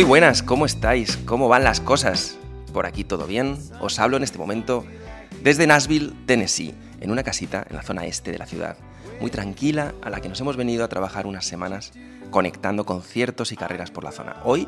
[0.00, 1.18] Muy buenas, ¿cómo estáis?
[1.26, 2.38] ¿Cómo van las cosas?
[2.72, 3.58] Por aquí todo bien.
[3.82, 4.86] Os hablo en este momento
[5.42, 8.78] desde Nashville, Tennessee, en una casita en la zona este de la ciudad,
[9.20, 11.92] muy tranquila a la que nos hemos venido a trabajar unas semanas
[12.30, 14.36] conectando conciertos y carreras por la zona.
[14.44, 14.66] Hoy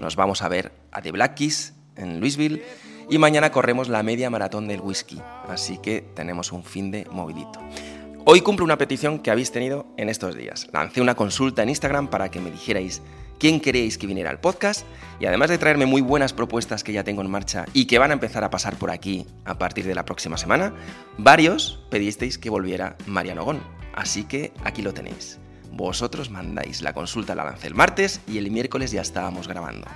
[0.00, 2.64] nos vamos a ver a The Black Keys en Louisville
[3.08, 7.60] y mañana corremos la media maratón del whisky, así que tenemos un fin de movilito.
[8.24, 10.66] Hoy cumplo una petición que habéis tenido en estos días.
[10.72, 13.02] Lancé una consulta en Instagram para que me dijerais
[13.38, 14.86] quién queréis que viniera al podcast
[15.20, 18.10] y además de traerme muy buenas propuestas que ya tengo en marcha y que van
[18.10, 20.74] a empezar a pasar por aquí a partir de la próxima semana,
[21.18, 23.60] varios pedisteis que volviera Mariano Gón.
[23.94, 25.38] Así que aquí lo tenéis.
[25.70, 29.86] Vosotros mandáis la consulta, la lancé el martes y el miércoles ya estábamos grabando.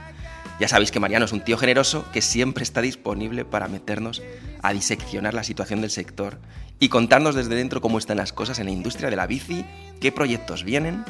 [0.61, 4.23] Ya sabéis que Mariano es un tío generoso que siempre está disponible para meternos
[4.61, 6.39] a diseccionar la situación del sector
[6.81, 9.65] y contarnos desde dentro cómo están las cosas en la industria de la bici,
[10.01, 11.05] qué proyectos vienen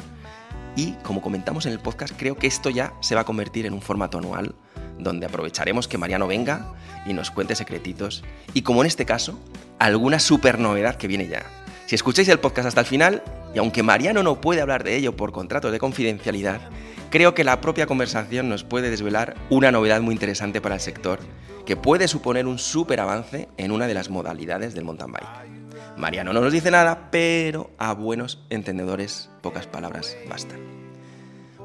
[0.79, 3.73] y, como comentamos en el podcast, creo que esto ya se va a convertir en
[3.73, 4.55] un formato anual
[4.97, 6.73] donde aprovecharemos que Mariano venga
[7.05, 9.37] y nos cuente secretitos y, como en este caso,
[9.77, 11.43] alguna super novedad que viene ya.
[11.85, 15.17] Si escucháis el podcast hasta el final, y aunque Mariano no puede hablar de ello
[15.17, 16.61] por contrato de confidencialidad,
[17.09, 21.19] creo que la propia conversación nos puede desvelar una novedad muy interesante para el sector,
[21.65, 25.59] que puede suponer un súper avance en una de las modalidades del mountain bike.
[25.97, 30.78] Mariano no nos dice nada, pero a buenos entendedores pocas palabras bastan.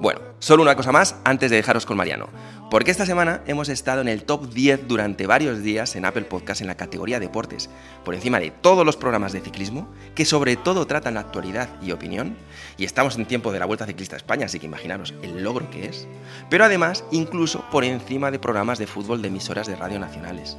[0.00, 2.28] Bueno, solo una cosa más antes de dejaros con Mariano.
[2.68, 6.60] Porque esta semana hemos estado en el top 10 durante varios días en Apple Podcast
[6.60, 7.70] en la categoría deportes,
[8.04, 11.92] por encima de todos los programas de ciclismo, que sobre todo tratan la actualidad y
[11.92, 12.36] opinión,
[12.76, 15.70] y estamos en tiempo de la Vuelta Ciclista a España, así que imaginaros el logro
[15.70, 16.08] que es,
[16.50, 20.56] pero además incluso por encima de programas de fútbol de emisoras de radio nacionales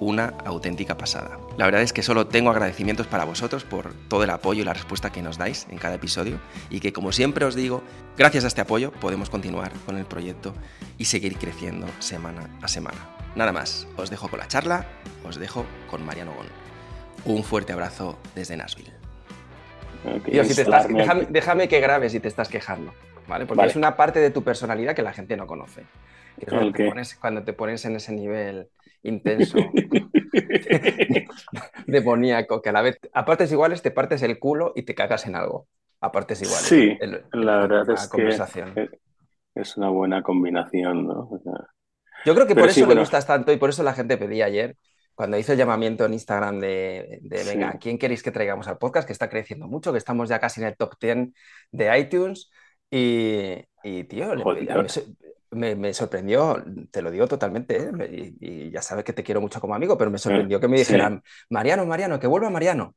[0.00, 1.38] una auténtica pasada.
[1.56, 4.72] La verdad es que solo tengo agradecimientos para vosotros por todo el apoyo y la
[4.72, 6.40] respuesta que nos dais en cada episodio
[6.70, 7.82] y que como siempre os digo,
[8.16, 10.54] gracias a este apoyo podemos continuar con el proyecto
[10.98, 12.98] y seguir creciendo semana a semana.
[13.36, 14.86] Nada más, os dejo con la charla,
[15.24, 16.46] os dejo con Mariano Gon.
[17.26, 18.92] Un fuerte abrazo desde Nashville.
[21.28, 22.94] déjame, que grabes si te estás quejando,
[23.28, 23.44] ¿vale?
[23.44, 25.84] Porque es una parte de tu personalidad que la gente no conoce.
[26.38, 28.70] es cuando te pones en ese nivel
[29.02, 29.58] intenso,
[31.86, 35.26] demoníaco, que a la vez, a partes iguales te partes el culo y te cagas
[35.26, 35.66] en algo.
[36.02, 36.64] A partes iguales.
[36.64, 36.98] Sí,
[37.32, 38.88] la verdad es que
[39.54, 41.28] es una buena combinación, ¿no?
[42.24, 44.76] Yo creo que por eso le gustas tanto y por eso la gente pedía ayer,
[45.14, 49.06] cuando hizo el llamamiento en Instagram de, venga, ¿quién queréis que traigamos al podcast?
[49.06, 51.28] Que está creciendo mucho, que estamos ya casi en el top 10
[51.72, 52.50] de iTunes.
[52.90, 54.32] Y, y tío,
[55.50, 58.34] me, sorprendió, te lo digo totalmente, ¿eh?
[58.40, 61.22] y, ya sabes que te quiero mucho como amigo, pero me sorprendió que me dijeran,
[61.48, 62.94] Mariano, Mariano, que vuelva Mariano.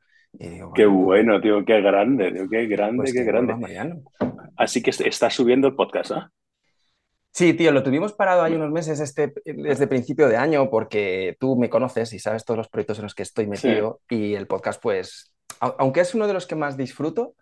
[0.75, 3.55] qué bueno, tío, qué grande, tío, qué grande, pues qué grande.
[3.55, 4.01] Mariano.
[4.55, 6.31] Así que estás subiendo el podcast, ¿ah?
[7.31, 11.55] Sí, tío, lo tuvimos parado hay unos meses este, desde principio de año porque tú
[11.55, 14.79] me conoces y sabes todos los proyectos en los que estoy metido y el podcast,
[14.79, 17.33] pues, aunque es uno de los que más disfruto,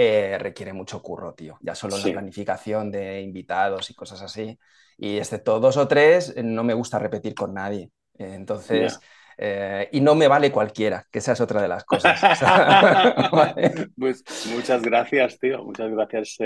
[0.00, 1.58] eh, requiere mucho curro, tío.
[1.60, 4.56] Ya solo la planificación de invitados y cosas así.
[4.96, 7.90] Y excepto dos o tres, eh, no me gusta repetir con nadie.
[8.16, 9.00] entonces,
[9.36, 12.20] eh, y no me vale cualquiera, que esa es otra de las cosas.
[13.98, 14.22] Pues
[14.54, 15.64] muchas gracias, tío.
[15.64, 16.38] Muchas gracias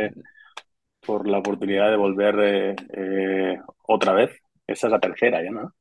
[1.04, 2.74] por la oportunidad de volver
[3.82, 4.30] otra vez.
[4.66, 5.74] Esa es la tercera ya, ¿no?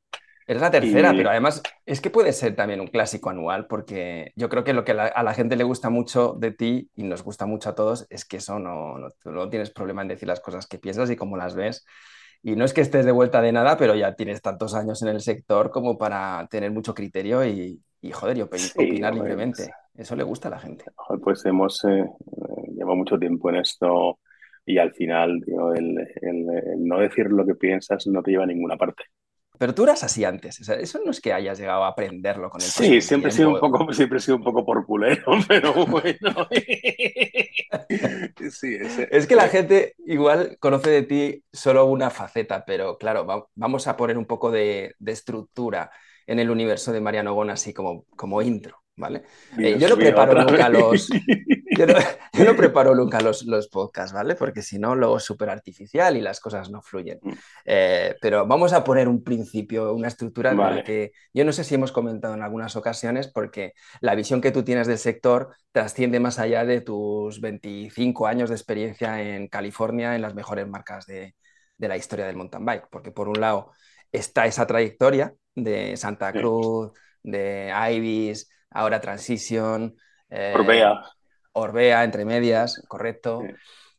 [0.47, 4.49] Es la tercera, pero además es que puede ser también un clásico anual, porque yo
[4.49, 7.45] creo que lo que a la gente le gusta mucho de ti y nos gusta
[7.45, 10.79] mucho a todos es que eso no, no, tienes problema en decir las cosas que
[10.79, 11.85] piensas y cómo las ves.
[12.43, 15.09] Y no es que estés de vuelta de nada, pero ya tienes tantos años en
[15.09, 17.79] el sector como para tener mucho criterio y,
[18.11, 19.71] joder, y opinar libremente.
[19.95, 20.85] Eso le gusta a la gente.
[21.23, 22.05] Pues hemos eh,
[22.73, 24.17] llevado mucho tiempo en esto
[24.65, 25.43] y al final
[25.75, 26.07] el,
[26.79, 29.03] no decir lo que piensas no te lleva a ninguna parte.
[29.61, 32.67] Pero tú eras así antes, eso no es que hayas llegado a aprenderlo con el
[32.67, 36.47] Sí, siempre he, sido un poco, siempre he sido un poco por culero, pero bueno.
[38.49, 38.77] sí,
[39.11, 43.95] Es que la gente igual conoce de ti solo una faceta, pero claro, vamos a
[43.95, 45.91] poner un poco de, estructura
[46.25, 48.81] en el universo de Mariano Gona así como, como intro.
[48.95, 49.25] ¿vale?
[49.59, 51.07] Eh, yo, no preparo nunca los,
[51.77, 54.35] yo, no, preparo nunca los, los podcasts, ¿vale?
[54.35, 57.19] Porque si no, luego es súper artificial y las cosas no fluyen.
[57.21, 57.31] Mm.
[57.65, 61.91] Eh, pero vamos a poner un principio, una estructura que yo no sé si hemos
[61.91, 66.65] comentado en algunas ocasiones, porque la visión que tú tienes del sector trasciende más allá
[66.65, 71.35] de tus 25 años de experiencia en California en las mejores marcas de,
[71.77, 72.87] de la historia del mountain bike.
[72.89, 73.71] Porque por un lado
[74.11, 76.91] está esa trayectoria de Santa Cruz,
[77.23, 79.95] de Ibis, ahora Transition.
[80.29, 81.01] Eh, Orbea.
[81.53, 83.43] Orbea, entre medias, correcto.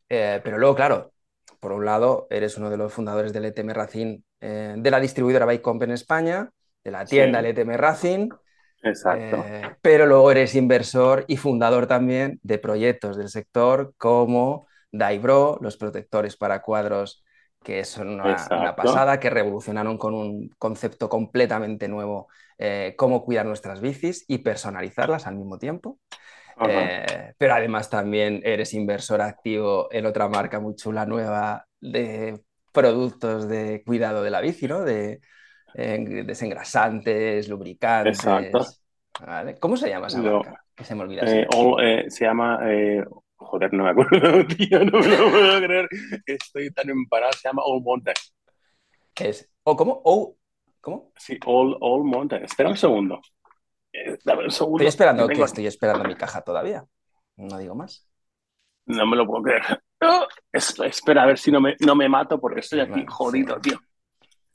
[0.09, 1.13] Eh, pero luego, claro,
[1.59, 5.45] por un lado, eres uno de los fundadores del ETM Racing, eh, de la distribuidora
[5.45, 6.49] Bike Comp en España,
[6.83, 7.47] de la tienda sí.
[7.47, 8.29] LTM Racing.
[8.83, 9.45] Exacto.
[9.47, 15.77] Eh, pero luego eres inversor y fundador también de proyectos del sector como Daibro, los
[15.77, 17.23] protectores para cuadros,
[17.63, 22.27] que son una, una pasada, que revolucionaron con un concepto completamente nuevo
[22.57, 25.99] eh, cómo cuidar nuestras bicis y personalizarlas al mismo tiempo.
[26.67, 32.39] Eh, pero además también eres inversor activo en otra marca muy chula nueva de
[32.71, 34.81] productos de cuidado de la bici, ¿no?
[34.81, 35.19] De,
[35.75, 38.19] eh, desengrasantes, lubricantes.
[38.19, 38.65] Exacto.
[39.25, 39.57] ¿vale?
[39.59, 40.63] ¿Cómo se llama esa marca?
[40.75, 41.21] Que se me olvida.
[41.25, 42.59] Eh, all, eh, se llama.
[43.35, 45.89] joder, no me acuerdo, tío, no me lo puedo creer.
[46.25, 47.33] Estoy tan emparado.
[47.33, 48.15] Se llama All Mountain.
[49.15, 50.01] Es, ¿O cómo?
[50.03, 50.35] O,
[50.81, 51.13] ¿Cómo?
[51.15, 52.43] Sí, All, All Mountain.
[52.43, 53.21] Espera un segundo.
[53.93, 54.77] Eh, dame un segundo.
[54.83, 56.83] Estoy esperando, que estoy esperando mi caja todavía.
[57.37, 58.07] No digo más.
[58.85, 59.61] No me lo puedo creer.
[60.01, 63.11] Oh, es- espera, a ver si no me, no me mato porque estoy aquí Bueno,
[63.11, 63.69] jodido, sí.
[63.69, 63.79] tío.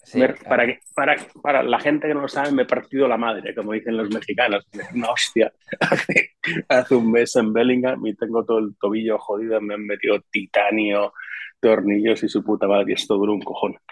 [0.05, 0.49] Sí, Me- claro.
[0.49, 3.55] para, que, para, para la gente que no lo sabe, me he partido la madre,
[3.55, 4.67] como dicen los mexicanos.
[4.95, 5.53] Una hostia.
[5.81, 6.31] Hace,
[6.69, 9.61] hace un mes en Bellingham y tengo todo el tobillo jodido.
[9.61, 11.13] Me han metido titanio,
[11.61, 12.95] tornillos y su puta madre.
[12.95, 13.77] Esto dura un cojón.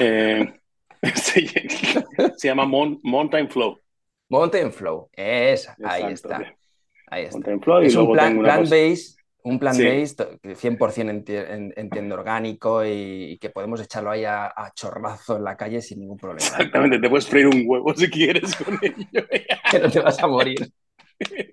[0.00, 0.52] Eh,
[1.14, 1.46] se,
[2.36, 3.78] se llama Mon- Mountain Flow.
[4.28, 5.08] Mountain Flow.
[5.12, 6.54] Esa, ahí está.
[7.06, 7.36] Ahí está.
[7.38, 9.14] Mountain Flow y Es un luego plan, plan cosa- base,
[9.44, 9.84] un plan Sí.
[9.86, 14.72] base to- 100% enti- en- entiendo orgánico y, y que podemos echarlo ahí a, a
[14.74, 16.44] chorrazo en la calle sin ningún problema.
[16.46, 16.52] ¿eh?
[16.56, 18.96] Exactamente, te puedes freír un huevo si quieres con ello.
[19.70, 20.68] Que no te vas a morir.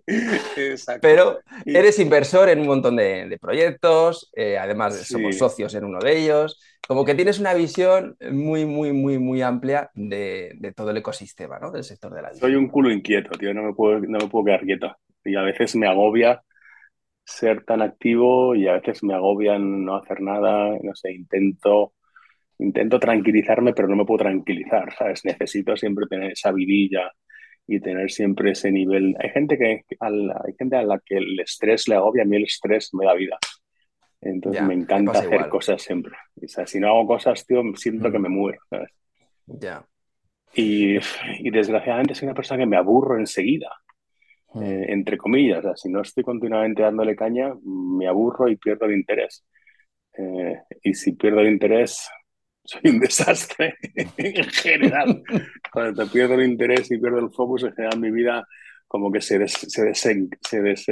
[0.08, 1.00] Exacto.
[1.02, 5.14] Pero eres inversor en un montón de, de proyectos, eh, además Sí.
[5.14, 6.62] somos socios en uno de ellos.
[6.88, 11.58] Como que tienes una visión muy, muy, muy, muy amplia de, de todo el ecosistema,
[11.58, 11.72] ¿no?
[11.72, 12.42] Del sector de la bici.
[12.42, 14.96] Soy un culo inquieto, tío, no me puedo, no me puedo quedar quieto.
[15.24, 16.44] Y a veces me agobia
[17.24, 21.94] ser tan activo y a veces me agobia no hacer nada, no sé, intento,
[22.60, 25.26] intento tranquilizarme, pero no me puedo tranquilizar, ¿sabes?
[25.26, 27.12] Necesito siempre tener esa vidilla
[27.68, 29.16] y tener siempre ese nivel.
[29.20, 32.26] Hay gente que, a la, hay gente a la que el estrés le agobia, a
[32.26, 33.38] mí el estrés me da vida.
[34.22, 35.50] Entonces Ya, me encanta hacer igual.
[35.50, 36.16] cosas siempre.
[36.44, 38.22] O sea, si no hago cosas, tío, siento que Mm.
[38.22, 38.90] me muero, ¿sabes?
[39.48, 39.86] Ya.
[40.54, 43.70] Y, y desgraciadamente soy una persona que me aburro enseguida,
[44.54, 44.64] Mm.
[44.64, 45.60] eh, entre comillas.
[45.60, 49.46] O sea, si no estoy continuamente dándole caña, me aburro y pierdo el interés.
[50.18, 52.10] Eh, y si pierdo el interés,
[52.66, 53.76] soy un desastre
[54.18, 55.24] en general.
[55.72, 58.46] Cuando pierdo el interés y pierdo el focus, en general mi vida
[58.88, 60.86] como que se, des, se, desen, se, des,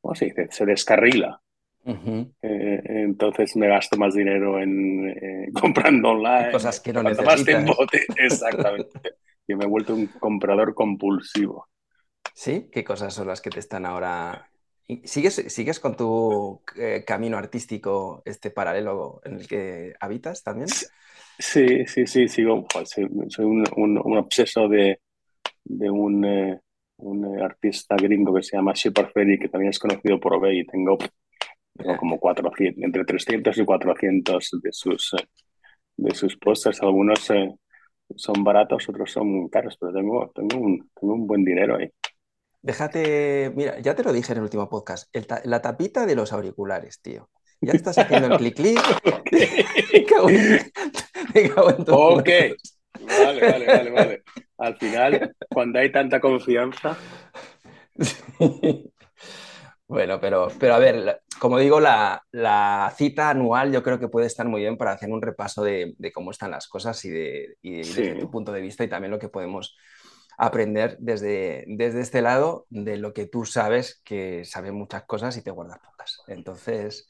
[0.00, 0.48] ¿cómo se dice?
[0.50, 1.40] Se descarrila.
[1.84, 6.52] Eh, entonces me gasto más dinero en eh, comprando online.
[6.52, 7.44] Cosas que no más necesitas.
[7.44, 9.00] tiempo te- Exactamente.
[9.46, 11.68] Y me he vuelto un comprador compulsivo.
[12.34, 12.68] ¿Sí?
[12.72, 14.48] ¿Qué cosas son las que te están ahora...
[14.92, 20.68] ¿Y ¿Sigues, sigues con tu eh, camino artístico, este paralelo en el que habitas también?
[21.38, 22.66] Sí, sí, sí, sigo.
[22.72, 25.00] Joder, soy, soy un, un, obseso de,
[25.64, 26.60] de un, eh,
[26.98, 30.66] un eh, artista gringo que se llama Shepard Ferry, que también es conocido por Obey.
[30.66, 30.98] Tengo,
[31.74, 35.16] tengo como 400, entre 300 y 400 de sus,
[35.96, 36.82] de sus pósters.
[36.82, 37.54] Algunos eh,
[38.14, 41.90] son baratos, otros son caros, pero tengo, tengo, un, tengo un buen dinero ahí.
[42.62, 46.14] Déjate, mira, ya te lo dije en el último podcast, el ta- la tapita de
[46.14, 47.28] los auriculares, tío.
[47.60, 48.80] Ya estás haciendo el clic clic.
[51.88, 52.28] Ok.
[53.04, 54.22] Vale, vale, vale, vale.
[54.58, 56.96] Al final, cuando hay tanta confianza,
[59.88, 64.26] Bueno, pero, pero a ver, como digo, la, la cita anual yo creo que puede
[64.26, 67.56] estar muy bien para hacer un repaso de, de cómo están las cosas y, de,
[67.60, 68.02] y de- Sí.
[68.02, 69.76] desde tu punto de vista y también lo que podemos
[70.38, 75.42] aprender desde, desde este lado de lo que tú sabes, que sabes muchas cosas y
[75.42, 76.22] te guardas pocas.
[76.28, 77.08] Entonces,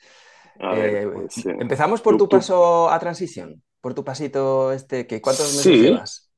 [0.70, 5.06] ver, eh, pues, empezamos por tú- tu tú- paso a transición, por tu pasito este,
[5.06, 5.80] que ¿cuántos meses Sí.
[5.80, 6.32] llevas?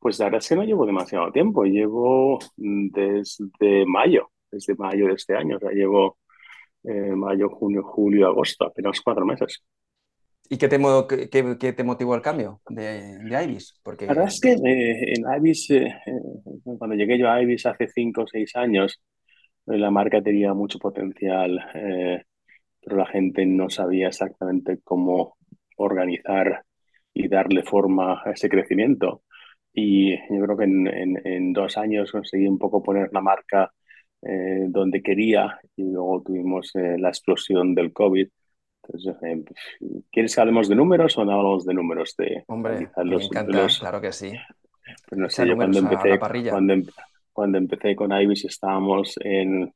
[0.00, 5.08] Pues la verdad es que no llevo demasiado tiempo, llevo mm, desde mayo, desde mayo
[5.08, 6.18] de este año, o sea, llevo
[6.84, 9.64] eh, mayo, junio, julio, agosto, apenas cuatro meses.
[10.48, 10.78] ¿Y qué te,
[11.30, 13.78] qué, qué- te motivó el cambio de, de Ibis?
[13.82, 16.12] Porque La verdad es que eh, en Ibis, eh, eh,
[16.78, 19.00] cuando llegué yo a Ibis hace cinco o seis años,
[19.66, 22.24] eh, la marca tenía mucho potencial, eh,
[22.80, 25.36] pero la gente no sabía exactamente cómo
[25.76, 26.64] organizar
[27.14, 29.22] y darle forma a ese crecimiento.
[29.74, 33.72] Y yo creo que en, en- en dos años conseguí un poco poner la marca
[34.22, 38.28] eh, donde quería y luego tuvimos la explosión del COVID.
[38.88, 39.44] Entonces, eh,
[40.10, 42.14] ¿quieres que hablemos de números o no hablamos de números?
[42.16, 44.32] De Hombre, analizar me los- encanta, los- claro que sí.
[45.08, 46.50] pues no sé, yo cuando empecé, la parrilla.
[46.52, 46.86] cuando, em-
[47.32, 49.70] cuando empecé con Ibis estábamos en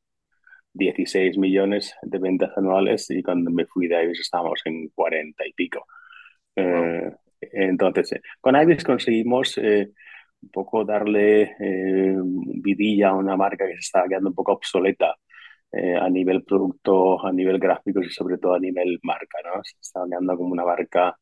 [0.73, 5.53] 16 millones de ventas anuales y cuando me fui de Ibis estábamos en 40 y
[5.53, 5.85] pico.
[6.57, 9.91] Eh, entonces, eh, con Ibis conseguimos eh,
[10.43, 11.55] un poco darle
[12.63, 15.15] vidilla a una marca que se estaba quedando un poco obsoleta
[15.73, 19.63] a nivel producto, a nivel gráfico y sobre todo a nivel marca, ¿no?
[19.65, 21.17] Se estaba quedando como una marca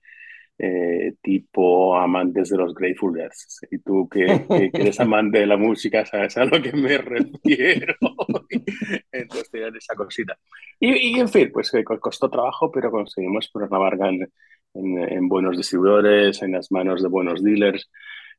[0.63, 3.31] eh, tipo amantes de los Grateful Dead.
[3.71, 4.27] Y tú que,
[4.75, 7.95] eres amante de la música, sabes a lo que me refiero.
[9.13, 10.37] Entonces tenían esa cosita.
[10.79, 14.29] Y, en fin, pues que costó trabajo, pero conseguimos poner la marca en,
[14.75, 17.91] en, buenos distribuidores, en las manos de buenos dealers.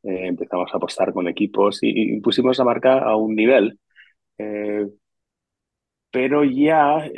[0.03, 3.80] Eh, empezamos a apostar con equipos y, pusimos la marca a un nivel.
[4.38, 4.86] Eh,
[6.12, 7.10] pero ya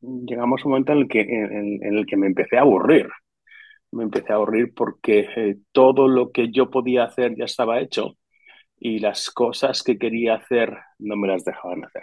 [0.00, 3.08] llegamos a un momento en el que, en el que me empecé a aburrir
[3.94, 8.16] me empecé a aburrir porque eh, todo lo que yo podía hacer ya estaba hecho
[8.78, 12.02] y las cosas que quería hacer no me las dejaban hacer.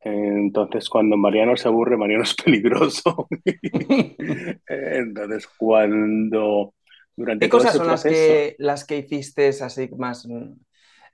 [0.00, 3.26] Entonces, cuando Mariano se aburre, Mariano es peligroso.
[4.68, 6.74] Entonces, cuando...
[7.18, 10.28] Durante ¿Qué cosas son las, que, las que hiciste así más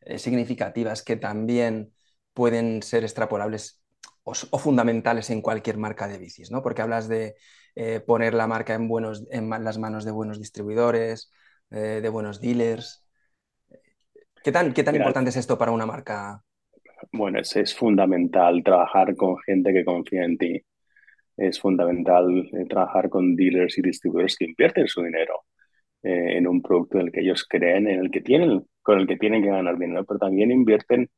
[0.01, 1.93] eh, significativas que también
[2.35, 3.82] pueden ser extrapolables
[4.25, 6.51] o, o, fundamentales en cualquier marca de bicis?
[6.51, 6.63] ¿no?
[6.63, 7.35] Porque hablas de
[7.75, 11.31] eh, poner la marca en, buenos, en las manos de buenos distribuidores,
[11.71, 13.07] eh, de buenos dealers.
[14.45, 16.43] ¿Qué tan, qué tan importante es esto para una marca?
[17.13, 20.63] Bueno, es, es, fundamental trabajar con gente que confía en ti.
[21.37, 25.45] Es fundamental eh, trabajar con dealers y distribuidores que invierten su dinero
[26.05, 29.17] en un producto en el que ellos creen, en el que tienen, con el que
[29.17, 31.09] tienen que ganar dinero, pero también invierten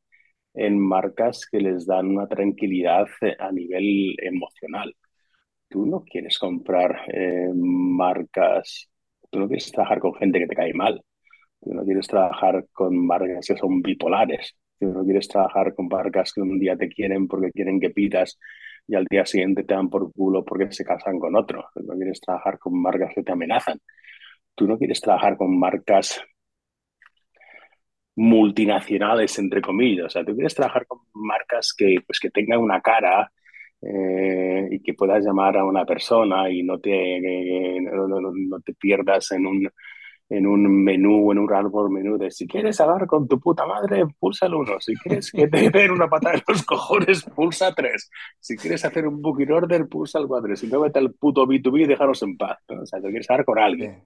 [0.54, 3.06] en marcas que les dan una tranquilidad
[3.38, 4.94] a nivel emocional.
[5.68, 8.88] Tú no quieres comprar eh, marcas,
[9.30, 11.02] tú no quieres trabajar con gente que te cae mal,
[11.60, 16.32] tú no quieres trabajar con marcas que son bipolares, tú no quieres trabajar con marcas
[16.32, 18.38] que un día te quieren porque quieren que pidas
[18.86, 21.94] y al día siguiente te dan por culo porque se casan con otro, tú no
[21.94, 23.80] quieres trabajar con marcas que te amenazan,
[24.54, 26.20] tú no quieres trabajar con marcas
[28.16, 30.06] multinacionales, entre comillas.
[30.06, 33.30] O sea, tú quieres trabajar con marcas que, pues, que tengan una cara,
[33.86, 37.20] eh, y que puedas llamar a una persona y no te,
[37.82, 39.68] no, te pierdas en un,
[40.30, 44.04] en un menú, en un árbol menú de si quieres hablar con tu puta madre,
[44.18, 44.80] pulsa el uno.
[44.80, 48.10] Si quieres que te den una patada en los cojones, pulsa tres.
[48.40, 50.56] Si quieres hacer un booking order, pulsa el cuatro.
[50.56, 52.58] Si no, vete al puto B2B y déjanos en paz.
[52.68, 54.02] O sea, te quieres hablar con alguien.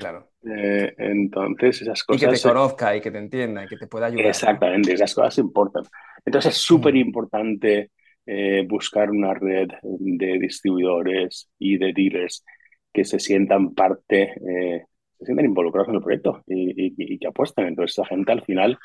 [0.00, 0.30] Claro.
[0.42, 2.22] Eh, entonces, esas cosas.
[2.22, 4.26] Y que te conozca y que te entienda y que te pueda ayudar.
[4.26, 5.84] Exactamente, esas cosas importan.
[6.24, 7.90] Entonces, es súper importante
[8.26, 12.44] eh, buscar una red de distribuidores y de dealers
[12.92, 14.84] que se sientan parte, eh,
[15.18, 17.66] se sientan involucrados en el proyecto y, que apuesten.
[17.66, 18.78] Entonces, esa gente al final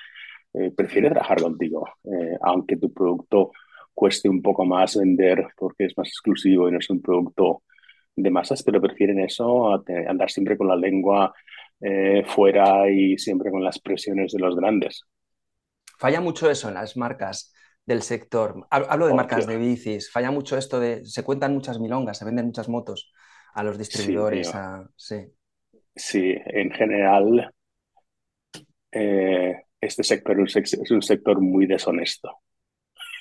[0.54, 1.88] eh, prefiere trabajar contigo,
[2.42, 3.52] aunque tu producto
[3.94, 7.64] cueste un poco más vender porque es más exclusivo y no es un producto
[8.16, 11.34] de masas, pero prefieren eso a andar siempre con la lengua
[12.28, 15.04] fuera y siempre con las presiones de los grandes.
[15.98, 17.54] Falla mucho eso en las marcas
[17.86, 18.68] del sector.
[18.70, 20.12] Hablo de marcas de bicis.
[20.12, 21.06] Falla mucho esto de.
[21.06, 23.12] Se cuentan muchas milongas, se venden muchas motos
[23.54, 24.52] a los distribuidores.
[24.96, 25.16] Sí,
[25.96, 26.36] sí.
[26.46, 27.54] en general,
[28.92, 32.40] eh, este sector es un sector muy deshonesto.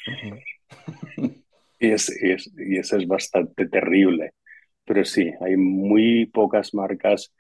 [1.79, 4.33] y, y eso es bastante terrible.
[4.85, 7.33] Pero sí, hay muy pocas marcas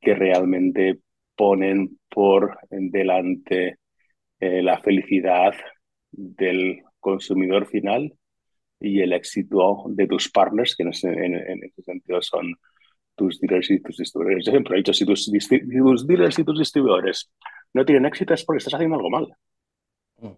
[0.00, 0.98] que realmente
[1.36, 3.78] ponen por delante
[4.40, 5.54] eh, la felicidad
[6.10, 8.12] del consumidor final
[8.80, 12.54] y el éxito de tus partners, que en ese, sentido son
[13.14, 14.46] tus dealers y tus distribuidores.
[14.46, 15.30] Yo siempre he dicho, si tus,
[16.06, 17.30] dealers y tus distribuidores
[17.74, 19.28] no tienen éxito es porque estás haciendo algo mal.
[20.18, 20.26] Mm.
[20.26, 20.36] O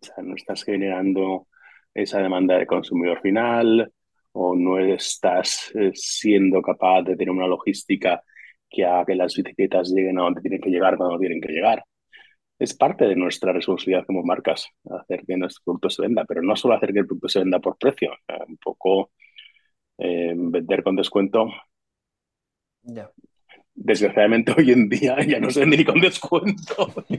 [0.00, 1.46] sea, no estás generando
[1.94, 3.92] esa demanda de consumidor final
[4.32, 8.22] o no estás eh, siendo capaz de tener una logística
[8.68, 11.84] que haga que las bicicletas lleguen a donde tienen que llegar cuando tienen que llegar
[12.62, 16.54] es parte de nuestra responsabilidad como marcas hacer que nuestro producto se venda, pero no
[16.54, 18.12] solo hacer que el producto se venda por precio,
[18.46, 19.10] un poco
[19.98, 21.48] eh, vender con descuento.
[23.74, 26.92] Desgraciadamente hoy en día ya no se vende ni con descuento.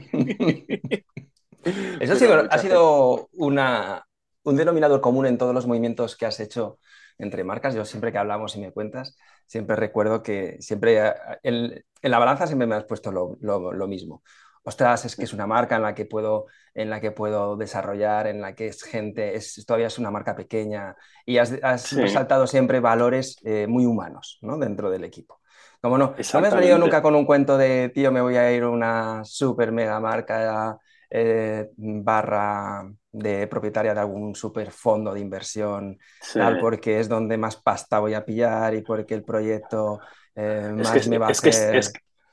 [2.00, 4.06] Eso ha sido, ha sido una,
[4.44, 6.78] un denominador común en todos los movimientos que has hecho
[7.18, 7.74] entre marcas.
[7.74, 9.16] Yo siempre que hablamos y me cuentas,
[9.46, 14.22] siempre recuerdo que siempre en, la balanza siempre me has puesto lo mismo
[14.64, 18.26] ostras, es que es una marca en la que puedo, en la que puedo desarrollar,
[18.26, 22.46] en la que es gente, es, todavía es una marca pequeña y has, has resaltado
[22.46, 24.58] siempre valores eh, muy humanos ¿no?
[24.58, 25.40] dentro del equipo.
[25.82, 28.50] Como no, no me has venido nunca con un cuento de, tío, me voy a
[28.50, 30.78] ir a una super mega marca
[31.16, 35.96] eh, barra de propietaria de algún super fondo de inversión,
[36.32, 40.00] tal, porque es donde más pasta voy a pillar y porque el proyecto
[40.34, 41.76] eh, más me va a hacer...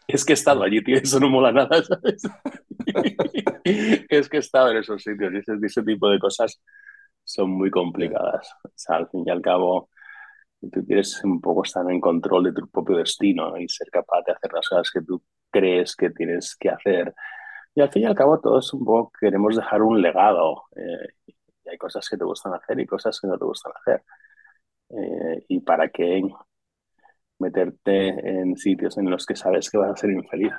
[0.08, 2.24] Es, que he estado allí, tío, eso no mola nada, ¿sabes?
[4.10, 6.60] es que he estado en esos sitios y ese, ese, tipo de cosas
[7.24, 8.52] son muy complicadas.
[8.64, 9.92] O sea, al fin y al cabo,
[10.72, 14.34] tú quieres un poco estar en control de tu propio destino y ser capaz de
[14.34, 17.14] hacer las cosas que tú crees que tienes que hacer
[17.74, 20.64] y al fin y al cabo todos un poco queremos dejar un legado.
[20.76, 24.04] Eh, y hay cosas que te gustan hacer y cosas que no te gustan hacer.
[24.90, 26.22] Eh, ¿Y para qué
[27.40, 30.54] meterte en sitios en los que sabes que vas a ser infeliz?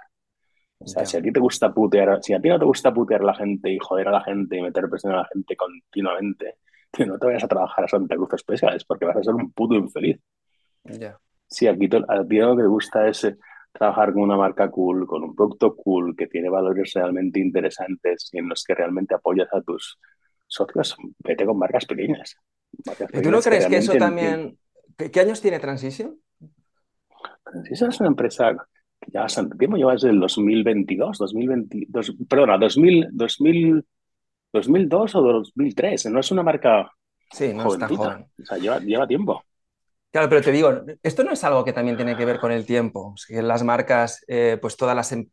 [0.79, 3.21] O sea, si a ti te gusta putear, si a ti no te gusta putear
[3.21, 6.57] a la gente y joder a la gente y meter presión a la gente continuamente,
[7.07, 9.75] no te vayas a trabajar a Santa Cruz Especiales porque vas a ser un puto
[9.75, 10.19] infeliz.
[11.47, 13.25] Si a ti, a ti lo que te gusta es
[13.73, 18.39] trabajar con una marca cool, con un producto cool, que tiene valores realmente interesantes y
[18.39, 19.99] en los que realmente apoyas a tus
[20.47, 22.37] socios, vete con marcas pequeñas.
[22.73, 24.59] ¿Y ¿Tú no crees que, eso también...
[24.97, 26.19] ¿Qué, años tiene Transition?
[27.45, 28.55] Transition es una empresa
[29.01, 33.85] que ya bastante tiempo, lleva desde el 2022, 2022, perdona, 2000, 2000,
[34.53, 36.93] 2002 o 2003, no es una marca
[37.33, 38.27] Sí, no está joven.
[38.41, 39.43] O sea, lleva, lleva tiempo.
[40.13, 40.71] Claro, pero te digo,
[41.03, 43.15] esto no es algo que también tiene que ver con el tiempo.
[43.31, 45.31] las marcas, eh, pues todas las, em,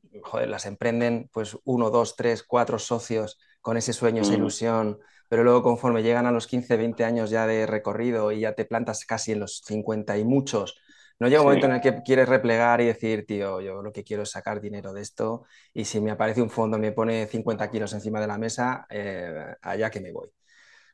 [0.47, 5.63] las emprenden, pues uno, dos, tres, cuatro socios con ese sueño, esa ilusión, pero luego
[5.63, 9.34] conforme llegan a los 15, 20 años ya de recorrido y ya te plantas casi
[9.34, 10.80] en los 50 y muchos,
[11.19, 14.06] no llega un momento en el que quieres replegar y decir, tío, yo lo que
[14.06, 17.27] quiero es sacar dinero de esto y si me aparece un fondo y me pone
[17.27, 20.30] 50 kilos encima de la mesa, eh, allá que me voy.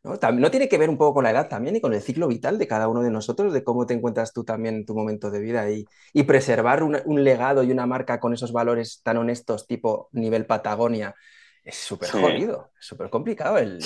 [0.05, 0.51] ¿No?
[0.51, 2.67] tiene que ver un poco con la edad también y con el ciclo vital de
[2.67, 5.69] cada uno de nosotros, de cómo te encuentras tú también en tu momento de vida
[5.69, 10.45] y, y preservar un, legado y una marca con esos valores tan honestos, tipo nivel
[10.45, 11.15] Patagonia,
[11.63, 13.57] es súper jodido, es súper complicado.
[13.57, 13.79] El,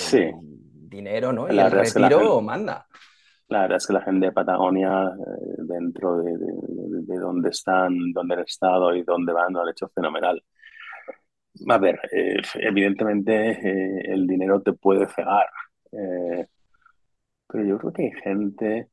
[0.90, 1.50] dinero, ¿no?
[1.50, 2.86] Y el retiro manda.
[3.48, 8.34] La verdad es que la gente de Patagonia, eh, dentro de, de, dónde están, dónde
[8.34, 10.42] han estado y dónde van, lo han hecho fenomenal.
[11.68, 15.46] A ver, eh, evidentemente eh, el dinero te puede cegar,
[15.92, 16.46] eh,
[17.46, 18.88] pero yo creo que hay gente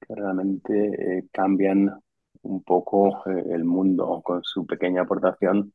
[0.00, 1.90] que realmente eh, cambian
[2.42, 5.72] un poco eh, el mundo con su pequeña aportación,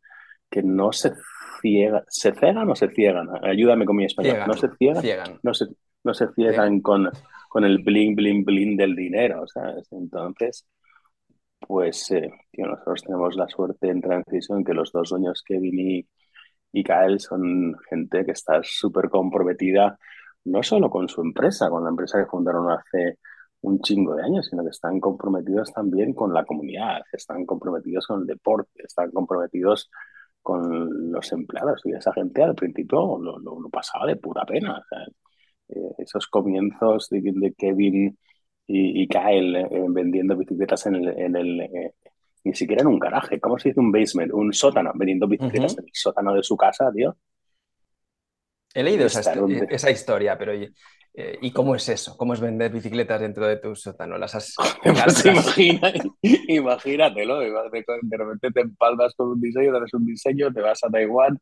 [0.50, 1.14] que no se
[1.62, 3.28] ciega, se cegan o se ciegan.
[3.44, 4.40] Ayúdame con mi español.
[4.48, 5.04] no se ciegan,
[5.44, 5.66] no se,
[6.04, 7.10] no se ciegan con,
[7.50, 9.46] con el bling, bling, bling del dinero,
[9.92, 10.66] Entonces,
[11.60, 12.14] pues
[12.54, 16.08] nosotros tenemos la suerte en Transition que los dos dueños, Kevin y,
[16.72, 19.98] y Kael, son gente que está súper comprometida
[20.46, 23.20] no solo con su empresa, con la empresa que fundaron hace
[23.62, 28.22] un chingo de años, sino que están comprometidos también con la comunidad, están comprometidos con
[28.22, 29.90] el deporte, están comprometidos
[30.42, 31.82] con los empleados.
[31.86, 34.82] Y esa gente al principio lo, lo, pasaba de pura pena.
[35.70, 38.18] Eh, esos comienzos de, Kevin
[38.68, 41.94] y, y Kyle eh, vendiendo bicicletas en el, en el eh,
[42.48, 44.32] ni siquiera en un garaje, ¿cómo se dice un basement?
[44.34, 47.18] Un sótano, vendiendo bicicletas en el sótano de su casa, tío.
[48.78, 52.16] He leído esa, historia, pero eh, ¿y cómo es eso?
[52.16, 54.20] ¿Cómo es vender bicicletas dentro de tu sótano?
[54.20, 54.54] ¿Las has...
[54.84, 60.84] pues imagina, imagínatelo, de repente te empalmas con un diseño, das un diseño, te vas
[60.84, 61.40] a Taiwán,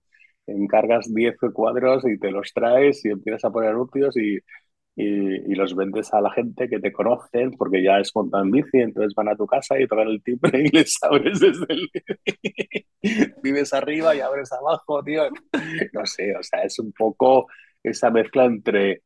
[0.47, 4.39] encargas 10 cuadros y te los traes y empiezas a poner anuncios y
[4.95, 9.13] y, los vendes a la gente que te conocen porque ya es montan bici, entonces
[9.13, 11.89] van a tu casa y tocan el timbre y les abres desde el...
[13.43, 15.23] Vives arriba y abres abajo, tío.
[15.93, 17.47] No sé, o sea, es un poco
[17.83, 19.03] esa mezcla entre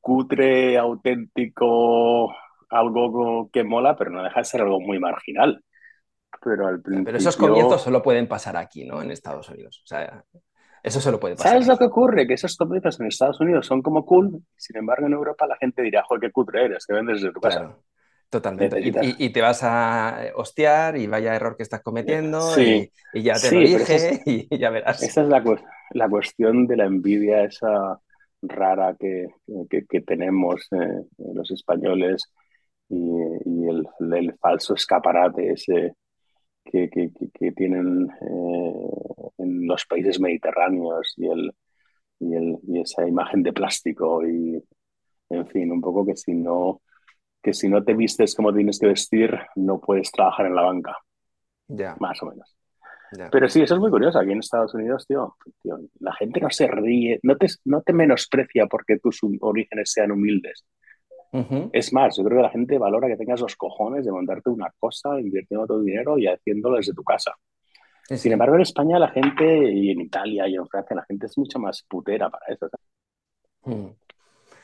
[0.00, 2.34] cutre, auténtico,
[2.70, 5.62] algo que mola, pero no deja de ser algo muy marginal.
[6.42, 7.04] Pero, al principio...
[7.06, 9.00] pero esos comienzos solo pueden pasar aquí, ¿no?
[9.00, 9.80] En Estados Unidos.
[9.82, 10.24] O sea,
[10.82, 11.52] eso se lo puede pasar.
[11.52, 12.26] ¿Sabes lo que ocurre?
[12.26, 15.82] Que esos comienzos en Estados Unidos son como cool, sin embargo en Europa la gente
[15.82, 17.76] dirá, joder, qué cutre eres, que vendes desde tu casa.
[18.30, 18.78] Totalmente.
[19.18, 23.60] Y, te vas a hostiar y vaya error que estás cometiendo y, ya te lo
[23.60, 25.02] dije y ya verás.
[25.02, 25.42] Esa es la,
[25.92, 27.98] la, cuestión de la envidia, esa
[28.42, 29.28] rara que,
[29.70, 32.30] que, tenemos eh, los españoles
[32.90, 32.98] y,
[33.66, 35.94] el, el, falso escaparate ese
[36.70, 41.52] que, que tienen eh, en los países mediterráneos y, el,
[42.20, 44.62] y, el, y esa imagen de plástico y,
[45.30, 46.80] en fin, un poco que si no
[47.40, 50.96] que si no te vistes como tienes que vestir, no puedes trabajar en la banca.
[51.68, 51.96] Ya.
[52.00, 52.56] Más o menos.
[53.30, 54.18] Pero sí, eso es muy curioso.
[54.18, 55.36] Aquí en Estados Unidos, tío,
[56.00, 60.66] la gente no se ríe, no te, no te menosprecia porque tus orígenes sean humildes.
[61.72, 64.72] Es más, yo creo que la gente valora que tengas los cojones de montarte una
[64.78, 67.34] cosa, invirtiendo tu dinero y haciéndolo desde tu casa.
[68.16, 71.36] Sin embargo, en España la gente, y en Italia y en Francia, la gente es
[71.36, 72.68] mucho más putera para eso.
[73.64, 73.88] Hmm.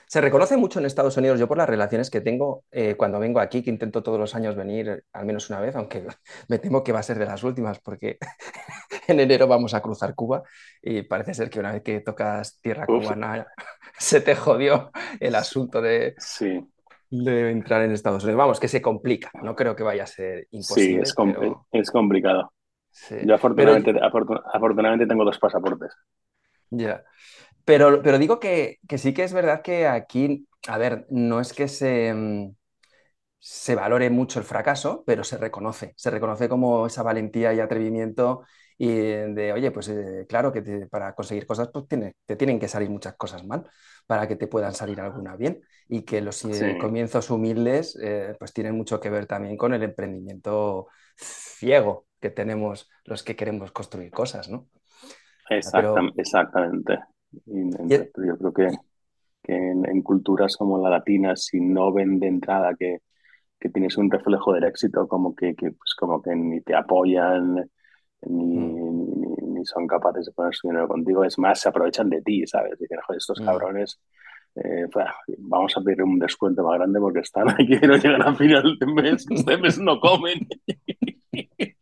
[0.07, 3.41] Se reconoce mucho en Estados Unidos, yo por las relaciones que tengo eh, cuando vengo
[3.41, 6.07] aquí, que intento todos los años venir al menos una vez, aunque
[6.49, 8.19] me temo que va a ser de las últimas, porque
[9.09, 10.43] en enero vamos a cruzar Cuba
[10.83, 13.47] y parece ser que una vez que tocas tierra cubana
[13.99, 14.91] se te jodió
[15.21, 16.61] el asunto de, sí.
[17.11, 18.39] de entrar en Estados Unidos.
[18.39, 21.05] Vamos, que se complica, no creo que vaya a ser imposible.
[21.07, 22.53] Sí, es, complicado.
[23.25, 25.93] Yo afortunadamente, afortunadamente tengo dos pasaportes.
[26.71, 27.03] Ya.
[27.65, 31.69] Pero, pero digo que, sí que es verdad que aquí, a ver, no es que
[31.69, 32.55] se, mm,
[33.39, 35.95] se valore mucho el fracaso, pero se reconoce.
[35.97, 38.43] Se reconoce como esa valentía y atrevimiento
[38.79, 42.69] y de, oye, pues eh, claro que para conseguir cosas pues tiene, te tienen que
[42.69, 43.65] salir muchas cosas mal
[44.07, 48.53] para que te puedan salir alguna bien y que los eh, comienzos humildes eh, pues
[48.53, 54.11] tienen mucho que ver también con el emprendimiento ciego que tenemos los que queremos construir
[54.11, 54.69] cosas, ¿no?
[55.51, 56.25] Exactamente.
[57.47, 58.69] Yo creo que,
[59.45, 63.01] en, culturas como la latina, si no ven de entrada que,
[63.73, 67.71] tienes un reflejo del éxito, como que, pues como que ni te apoyan,
[68.21, 69.55] mm.
[69.55, 72.79] ni, son capaces de poner su dinero contigo, es más, se aprovechan de ti, ¿sabes?
[72.79, 73.45] Dicen, joder, estos mm.
[73.47, 73.99] cabrones,
[74.57, 74.87] eh,
[75.39, 78.77] vamos a pedir un descuento más grande porque están aquí y no llegan a final
[78.79, 80.47] de mes, este mes no comen.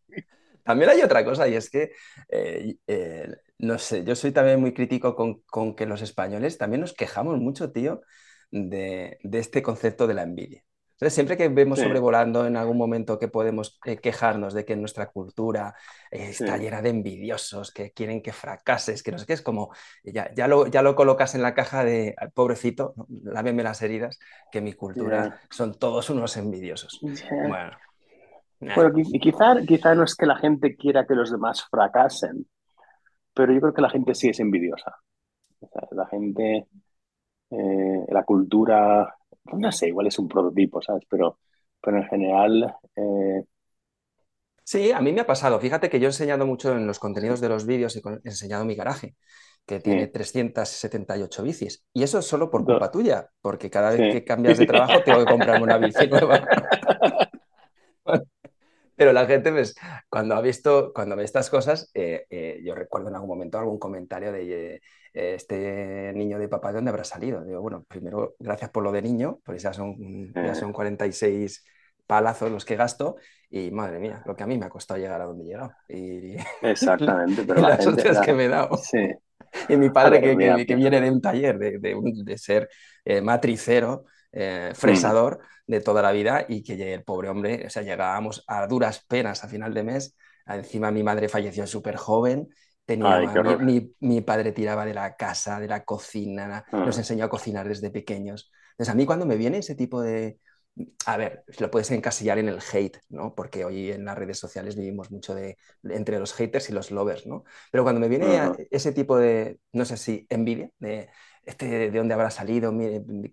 [0.65, 1.93] También hay otra cosa y es que,
[2.29, 3.29] eh, eh,
[3.62, 7.70] no sé, yo soy también muy crítico con, que los españoles también nos quejamos mucho,
[7.70, 8.03] tío,
[8.51, 10.64] de, este concepto de la envidia.
[10.98, 15.77] siempre que vemos sobrevolando en algún momento que podemos eh, quejarnos de que nuestra cultura
[16.11, 19.72] está llena de envidiosos, que quieren que fracases, que no sé qué, es como,
[20.03, 24.18] ya, ya, lo, ya lo colocas en la caja de, pobrecito, láveme las heridas,
[24.51, 27.01] que mi cultura son todos unos envidiosos.
[27.01, 27.77] Bueno.
[28.75, 32.46] Bueno, y quizá, quizá no es que la gente quiera que los demás fracasen,
[33.35, 34.97] pero yo creo que la gente sí es envidiosa.
[35.92, 36.66] la gente,
[37.51, 39.14] eh, la cultura,
[39.53, 41.05] no sé, igual es un prototipo, ¿sabes?
[41.09, 41.38] Pero,
[41.81, 42.75] pero en general...
[42.97, 43.45] Eh,
[44.64, 45.61] sí, a mí me ha pasado.
[45.61, 48.75] Fíjate que yo he enseñado mucho en los contenidos de los vídeos, he enseñado mi
[48.75, 49.16] garaje
[49.66, 51.85] que tiene 378 bicis.
[51.92, 55.21] Y eso es solo por culpa tuya, porque cada vez que cambias de trabajo tengo
[55.21, 56.47] que comprarme una bici nueva.
[58.96, 59.74] Pero la gente, pues,
[60.09, 63.78] cuando ha visto, cuando ve estas cosas, eh, eh, yo recuerdo en algún momento algún
[63.78, 64.81] comentario de eh,
[65.12, 67.44] este niño de papá, ¿de dónde habrá salido?
[67.44, 71.64] Digo, bueno, primero, gracias por lo de niño, pues ya son, ya son 46
[72.07, 73.16] palazos los que gasto
[73.48, 75.72] y madre mía, lo que a mí me ha costado llegar a donde he llegado.
[75.88, 78.76] Y, Exactamente, pero las hostias que me he dado.
[78.76, 79.11] Sí.
[79.68, 82.70] Y mi padre que, que, viene de un taller de, de, de ser
[83.22, 84.75] matricero, mm.
[84.75, 89.05] fresador, de toda la vida y que el pobre hombre, o sea, llegábamos a duras
[89.07, 90.16] penas a final de mes.
[90.47, 92.49] Encima mi madre falleció súper joven.
[92.85, 93.21] Tenía,
[94.01, 97.01] mi, padre tiraba de la casa, de la cocina, nos ah.
[97.01, 98.51] enseñó a cocinar desde pequeños.
[98.73, 100.38] Entonces a mí cuando me viene ese tipo de...
[101.05, 103.35] A ver, lo puedes encasillar en el hate, ¿no?
[103.35, 107.27] Porque hoy en las redes sociales vivimos mucho de, entre los haters y los lovers,
[107.27, 107.45] ¿no?
[107.71, 111.11] Pero cuando me viene ese tipo de, no sé si envidia, de
[111.44, 112.72] este, de dónde habrá salido,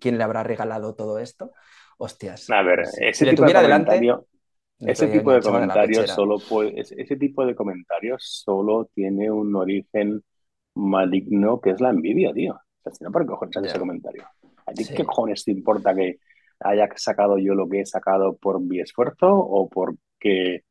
[0.00, 1.52] quién le habrá regalado todo esto,
[1.98, 2.48] hostias.
[2.50, 4.26] A ver, ese tipo de comentario,
[4.80, 10.22] ese tipo de comentarios solo puede, ese tipo de comentarios solo tiene un origen
[10.74, 12.54] maligno que es la envidia, tío.
[12.54, 14.24] O sea, si no, ¿para qué cojones ese comentario?
[14.66, 16.18] ¿A ti qué cojones te importa que
[16.60, 20.62] haya sacado yo lo que he sacado por mi esfuerzo o porque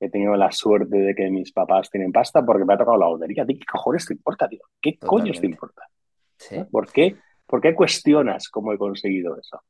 [0.00, 3.08] he tenido la suerte de que mis papás tienen pasta porque me ha tocado la
[3.08, 3.42] lotería?
[3.42, 4.60] ¿A ti qué cojones te importa, tío?
[4.80, 5.82] ¿Qué coños te importa?
[6.70, 7.16] ¿Por qué?
[7.46, 9.60] ¿Por qué cuestionas cómo he conseguido eso?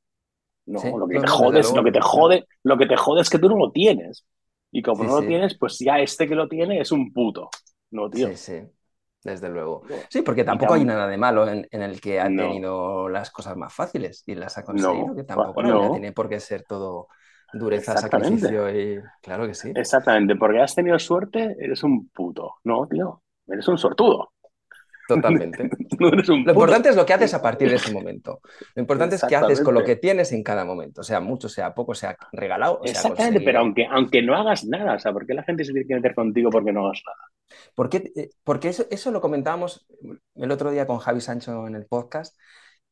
[0.67, 3.39] No, lo que te jode, lo que te jode, lo que te jode es que
[3.39, 4.27] tú no lo tienes.
[4.71, 7.49] Y como no lo tienes, pues ya este que lo tiene es un puto.
[7.91, 8.29] No, tío.
[8.29, 8.63] Sí, sí.
[9.25, 9.83] Desde luego.
[10.11, 13.75] Sí, porque tampoco hay nada de malo en, el que ha tenido las cosas más
[13.75, 17.09] fáciles y las ha conseguido, que tampoco tiene por qué ser todo
[17.53, 19.01] dureza, sacrificio y.
[19.23, 19.73] Claro que sí.
[19.75, 22.57] Exactamente, porque has tenido suerte, eres un puto.
[22.65, 23.23] No, tío.
[23.47, 24.33] Eres un sortudo.
[25.09, 25.71] Totalmente.
[25.99, 28.41] lo importante es lo que haces a partir de ese momento.
[28.75, 31.75] Lo importante es qué haces con lo que tienes en cada momento, sea mucho, sea
[31.75, 32.83] poco, sea regalado.
[32.85, 35.89] Exactamente, pero aunque, aunque no hagas nada, o sea, ¿por qué la gente se tiene
[35.89, 37.19] que meter contigo porque no hagas nada?
[37.75, 39.87] Porque, eh, porque eso, eso lo comentábamos
[40.35, 42.37] el otro día con Javi Sancho en el podcast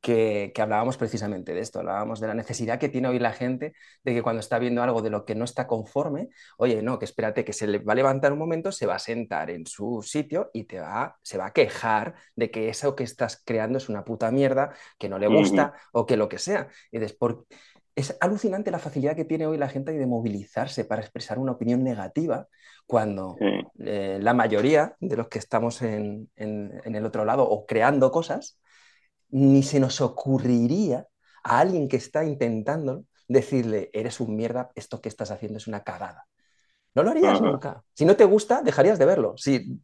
[0.01, 4.15] que, hablábamos precisamente de esto, hablábamos de la necesidad que tiene hoy la gente de
[4.15, 6.29] que cuando está viendo algo de lo que no está conforme,
[6.59, 9.01] oye, no, que espérate, que se le va a levantar un momento, se va a
[9.01, 13.05] sentar en su sitio y te va, se va a quejar de que eso que
[13.05, 16.69] estás creando es una puta mierda, que no le gusta o que lo que sea.
[16.93, 17.37] Y después,
[17.97, 21.83] es alucinante la facilidad que tiene hoy la gente de movilizarse para expresar una opinión
[21.83, 22.47] negativa
[22.87, 23.37] cuando
[23.79, 28.61] eh, la mayoría de los que estamos en, el otro lado o creando cosas,
[29.37, 31.07] ni se nos ocurriría
[31.45, 35.85] a alguien que está intentando decirle, eres un mierda, esto que estás haciendo es una
[35.85, 36.25] cagada.
[36.95, 37.83] No lo harías nunca.
[37.93, 39.35] Si no te gusta, dejarías de verlo.
[39.37, 39.79] Si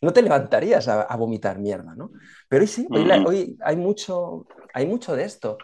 [0.00, 2.10] no te levantarías a, vomitar mierda, ¿no?
[2.48, 5.56] Pero hoy sí, hoy, hay, mucho, hay mucho de esto.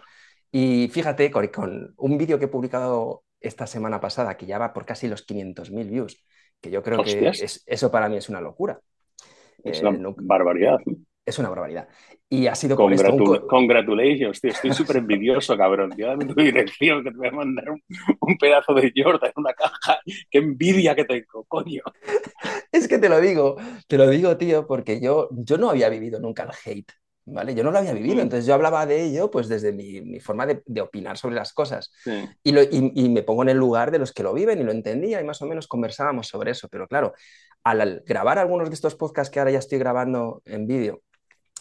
[0.52, 4.86] Y fíjate, con, un vídeo que he publicado esta semana pasada, que ya va por
[4.86, 6.24] casi los 500.000 views,
[6.60, 7.32] que yo creo que
[7.66, 8.78] eso para mí es una locura.
[9.64, 10.78] Es una eh, barbaridad.
[11.26, 11.88] Es una barbaridad.
[12.28, 12.94] Y ha sido con
[13.48, 14.52] Congratulations, tío.
[14.52, 15.90] Estoy súper envidioso, cabrón.
[15.90, 19.52] Tío, dame tu dirección que te voy a mandar un, pedazo de Jordan en una
[19.52, 20.00] caja.
[20.30, 21.82] Qué envidia que tengo, coño.
[22.70, 23.56] Es que te lo digo,
[23.88, 26.92] te lo digo, tío, porque yo, yo no había vivido nunca el hate.
[27.26, 27.54] ¿vale?
[27.56, 28.20] Yo no lo había vivido, mm.
[28.20, 31.92] entonces yo hablaba de ello pues desde mi, forma de, opinar sobre las cosas.
[32.42, 35.20] Y, y, me pongo en el lugar de los que lo viven y lo entendía
[35.20, 36.68] y más o menos conversábamos sobre eso.
[36.68, 37.14] Pero claro,
[37.64, 41.02] al grabar algunos de estos podcasts que ahora ya estoy grabando en vídeo,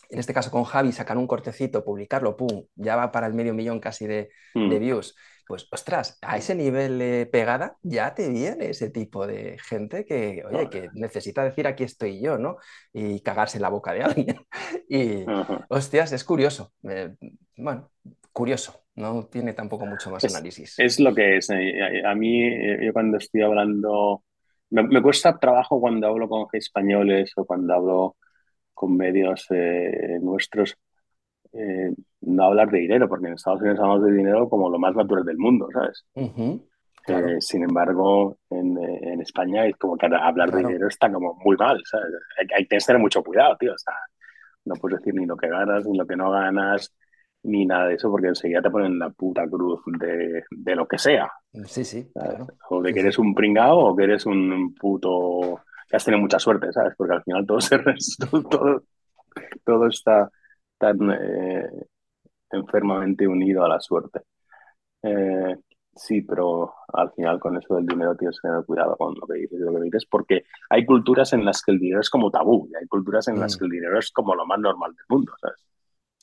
[0.10, 3.54] en este caso con Javi, sacar un cortecito, publicarlo, pum, ya va para el medio
[3.54, 4.80] millón casi de, mm.
[4.80, 5.16] views.
[5.48, 10.44] Pues, ostras, a ese nivel de pegada ya te viene ese tipo de gente que,
[10.44, 12.58] oye, que necesita decir aquí estoy yo, ¿no?
[12.92, 14.38] Y cagarse en la boca de alguien.
[14.90, 15.24] y,
[15.70, 16.74] hostias, es curioso.
[16.90, 17.14] Eh,
[17.58, 17.92] bueno,
[18.32, 20.80] curioso, no tiene tampoco mucho más análisis.
[20.80, 21.50] Es lo que es.
[21.52, 24.24] Eh, a, mí, eh, yo cuando estoy hablando,
[24.72, 28.18] me, me, cuesta trabajo cuando hablo con españoles o cuando hablo
[28.76, 30.78] con medios eh, nuestros,
[31.54, 34.96] eh, no hablar de dinero, porque en Estados Unidos hablamos de dinero como lo más
[34.96, 36.06] natural del mundo, ¿sabes?
[37.08, 41.56] Eh, sin embargo, en, en, España es como que hablar de dinero está como muy
[41.56, 42.08] mal, ¿sabes?
[42.56, 43.74] Hay, que tener mucho cuidado, tío.
[43.74, 43.94] O sea,
[44.66, 46.94] no puedes decir ni lo que ganas, ni lo que no ganas,
[47.44, 50.98] ni nada de eso, porque enseguida te ponen la puta cruz de, de lo que
[50.98, 51.32] sea.
[51.66, 52.12] Sí, sí.
[52.70, 56.40] O de que eres un pringao o que eres un puto que has tenido mucha
[56.40, 56.94] suerte, ¿sabes?
[56.98, 57.78] Porque al final todo, se,
[58.50, 58.84] todo,
[59.64, 60.30] todo está
[60.78, 61.70] tan eh,
[62.52, 64.22] enfermamente unido a la suerte.
[65.04, 65.56] Eh,
[65.96, 69.40] sí, pero al final con eso del dinero tienes que tener cuidado con lo que
[69.40, 72.32] dices y lo que dices, porque hay culturas en las que el dinero es como
[72.32, 73.60] tabú y hay culturas en las mm.
[73.60, 75.66] que el dinero es como lo más normal del mundo, ¿sabes?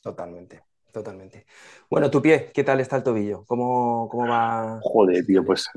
[0.01, 0.61] Totalmente.
[0.93, 1.47] Totalmente.
[1.89, 3.43] Bueno, tu pie, ¿qué tal está el tobillo?
[3.47, 4.79] ¿Cómo, cómo va?
[4.83, 5.67] Joder, tío, pues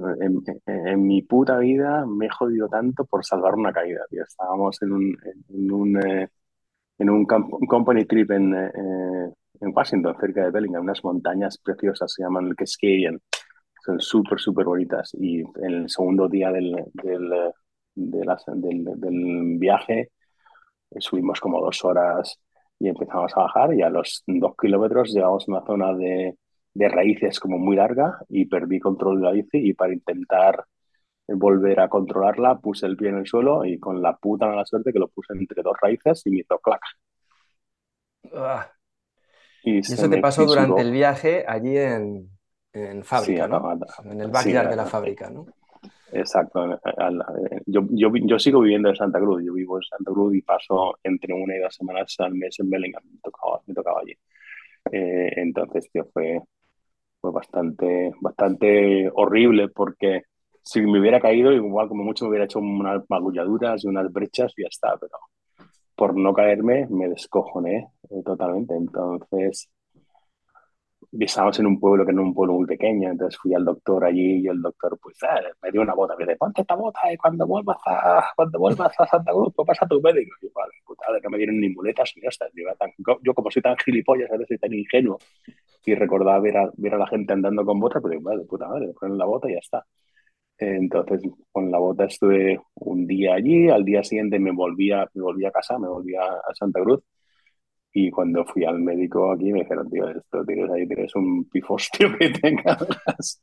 [0.66, 4.22] en, mi puta vida me he jodido tanto por salvar una caída, tío.
[4.24, 5.16] Estábamos en un,
[5.48, 6.28] en un, eh,
[6.98, 12.22] en un, company trip en, eh, en Washington, cerca de Bellingham, unas montañas preciosas, se
[12.22, 13.18] llaman el Cascadian.
[13.86, 15.12] Son súper, súper bonitas.
[15.14, 17.30] Y en el segundo día del, del,
[17.94, 20.10] del, del viaje
[20.90, 22.38] eh, subimos como dos horas
[22.78, 26.36] y empezamos a bajar y a los dos kilómetros llegamos a una zona de,
[26.74, 30.64] de raíces como muy larga y perdí control de la bici y para intentar
[31.28, 34.92] volver a controlarla puse el pie en el suelo y con la puta mala suerte
[34.92, 36.80] que lo puse entre dos raíces y me hizo clac.
[38.34, 38.70] Ah.
[39.62, 42.30] Y, eso te pasó durante el viaje allí en,
[42.72, 43.72] en fábrica, ¿no?
[44.04, 45.46] En el backyard de la fábrica, ¿no?
[46.18, 46.80] Exacto.
[47.66, 49.42] Yo, yo, yo, sigo viviendo en Santa Cruz.
[49.44, 52.70] Yo vivo en Santa Cruz y paso entre una y dos semanas al mes en
[52.70, 53.02] Bellingham.
[53.04, 54.12] Me tocaba, me tocaba allí.
[54.92, 56.40] Eh, entonces, tío, fue,
[57.20, 60.22] fue bastante, bastante horrible porque
[60.62, 64.52] si me hubiera caído, igual como mucho me hubiera hecho unas magulladuras y unas brechas
[64.56, 64.96] y ya está.
[64.98, 65.18] Pero
[65.96, 68.74] por no caerme, me descojoné eh, totalmente.
[68.74, 69.70] Entonces,
[71.24, 74.04] estábamos en un pueblo que no es un pueblo muy pequeño, entonces fui al doctor
[74.04, 77.00] allí y el doctor pues eh, me dio una bota, me dice, ponte esta bota
[77.12, 80.36] y cuando vuelvas a, cuando vuelvas a Santa Cruz, pues pasa a tu médico.
[80.40, 82.50] Y yo, vale, puta, no me dieron ni muletas ni estas.
[82.54, 85.18] Yo, yo como soy tan gilipollas, a veces tan ingenuo
[85.84, 88.68] y recordaba ver a, ver a la gente andando con botas, pues digo, vale, puta
[88.68, 89.86] madre, ponen la bota y ya está.
[90.58, 95.22] Entonces, con la bota estuve un día allí, al día siguiente me volví a, me
[95.22, 97.02] volví a casa, me volví a Santa Cruz
[97.98, 102.08] y cuando fui al médico aquí me dijeron, tío, esto tienes ahí, tienes un pifostio
[102.18, 103.42] que tengas,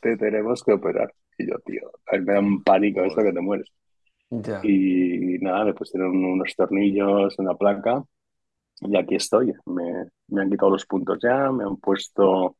[0.00, 1.14] te tenemos que operar.
[1.38, 3.70] Y yo, tío, me da un pánico esto que te mueres.
[4.60, 8.02] Y nada, me pusieron unos tornillos, una placa
[8.80, 9.52] y aquí estoy.
[9.66, 12.56] Me, me han quitado los puntos ya, me han puesto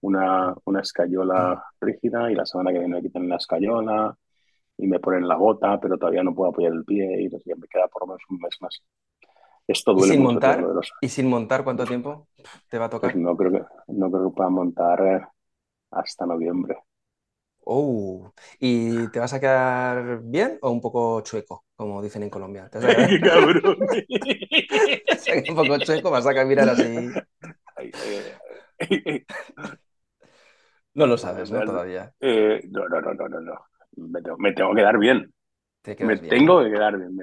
[0.00, 4.16] una, una escayola rígida y la semana que viene me quitan la escayola
[4.78, 7.86] y me ponen la bota, pero todavía no puedo apoyar el pie y me queda
[7.88, 8.82] por lo menos un mes más.
[9.70, 10.66] Esto duele ¿Y sin montar?
[11.00, 12.26] ¿Y sin montar cuánto tiempo
[12.68, 13.12] te va a tocar?
[13.12, 15.20] Pues no, creo que, no creo que pueda montar eh,
[15.92, 16.76] hasta noviembre.
[17.64, 22.68] Oh, ¿y te vas a quedar bien o un poco chueco, como dicen en Colombia?
[22.68, 23.76] ¿Te ¡Qué cabrón!
[25.50, 27.08] un poco chueco, vas a caminar así.
[30.94, 31.62] No lo sabes, ¿no?
[31.64, 32.12] Todavía.
[32.18, 33.54] Eh, no, no, no, no, no, no.
[33.96, 35.32] Me tengo, me tengo que dar bien.
[36.00, 37.18] Me tengo que quedar bien.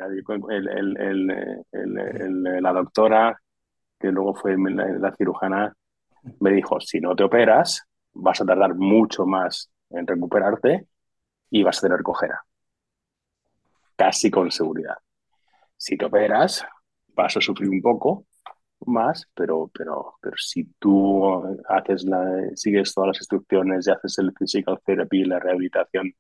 [0.50, 1.32] El, el,
[1.72, 3.40] el, la doctora,
[4.00, 5.74] que luego fue la, cirujana,
[6.40, 10.88] me dijo, si no te operas, vas a tardar mucho más en recuperarte
[11.50, 12.42] y vas a tener cojera.
[13.96, 14.98] Casi con seguridad.
[15.76, 16.66] Si te operas,
[17.14, 18.26] vas a sufrir un poco
[18.86, 24.34] más, pero, pero, pero si tú haces la, sigues todas las instrucciones y haces el
[24.38, 26.14] physical therapy, la rehabilitación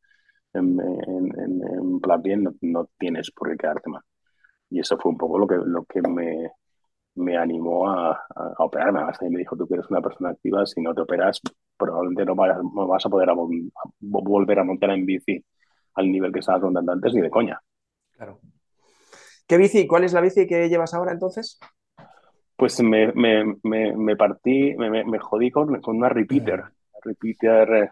[0.53, 4.01] en, en, plan bien, no, tienes por qué quedarte mal.
[4.69, 6.51] Y eso fue un poco lo que, lo que me,
[7.15, 9.01] me animó a, a, operarme.
[9.21, 11.41] Y me dijo, tú que eres una persona activa, si no te operas,
[11.77, 13.29] probablemente no, vas a poder
[13.99, 15.43] volver a montar en bici
[15.95, 17.61] al nivel que estabas montando antes ni de coña.
[18.11, 18.39] Claro.
[19.47, 19.87] ¿Qué bici?
[19.87, 21.59] ¿Cuál es la bici que llevas ahora entonces?
[22.55, 26.63] Pues me, me, me, partí, me, me, jodí con, con una repeater.
[27.03, 27.91] repeater eh,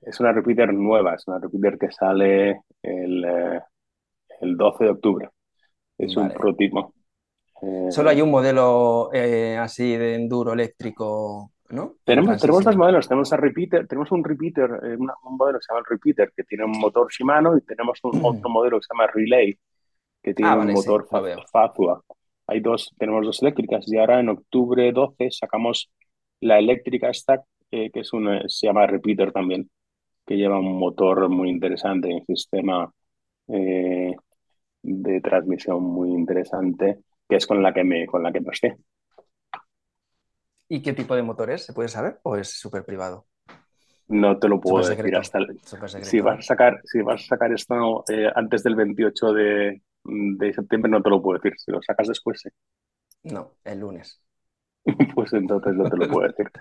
[0.00, 3.60] es una repeater nueva, es una repeater que sale el, eh,
[4.40, 5.28] el 12 de octubre.
[5.98, 6.94] Es un prototipo.
[7.62, 9.10] Eh, Solo hay un modelo
[9.58, 11.96] así de enduro eléctrico, ¿no?
[12.04, 15.80] Tenemos, tenemos dos modelos, tenemos, a repeater, tenemos un repeater, un modelo que se llama
[15.80, 19.10] el repeater, que tiene un motor Shimano, y tenemos un, otro modelo que se llama
[19.12, 19.58] Relay,
[20.22, 21.06] que tiene ah, un motor
[21.52, 22.02] Fazua.
[22.46, 25.90] Hay dos, tenemos dos eléctricas y ahora en octubre 12 sacamos
[26.40, 29.70] la eléctrica Stack, eh, que es una, se llama Repeater también,
[30.30, 32.88] que lleva un motor muy interesante, un sistema
[33.48, 34.14] eh,
[34.80, 38.76] de transmisión muy interesante, que es con la que me, con la que esté.
[40.68, 41.66] ¿Y qué tipo de motor es?
[41.66, 43.26] ¿Se puede saber o es súper privado?
[44.06, 45.40] No te lo puedo decir hasta
[46.00, 50.52] si vas a sacar si vas a sacar esto eh, antes del 28 de, de
[50.52, 51.58] septiembre no te lo puedo decir.
[51.58, 52.50] Si lo sacas después, sí.
[53.24, 54.22] No, el lunes.
[55.16, 56.46] pues entonces no te lo puedo decir.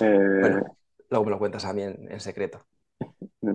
[0.00, 0.62] Eh,
[1.10, 2.64] luego me lo cuentas a mí en, secreto.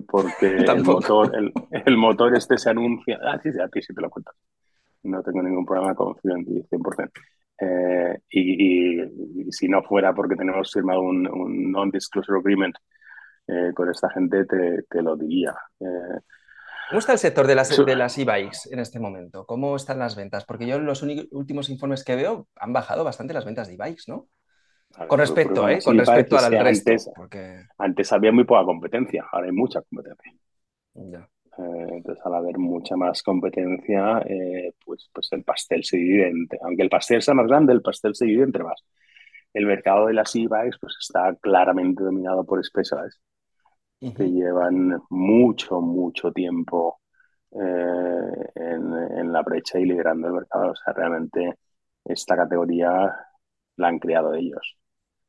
[0.08, 3.18] Porque el motor, el, el, motor este se anuncia.
[3.22, 4.32] Ah, sí, sí, a ti sí te lo cuento.
[5.04, 7.10] No tengo ningún problema, confío en ti 100%.
[7.60, 12.74] Eh, y, y, si no fuera porque tenemos firmado un, un non-disclosure agreement
[13.46, 15.54] eh, con esta gente, te, te lo diría.
[15.78, 16.20] Eh,
[16.88, 19.46] ¿Cómo está el sector de las, de las e-bikes en este momento?
[19.46, 20.44] ¿Cómo están las ventas?
[20.44, 24.04] Porque yo en los últimos informes que veo han bajado bastante las ventas de e-bikes,
[24.06, 24.28] ¿no?
[25.08, 25.78] Con respecto, ¿eh?
[25.84, 26.90] Con respecto al resto.
[26.90, 27.10] Antes,
[27.78, 30.32] antes había muy poca competencia, ahora hay mucha competencia.
[30.94, 36.58] Eh, entonces, al haber mucha más competencia, eh, pues, pues el pastel se divide entre,
[36.62, 38.84] aunque el pastel sea más grande, el pastel se divide entre más.
[39.52, 43.20] El mercado de las e-bikes pues, está claramente dominado por Specialized
[44.12, 47.00] que llevan mucho, mucho tiempo
[47.52, 50.72] eh, en, la brecha y liderando el mercado.
[50.72, 51.54] O sea, realmente
[52.04, 53.14] esta categoría
[53.76, 54.76] la han creado ellos.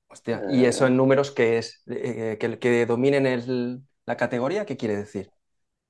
[0.07, 1.83] Hostia, ¿y eso en números qué es?
[1.87, 4.65] Eh, ¿Que, que dominen la categoría?
[4.65, 5.29] ¿Qué quiere decir?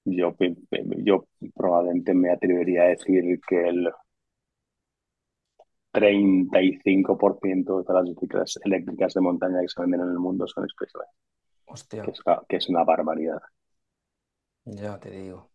[0.06, 0.36] Yo,
[1.04, 3.90] yo probablemente me atrevería a decir que el
[5.92, 11.10] 35% de las bicicletas eléctricas de montaña que se venden en el mundo son especiales.
[12.48, 13.42] Que es, una barbaridad.
[14.66, 15.50] Ya te digo.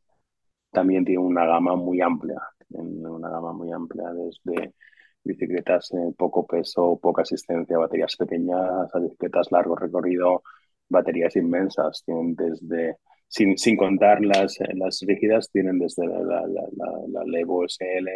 [0.71, 4.75] También tiene una gama muy amplia, una gama muy amplia desde
[5.23, 10.43] bicicletas de poco peso, poca asistencia, baterías pequeñas, a bicicletas largo recorrido,
[10.89, 12.97] baterías inmensas, tienen desde,
[13.29, 18.09] sin, sin contar las, las rígidas, tienen desde la, la, la, Levo SL,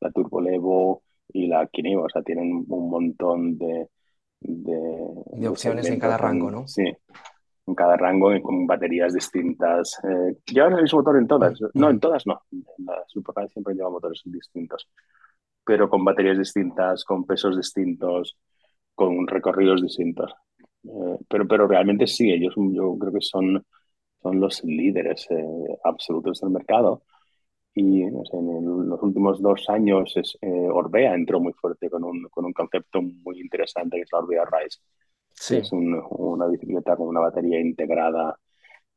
[0.00, 3.88] la Turbo Levo y la Kineo, o sea, tienen un montón de,
[4.40, 6.66] de, opciones en cada rango, ¿no?
[6.66, 6.84] Sí,
[7.66, 9.98] en cada rango con baterías distintas.
[10.04, 11.60] Eh, ¿Llevan el mismo motor en todas?
[11.60, 12.00] Mm, no, en mm.
[12.00, 12.42] todas no.
[12.50, 14.88] En la Supercar siempre lleva motores distintos,
[15.64, 18.36] pero con baterías distintas, con pesos distintos,
[18.94, 20.32] con recorridos distintos.
[20.84, 23.64] Eh, pero, pero realmente sí, ellos yo creo que son,
[24.22, 27.02] son los líderes eh, absolutos del mercado
[27.74, 32.44] y en los últimos dos años es, eh, Orbea entró muy fuerte con un, con
[32.44, 34.80] un concepto muy interesante que es la Orbea Rise.
[35.32, 35.56] Sí.
[35.56, 38.38] Es una bicicleta con una batería integrada,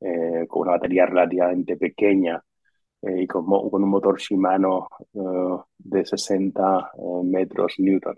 [0.01, 2.43] eh, con una batería relativamente pequeña
[3.05, 4.87] eh, y con, con, un motor Shimano
[5.77, 6.91] de 60
[7.23, 8.15] metros Newton.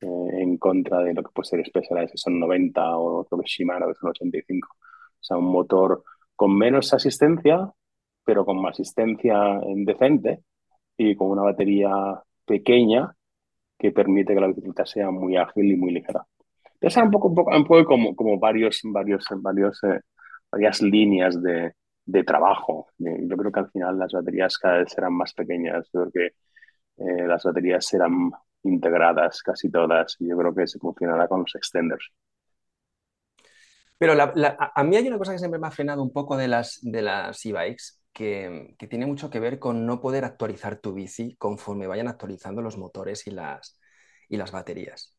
[0.00, 3.88] en contra de lo que puede ser Specialized, que son 90 o lo que Shimano,
[3.88, 4.68] que son 85.
[4.68, 6.02] O sea, un motor
[6.34, 7.72] con menos asistencia,
[8.24, 10.42] pero con asistencia decente
[10.96, 11.90] y con una batería
[12.44, 13.14] pequeña
[13.78, 16.24] que permite que la bicicleta sea muy ágil y muy ligera.
[16.80, 20.00] Es un poco, un poco, un poco como, como varios, varios, varios, eh,
[20.50, 21.72] varias líneas de,
[22.04, 22.88] de trabajo.
[22.98, 25.88] Yo creo que al final las baterías cada vez serán más pequeñas.
[25.92, 26.26] Yo creo que
[27.04, 28.30] eh, las baterías serán
[28.64, 32.12] integradas casi todas y yo creo que se funcionará con los extenders.
[33.98, 36.80] Pero a mí hay una cosa que siempre me ha frenado un poco de las,
[36.82, 41.36] de las e-bikes, que, que, tiene mucho que ver con no poder actualizar tu bici
[41.36, 43.78] conforme vayan actualizando los motores y las,
[44.28, 45.11] y las baterías.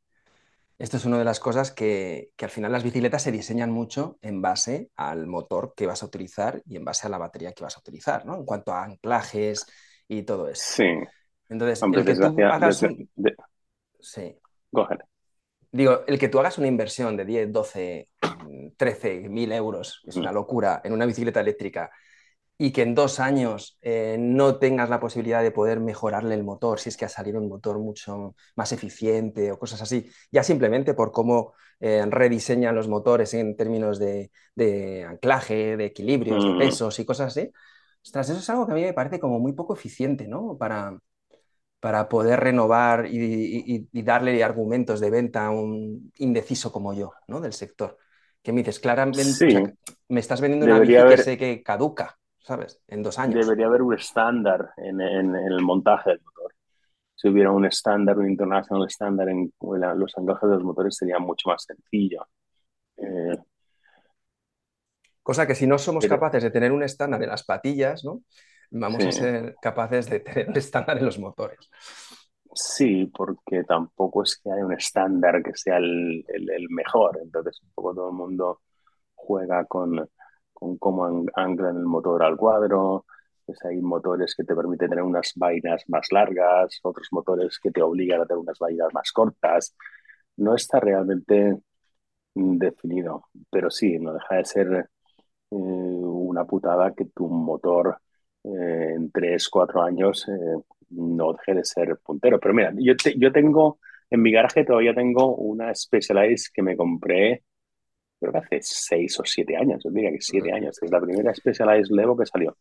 [0.79, 4.17] Esto es una de las cosas que, que, al final las bicicletas se diseñan mucho
[4.21, 7.63] en base al motor que vas a utilizar y en base a la batería que
[7.63, 8.35] vas a utilizar, ¿no?
[8.35, 9.65] En cuanto a anclajes
[10.07, 10.63] y todo eso.
[10.63, 10.89] Sí.
[11.49, 13.09] Entonces, el que tú hagas un...
[13.99, 14.35] Sí.
[15.71, 18.09] Digo, el que tú hagas una inversión de 10, 12,
[18.77, 20.35] 13 mil euros, es una mm.
[20.35, 21.91] locura, en una bicicleta eléctrica,
[22.57, 26.79] y que en dos años eh, no tengas la posibilidad de poder mejorarle el motor,
[26.79, 30.93] si es que ha salido un motor mucho más eficiente o cosas así, ya simplemente
[30.93, 34.29] por cómo eh, rediseñan los motores en términos de,
[35.07, 37.51] anclaje, de equilibrios, de pesos y cosas así.
[38.03, 40.57] Ostras, eso es algo que a mí me parece como muy poco eficiente, ¿no?
[40.57, 40.97] Para,
[41.79, 47.41] para poder renovar y, darle argumentos de venta a un indeciso como yo, ¿no?
[47.41, 47.97] Del sector.
[48.41, 49.75] Que me dices, claramente,
[50.07, 52.81] me estás vendiendo una bici que sé que caduca, ¿sabes?
[52.87, 53.45] En dos años.
[53.45, 56.53] Debería haber un estándar en, el montaje del motor.
[57.15, 61.49] Si hubiera un estándar, un international estándar en, los anclajes de los motores sería mucho
[61.49, 62.27] más sencillo.
[62.97, 63.37] Eh,
[65.21, 68.21] Cosa que si no somos capaces de tener un estándar en las patillas, ¿no?
[68.71, 71.69] vamos a ser capaces de tener un estándar en los motores.
[72.53, 76.25] Sí, porque tampoco es que haya un estándar que sea el,
[76.69, 77.19] mejor.
[77.21, 78.61] Entonces, un poco todo el mundo
[79.15, 80.09] juega con,
[80.63, 83.05] con cómo anclan el motor al cuadro.
[83.45, 87.81] Pues hay motores que te permiten tener unas vainas más largas, otros motores que te
[87.81, 89.75] obligan a tener unas vainas más cortas.
[90.37, 91.57] No está realmente
[92.35, 94.67] definido, pero sí, no deja de ser
[95.51, 97.97] eh, una putada que tu motor
[98.43, 100.57] eh, en tres, cuatro años eh,
[100.91, 102.39] no deje de ser puntero.
[102.39, 107.43] Pero mira, yo, yo tengo, en mi garaje todavía tengo una Specialized que me compré,
[108.23, 111.33] creo que hace seis o siete años, yo diría que siete años, es la primera
[111.33, 112.55] Specialized Levo que salió.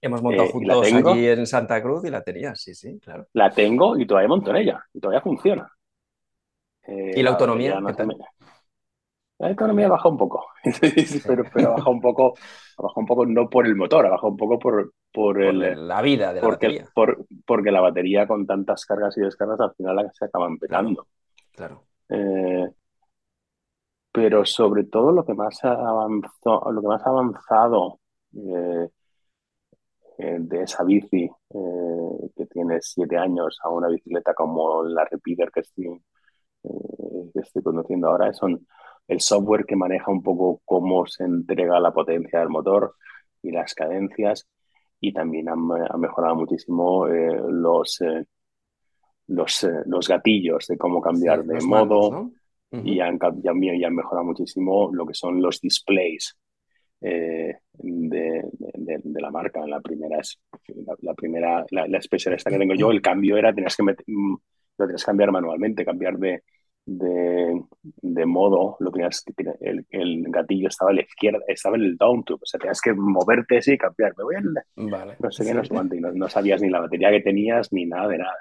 [0.00, 3.26] Hemos montado eh, juntos aquí en Santa Cruz y la tenías, sí, sí, claro.
[3.34, 5.70] La tengo y todavía monto en ella, y todavía funciona.
[6.86, 7.80] ¿Y la autonomía?
[9.38, 10.46] La economía baja un poco,
[11.26, 12.34] pero, pero baja un poco,
[12.78, 16.40] baja un poco no por el motor, baja un poco por, por, la vida de
[16.40, 17.26] la porque, batería.
[17.44, 21.08] porque la batería con tantas cargas y descargas al final se acaban petando.
[21.56, 21.82] Claro.
[22.08, 22.68] Eh,
[24.12, 28.00] pero sobre todo lo que más ha avanzado, lo que más ha avanzado
[28.34, 28.88] eh,
[30.18, 31.30] eh, de esa bici
[32.36, 36.02] que tiene siete años a una bicicleta como la Repeater que estoy,
[36.62, 38.66] que estoy conduciendo ahora son
[39.08, 42.94] el software que maneja un poco cómo se entrega la potencia del motor
[43.42, 44.46] y las cadencias
[45.00, 45.56] y también ha
[45.96, 48.24] mejorado muchísimo eh, los, eh,
[49.26, 52.30] los, eh, los gatillos de cómo cambiar de modo
[52.72, 56.36] y, han, y, han, mejorado muchísimo lo que son los displays
[57.00, 59.66] de, de, la marca.
[59.66, 60.40] La primera es
[61.00, 64.36] la, primera, la, la esta que tengo yo, el cambio era tenías que meter, mm,
[64.78, 66.42] lo tenías que cambiar manualmente, cambiar de,
[66.86, 71.82] de, de modo, lo tenías que el, el, gatillo estaba a la izquierda, estaba en
[71.82, 74.14] el down tube, o sea, tenías que moverte así y cambiar.
[74.16, 74.36] Me voy
[74.76, 75.16] vale.
[75.18, 78.18] No sé qué, no, no, no, sabías ni la batería que tenías ni nada de
[78.18, 78.36] nada.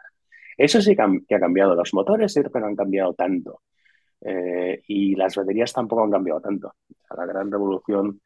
[0.57, 1.75] Eso sí que ha cambiado.
[1.75, 3.61] Los motores sí que no han cambiado tanto.
[4.21, 6.73] Eh, y las baterías tampoco han cambiado tanto.
[7.17, 8.21] la gran revolución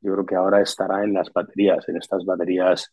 [0.00, 2.90] yo creo que ahora estará en las baterías, en estas baterías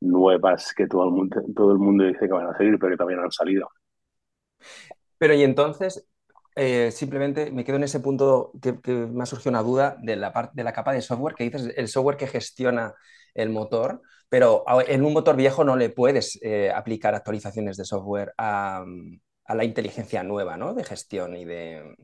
[0.00, 3.14] nuevas que todo el mundo, todo el mundo dice que van a salir, pero que
[3.14, 3.70] no han salido.
[5.18, 6.06] Pero y entonces,
[6.56, 10.32] eh, simplemente me quedo en ese punto que, me ha surgido una duda de la,
[10.32, 12.94] parte de la capa de software, que dices el software que gestiona
[13.34, 18.34] el motor, pero en un motor viejo no le puedes eh, aplicar actualizaciones de software
[18.36, 18.84] a,
[19.48, 20.74] la inteligencia nueva, ¿no?
[20.74, 21.96] De gestión y de...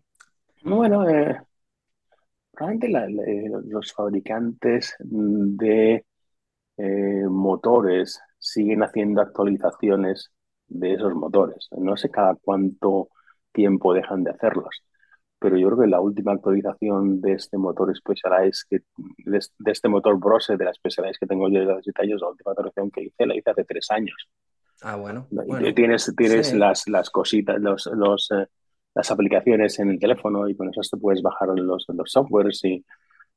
[0.62, 1.40] Bueno, eh,
[2.52, 2.88] probablemente
[3.68, 6.04] los fabricantes de
[7.28, 10.30] motores siguen haciendo actualizaciones
[10.68, 11.68] de esos motores.
[11.72, 13.08] No sé cada cuánto
[13.52, 14.84] tiempo dejan de hacerlos,
[15.38, 18.80] pero yo creo que la última actualización de este motor Specialized, que,
[19.18, 19.40] de,
[19.72, 22.90] este motor Brose, de la Specialized que tengo yo de los detalles, la última actualización
[22.90, 24.28] que hice la hice hace tres años.
[24.82, 25.26] Ah, bueno.
[25.74, 28.46] tienes tienes las, las cositas, los, los eh,
[28.94, 32.84] las aplicaciones en el teléfono y con eso te puedes bajar los, los softwares y,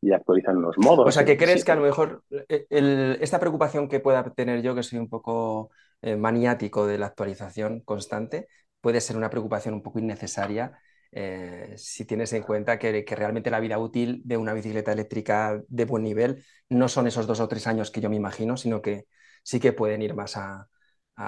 [0.01, 1.07] y actualizan los modos.
[1.07, 4.73] O sea, que crees que a lo mejor eh, esta preocupación que pueda tener yo,
[4.73, 5.69] que soy un poco
[6.01, 8.47] eh, maniático de la actualización constante,
[8.81, 10.79] puede ser una preocupación un poco innecesaria
[11.11, 15.85] eh, si tienes en cuenta que, realmente la vida útil de una bicicleta eléctrica de
[15.85, 19.05] buen nivel no son esos dos o tres años que yo me imagino, sino que
[19.43, 20.67] sí que pueden ir más a,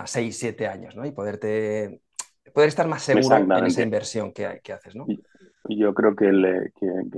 [0.06, 1.06] seis, siete años, ¿no?
[1.06, 2.02] Y poderte,
[2.54, 5.06] poder estar más seguro en esa inversión que, que haces, ¿no?
[5.70, 6.30] Yo creo que,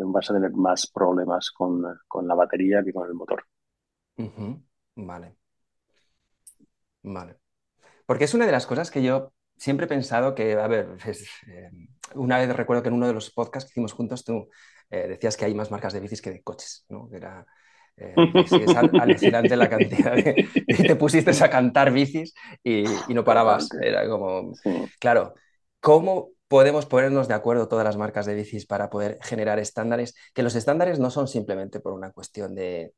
[0.05, 3.43] vas a tener más problemas con, la batería que con el motor.
[4.95, 5.35] Vale.
[7.01, 7.37] Vale.
[8.05, 10.97] Porque es una de las cosas que yo siempre he pensado que, a ver,
[11.47, 11.71] eh,
[12.13, 14.49] una vez recuerdo que en uno de los podcasts que hicimos juntos tú
[14.89, 17.09] eh, decías que hay más marcas de bicis que de coches, ¿no?
[17.09, 17.45] Que era,
[17.97, 20.47] eh, es alucinante la cantidad de...
[20.67, 22.33] Y te pusiste a cantar bicis
[22.63, 23.69] y, no parabas.
[23.81, 24.53] Era como...
[24.99, 25.33] Claro,
[25.79, 30.15] ¿cómo podemos ponernos de acuerdo todas las marcas de bicis para poder generar estándares?
[30.33, 32.93] Que los estándares no son simplemente por una cuestión de,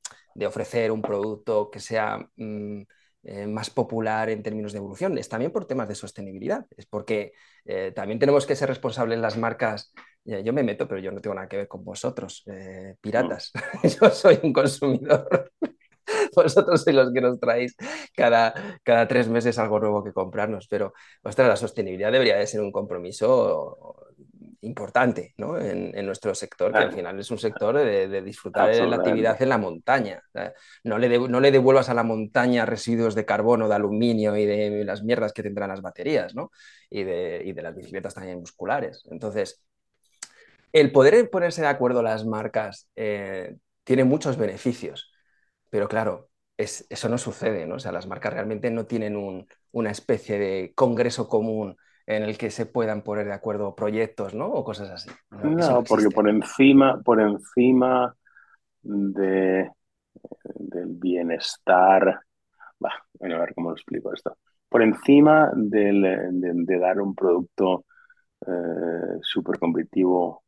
[0.45, 2.27] ofrecer un producto que sea...
[2.35, 2.83] Mm,
[3.23, 7.33] eh, más popular en términos de evolución, es también por temas de sostenibilidad, es porque
[7.65, 9.93] eh, también tenemos que ser responsables las marcas.
[10.27, 13.51] Yo me meto, pero yo no tengo nada que ver con vosotros, eh, piratas.
[14.01, 15.51] yo soy un consumidor.
[16.35, 17.75] Vosotros sois los que nos traéis
[18.15, 18.53] cada,
[18.83, 22.71] cada tres meses algo nuevo que comprarnos, pero ostras, la sostenibilidad debería de ser un
[22.71, 24.07] compromiso
[24.61, 25.59] importante ¿no?
[25.59, 29.49] en, nuestro sector, que al final es un sector de, disfrutar de la actividad en
[29.49, 30.21] la montaña.
[30.83, 34.83] No le, no le devuelvas a la montaña residuos de carbono, de aluminio y de
[34.83, 36.51] las mierdas que tendrán las baterías, ¿no?
[36.89, 39.03] Y de, y de las bicicletas también musculares.
[39.11, 39.61] Entonces,
[40.79, 45.11] el poder ponerse de acuerdo las marcas eh, tiene muchos beneficios,
[45.69, 47.75] pero claro, es, eso no sucede, ¿no?
[47.75, 52.37] O sea, las marcas realmente no tienen un, una especie de congreso común en el
[52.37, 54.47] que se puedan poner de acuerdo proyectos, ¿no?
[54.47, 55.09] O cosas así.
[55.29, 58.15] No, porque por encima, por encima
[58.81, 59.69] de,
[60.55, 62.21] del bienestar,
[63.19, 64.37] bueno, a ver cómo lo explico esto.
[64.69, 67.85] Por encima de, dar un producto
[68.45, 70.43] eh, súper competitivo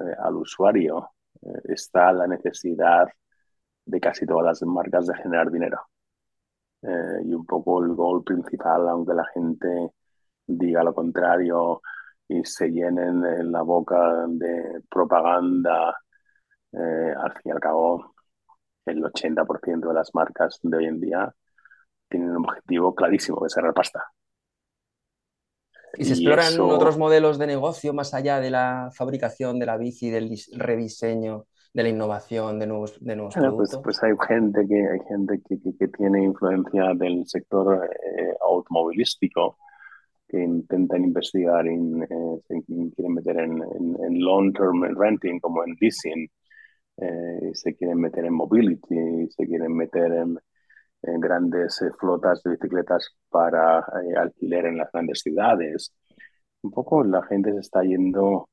[0.00, 1.10] eh, al usuario,
[1.42, 3.08] eh, está la necesidad
[3.84, 5.80] de casi todas las marcas de generar dinero.
[6.82, 9.92] Eh, y un poco el gol principal, aunque la gente
[10.46, 11.82] diga lo contrario
[12.28, 15.96] y se llenen en la boca de propaganda,
[16.72, 18.14] al fin y al cabo,
[18.86, 21.34] el 80% de las marcas de hoy en día
[22.08, 24.12] tienen un objetivo clarísimo, que es la pasta.
[25.96, 30.10] ¿Y se exploran otros modelos de negocio más allá de la fabricación de la bici,
[30.10, 33.80] del rediseño, de la innovación, de nuevos, de nuevos pues, productos?
[33.82, 39.58] Pues, hay gente que hay gente que, que, tiene influencia del sector eh, automovilístico
[40.28, 42.62] que intentan investigar y eh,
[42.94, 46.30] quieren meter en, en, long-term renting como en leasing,
[46.98, 50.38] eh, se quieren meter en mobility, se quieren meter en,
[51.02, 53.84] grandes eh, flotas de bicicletas para
[54.16, 55.92] alquiler en las grandes ciudades.
[56.62, 58.48] Un poco la gente se está yendo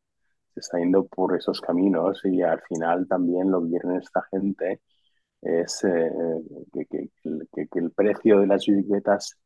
[0.54, 4.82] se está yendo por esos caminos y al final también lo que quieren esta gente
[5.42, 5.82] es
[6.74, 7.10] que,
[7.54, 9.38] que, que, el precio de las bicicletas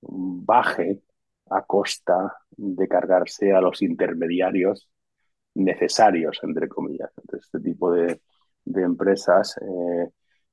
[0.00, 1.02] baje
[1.50, 4.88] a costa de cargarse a los intermediarios
[5.54, 7.10] necesarios, entre comillas.
[7.32, 8.20] este tipo de,
[8.64, 10.10] empresas eh,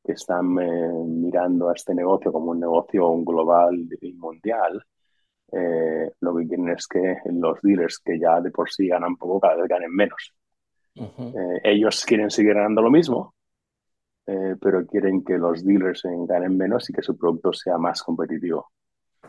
[0.10, 4.84] que están eh, mirando a este negocio como un negocio global y mundial,
[5.52, 9.40] eh, lo que quieren es que los dealers que ya de por sí ganan poco,
[9.40, 10.34] cada vez ganen menos.
[11.64, 13.36] ellos quieren seguir ganando lo mismo,
[14.26, 18.72] pero quieren que los dealers ganen menos y que su producto sea más competitivo.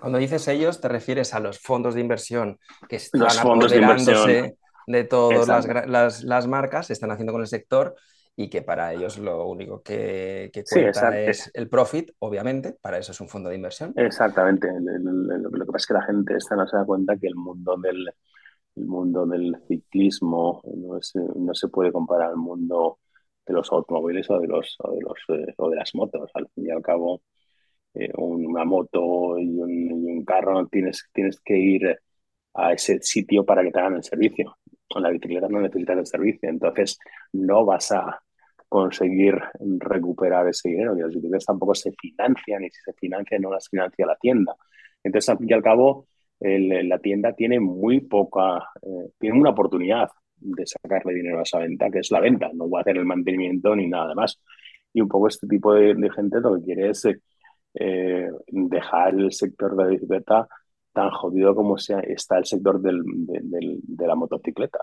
[0.01, 2.59] Cuando dices ellos, te refieres a los fondos de inversión
[2.89, 4.57] que están apoderándose
[4.87, 5.47] de, todas
[5.87, 7.95] las, las, marcas, se están haciendo con el sector
[8.43, 13.21] y que para ellos lo único que, cuenta es el profit, obviamente, para eso es
[13.21, 13.93] un fondo de inversión.
[13.97, 14.67] Exactamente.
[14.81, 17.77] Lo, que pasa es que la gente esta no se da cuenta que el mundo
[17.77, 18.09] del,
[18.77, 20.99] el mundo del ciclismo no,
[21.37, 23.01] no se puede comparar al mundo
[23.47, 26.31] de los automóviles o de, los, o de, los, eh, o de las motos.
[26.33, 27.21] Al fin y al cabo,
[27.93, 31.99] eh, una moto y un, carro, tienes, tienes que ir
[32.55, 34.57] a ese sitio para que te hagan el servicio.
[34.89, 36.99] Con la bicicleta no necesitas el servicio, entonces
[37.35, 38.23] no vas a
[38.71, 39.35] conseguir
[39.81, 40.97] recuperar ese dinero.
[40.97, 44.55] Y las bicicletas tampoco se financian y si se financian no las financia la tienda.
[45.03, 46.07] Entonces, al fin y al cabo,
[46.41, 51.91] la tienda tiene muy poca, eh, tiene una oportunidad de sacarle dinero a esa venta,
[51.91, 54.41] que es la venta, no va a hacer el mantenimiento ni nada más.
[54.95, 57.07] Y un poco este tipo de, gente lo que quiere es
[57.75, 60.49] eh, dejar el sector de la bicicleta
[60.93, 64.79] tan jodido como está el sector de la motocicleta.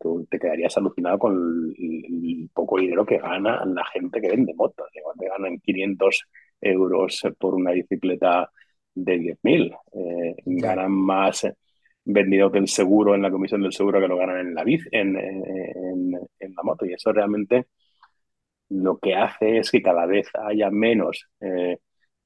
[0.00, 4.86] Tú te quedarías alucinado con el, poco dinero que gana la gente que vende motos.
[4.92, 6.24] Te ganan 500
[6.60, 8.50] euros por una bicicleta
[8.94, 9.76] de 10.000.
[9.92, 11.46] Eh, ganan más
[12.04, 14.88] vendido que el seguro en la comisión del seguro que lo ganan en la bici,
[14.92, 16.86] en, en, en la moto.
[16.86, 17.66] Y eso realmente
[18.68, 21.78] lo que hace es que cada vez haya menos eh,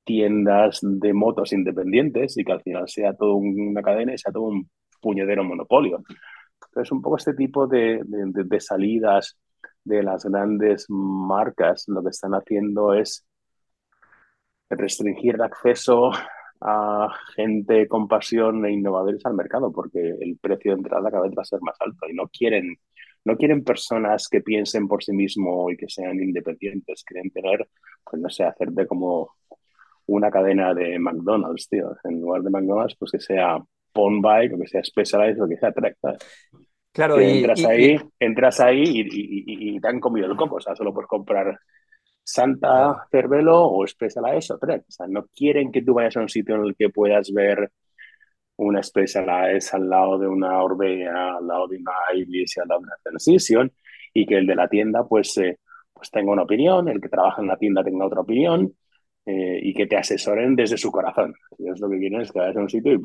[0.05, 4.45] tiendas de motos independientes y que al final sea todo una cadena y sea todo
[4.45, 6.03] un puñedero monopolio.
[6.69, 9.39] Entonces, un poco este tipo de, de, de salidas
[9.85, 13.27] de las grandes marcas lo que están haciendo es
[14.69, 16.11] restringir el acceso
[16.61, 21.33] a gente con pasión e innovadores al mercado, porque el precio de entrada cada vez
[21.37, 22.77] va a ser más alto y no quieren,
[23.25, 27.69] no quieren personas que piensen por sí mismos y que sean independientes, quieren tener,
[28.05, 29.31] pues no sé, hacerte como
[30.07, 31.97] una cadena de McDonald's, tío.
[32.05, 33.59] En lugar de McDonald's, pues que sea
[33.93, 35.97] Pond Bike o que sea Specialized o que sea Trek,
[36.93, 40.75] Claro, y, entras ahí, entras ahí y, y, te han comido el coco, o sea,
[40.75, 41.57] solo puedes comprar
[42.25, 44.83] Santa Cervelo o Specialized o Trek.
[44.89, 47.71] O sea, no quieren que tú vayas a un sitio en el que puedas ver
[48.57, 52.81] una Specialized al lado de una Orbea, al lado de una Ibis y al lado
[52.81, 53.73] de una Transition
[54.13, 55.59] y que el de la tienda pues, eh,
[55.93, 58.75] pues tenga una opinión, el que trabaja en la tienda tenga otra opinión
[59.31, 61.35] eh, y que te asesoren desde su corazón.
[61.59, 63.01] es lo que quieren es que vayas a un sitio y...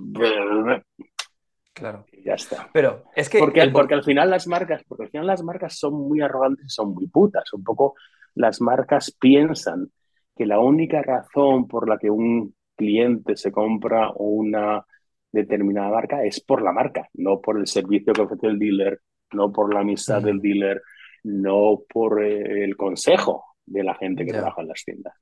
[1.74, 2.06] Claro.
[2.12, 2.70] Y ya está.
[2.74, 3.38] Pero es que...
[3.38, 6.70] Porque, porque al final las marcas, porque al final las marcas son muy arrogantes y
[6.70, 7.52] son muy putas.
[7.54, 7.96] Un poco
[8.34, 9.92] las marcas piensan
[10.36, 14.86] que la única razón por la que un cliente se compra una
[15.32, 19.02] determinada marca es por la marca, no por el servicio que ofrece el dealer,
[19.34, 20.82] no por la amistad del dealer,
[21.24, 25.14] no por eh, el consejo de la gente que trabaja en las tiendas.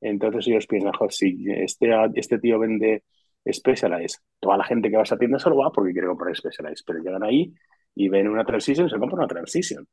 [0.00, 3.04] Entonces ellos piensan, si este, este tío vende
[3.50, 6.84] Specialized, toda la gente que va a esa tienda solo va porque quiere comprar Specialized,
[6.86, 7.52] pero llegan ahí
[7.94, 9.86] y ven una Transition y se compra una Transition.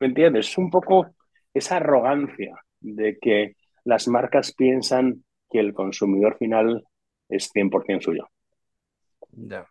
[0.00, 0.48] ¿Me entiendes?
[0.48, 1.14] Es un poco
[1.54, 6.84] esa arrogancia de que las marcas piensan que el consumidor final
[7.28, 8.28] es 100% suyo.
[9.30, 9.66] Ya.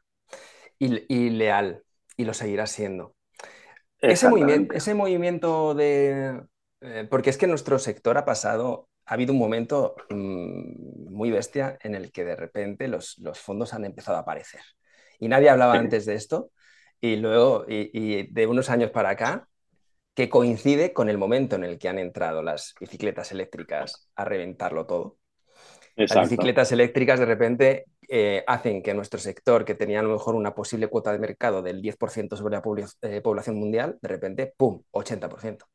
[0.77, 1.83] Y, leal,
[2.17, 3.15] y lo seguirá siendo.
[3.99, 6.41] Ese movimiento, ese movimiento de...
[6.81, 11.78] Eh, porque es que nuestro sector ha pasado, ha habido un momento mm, muy bestia
[11.82, 14.62] en el que de repente los, fondos han empezado a aparecer.
[15.20, 16.51] Y nadie hablaba antes de esto.
[16.99, 19.47] Y luego, y de unos años para acá,
[20.16, 24.88] que coincide con el momento en el que han entrado las bicicletas eléctricas a reventarlo
[24.88, 25.18] todo.
[25.95, 30.36] Las bicicletas eléctricas de repente eh, hacen que nuestro sector, que tenía a lo mejor
[30.36, 32.64] una posible cuota de mercado del 10% sobre la
[33.01, 35.66] eh, población mundial, de repente, ¡pum!, 80%.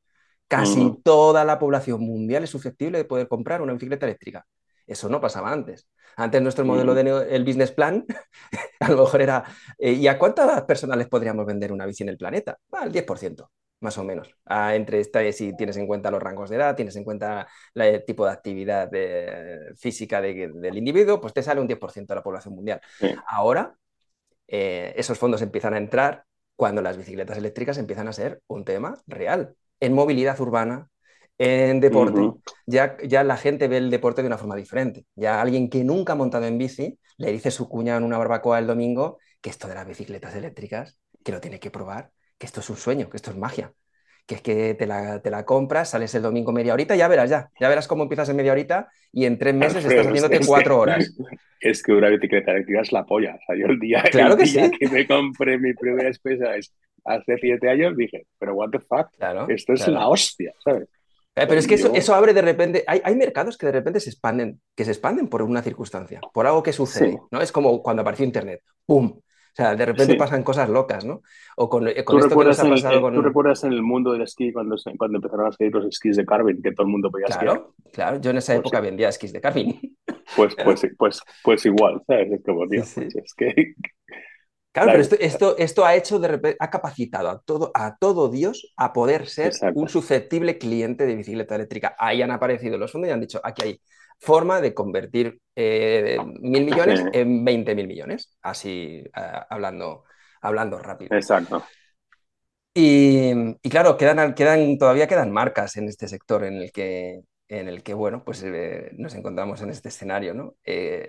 [0.50, 4.44] Casi toda la población mundial es susceptible de poder comprar una bicicleta eléctrica.
[4.86, 5.88] Eso no pasaba antes.
[6.16, 8.04] Antes nuestro modelo de el business plan
[8.80, 9.44] a lo mejor era,
[9.78, 12.58] eh, ¿y a cuántas personas les podríamos vender una bici en el planeta?
[12.72, 13.48] Al 10%
[13.80, 14.34] más o menos.
[14.44, 18.04] Ah, entre esta, si tienes en cuenta los rangos de edad, tienes en cuenta el
[18.04, 18.90] tipo de actividad
[19.76, 22.80] física del individuo, pues te sale un 10% de la población mundial.
[23.26, 23.74] Ahora,
[24.46, 26.24] eh, esos fondos empiezan a entrar
[26.56, 29.54] cuando las bicicletas eléctricas empiezan a ser un tema real.
[29.80, 30.88] En movilidad urbana,
[31.38, 32.20] en deporte,
[32.66, 35.06] ya, ya la gente ve el deporte de una forma diferente.
[35.14, 38.58] Ya alguien que nunca ha montado en bici le dice su cuñado en una barbacoa
[38.58, 42.60] el domingo que esto de las bicicletas eléctricas, que lo tiene que probar que esto
[42.60, 43.74] es un sueño, que esto es magia,
[44.30, 47.28] que es que te la, te la compras, sales el domingo media horita, ya verás
[47.28, 50.78] ya, ya verás cómo empiezas en media horita y en tres meses estás haciéndote cuatro
[50.78, 51.12] horas.
[51.62, 53.34] Es que una bicicleta eléctrica es la polla.
[53.34, 54.70] O sea, yo el día, claro que, sí.
[54.70, 56.54] que me compré mi primera espesa
[57.04, 59.08] hace siete años dije, pero what the fuck,
[59.50, 60.84] esto es la hostia, ¿sabes?
[61.34, 64.00] Eh, pero es que eso, eso, abre de repente, hay, hay, mercados que de repente
[64.00, 67.42] se expanden, que se expanden por una circunstancia, por algo que sucede, ¿no?
[67.42, 69.20] Es como cuando apareció Internet, ¡pum!
[69.52, 71.22] O sea, de repente pasan cosas locas, ¿no?
[71.56, 73.14] O con, eh, con esto que nos ha pasado con...
[73.14, 76.24] ¿Tú recuerdas en el mundo del esquí cuando, cuando empezaron a salir los esquís de
[76.24, 77.92] Carvin, que todo el mundo podía claro, esquiar?
[77.92, 79.96] Claro, yo en esa pues época vendía esquís de Carvin.
[80.36, 82.32] Pues, pues, pues, pues igual, ¿sabes?
[82.32, 83.74] Es como, tío, pues es que...
[84.72, 88.28] Claro, pero esto, esto, esto, ha hecho de repente, ha capacitado a todo, a todo
[88.28, 91.96] Dios a poder ser un susceptible cliente de bicicleta eléctrica.
[91.98, 93.80] Ahí han aparecido los fondos y han dicho, aquí hay
[94.20, 99.10] forma de convertir eh, mil millones en 20 mil millones, así eh,
[99.48, 100.04] hablando,
[100.42, 101.16] hablando rápido.
[101.16, 101.64] Exacto.
[102.72, 107.82] Y, claro, quedan, quedan, todavía quedan marcas en este sector en el que, en el
[107.82, 110.54] que bueno, pues eh, nos encontramos en este escenario, ¿no?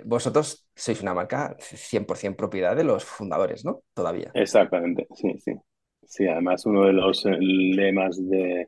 [0.05, 3.83] vosotros sois una marca 100% propiedad de los fundadores, ¿no?
[3.93, 4.31] Todavía.
[4.33, 5.53] Exactamente, sí, sí.
[6.03, 8.67] Sí, además uno de los lemas de,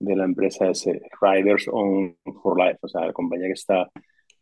[0.00, 3.88] de la empresa es eh, Riders on for Life, o sea, la compañía que está,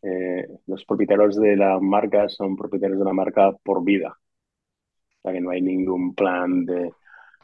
[0.03, 4.17] eh, los propietarios de la marca son propietarios de la marca por vida.
[4.17, 6.93] O sea, que no hay ningún plan de,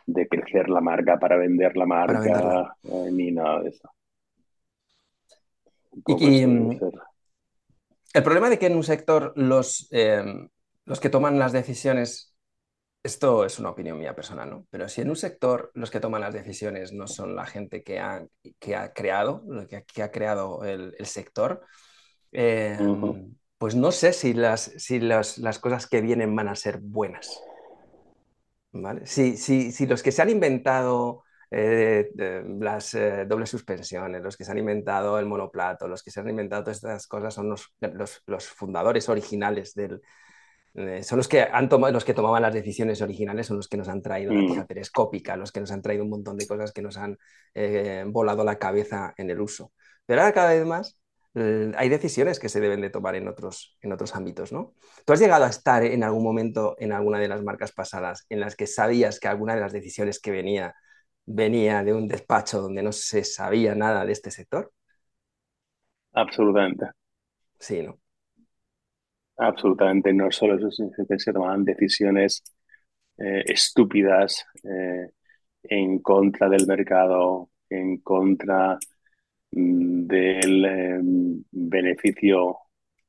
[0.07, 3.91] de crecer la marca para vender la marca eh, ni nada de eso.
[6.07, 9.91] Y, el problema de que en un sector los,
[10.85, 12.34] los que toman las decisiones
[13.05, 14.67] esto es una opinión mía personal, ¿no?
[14.71, 18.01] Pero si en un sector los que toman las decisiones no son la gente que
[18.01, 18.25] ha,
[18.59, 21.61] que ha creado, que, ha creado el, sector,
[22.33, 27.39] em, pues no sé si, las, si las, cosas que vienen van a ser buenas.
[28.73, 29.07] ¿Vale?
[29.07, 32.11] Si, si, los que se han inventado eh,
[32.59, 36.31] las eh, dobles suspensiones, los que se han inventado el monoplato, los que se han
[36.31, 37.75] inventado todas estas cosas son los,
[38.27, 40.01] los, fundadores originales del...
[40.75, 43.77] Eh, son los que, han tomado, los que tomaban las decisiones originales, son los que
[43.77, 44.67] nos han traído la tija mm.
[44.67, 47.17] telescópica, los que nos han traído un montón de cosas que nos han
[48.07, 49.73] volado la cabeza en el uso.
[50.07, 50.99] Pero ahora cada vez más
[51.35, 54.75] hay decisiones que se deben de tomar en otros, en otros ámbitos, ¿no?
[55.05, 58.41] ¿Tú has llegado a estar en algún momento en alguna de las marcas pasadas en
[58.41, 60.75] las que sabías que alguna de las decisiones que venía
[61.27, 64.73] venía de un despacho donde no se sabía nada de este sector?
[66.13, 66.87] Absolutamente.
[67.59, 67.99] Sí, ¿no?
[69.37, 70.13] Absolutamente.
[70.13, 72.43] No solo eso, sino que se tomaban decisiones
[73.19, 75.11] eh, estúpidas eh,
[75.65, 78.79] en contra del mercado, en contra
[79.55, 82.57] Mm, del em, beneficio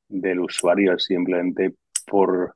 [0.08, 1.76] del usuario simplemente
[2.08, 2.56] por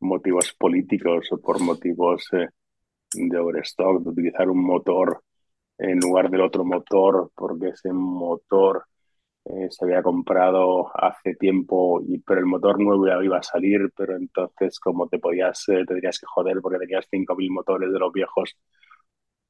[0.00, 2.48] motivos políticos o por motivos eh,
[3.14, 5.22] de overstock, de utilizar un motor
[5.78, 8.84] en lugar del otro motor porque ese motor
[9.44, 13.92] eh, se había comprado hace tiempo, y, pero el motor nuevo ya iba a salir,
[13.96, 18.12] pero entonces como te podías, eh, te que joder porque tenías 5.000 motores de los
[18.12, 18.56] viejos,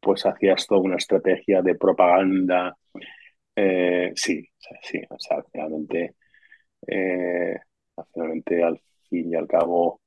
[0.00, 2.76] pues hacías toda una estrategia de propaganda
[3.56, 4.42] eh, sí,
[4.82, 6.16] sí, o sea, finalmente,
[6.86, 7.56] eh,
[8.14, 8.80] finalmente, al
[9.10, 10.00] fin y al cabo,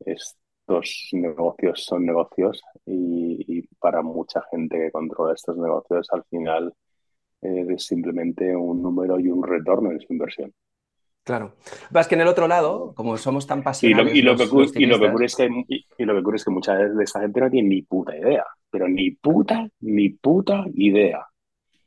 [0.00, 6.74] estos negocios son negocios y, para mucha gente que controla estos negocios, al final
[7.40, 10.52] es simplemente un número y un retorno en su inversión.
[11.24, 11.56] Claro.
[11.90, 14.14] Vas que en el otro lado, como somos tan pasionales.
[14.14, 17.20] Y lo, que, ocurre, es que, y, lo que ocurre es que mucha de esta
[17.20, 21.26] gente no tiene ni puta idea, pero ni puta, ni puta idea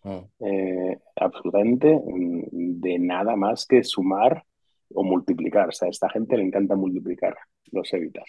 [0.03, 0.19] Mm.
[0.39, 4.43] Eh, absolutamente mm, de nada más que sumar
[4.93, 5.69] o multiplicar.
[5.69, 7.37] O sea, a esta gente le encanta multiplicar,
[7.71, 8.25] los evitas.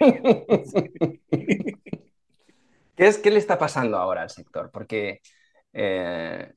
[2.96, 4.70] ¿Qué, es, ¿Qué le está pasando ahora al sector?
[4.72, 5.20] Porque,
[5.72, 6.52] eh,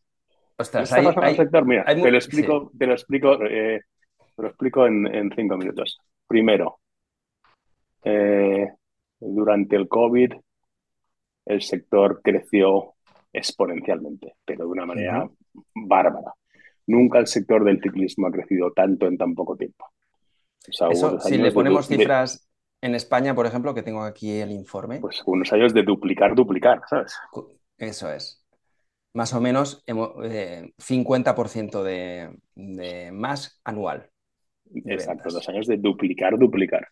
[0.58, 1.66] ostras, ¿Qué está pasando al sector?
[1.66, 3.82] Mira, te lo explico, te lo explico, eh,
[4.38, 6.00] lo explico en, cinco minutos.
[6.28, 6.80] Primero,
[9.20, 10.34] durante el COVID,
[11.46, 12.94] el sector creció
[13.32, 15.30] exponencialmente, pero de una manera
[15.74, 16.34] bárbara.
[16.88, 19.86] Nunca el sector del ciclismo ha crecido tanto en tan poco tiempo.
[20.60, 22.50] si le ponemos cifras
[22.82, 25.00] en España, por ejemplo, que tengo aquí el informe.
[25.00, 27.16] Pues unos años de duplicar, duplicar, ¿sabes?
[27.78, 28.43] Eso es.
[29.14, 34.10] Más o menos 50% eh, de, más anual.
[34.86, 36.88] Exacto, dos años de duplicar, duplicar.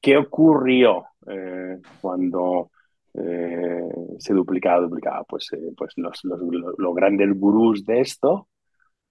[0.00, 2.70] ¿Qué ocurrió eh, cuando
[3.14, 3.88] eh,
[4.18, 5.24] se duplicaba, duplicaba.
[5.24, 8.48] Pues, eh, pues los, los, grandes gurús de esto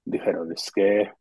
[0.03, 1.11] dijeron, es que eh,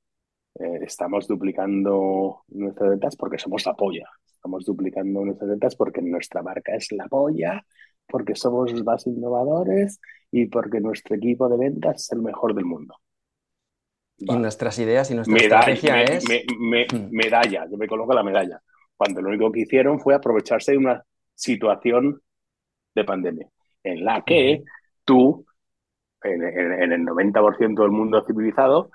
[0.82, 4.08] estamos duplicando nuestras ventas porque somos la polla.
[4.26, 7.64] Estamos duplicando nuestras ventas porque nuestra marca es la polla,
[8.10, 10.00] porque somos más innovadores
[10.30, 12.96] y porque nuestro equipo de ventas es el mejor del mundo.
[14.18, 16.24] Y nuestras ideas y nuestra estrategia es...
[16.24, 17.08] Hmm.
[17.10, 18.60] medalla, yo me coloco la medalla.
[18.96, 21.02] Cuando lo único que hicieron fue aprovecharse de una
[21.34, 22.20] situación
[22.94, 23.48] de pandemia,
[23.82, 24.62] en la que
[25.04, 25.46] tú,
[26.22, 26.42] en,
[26.92, 28.90] el 90% del mundo civilizado,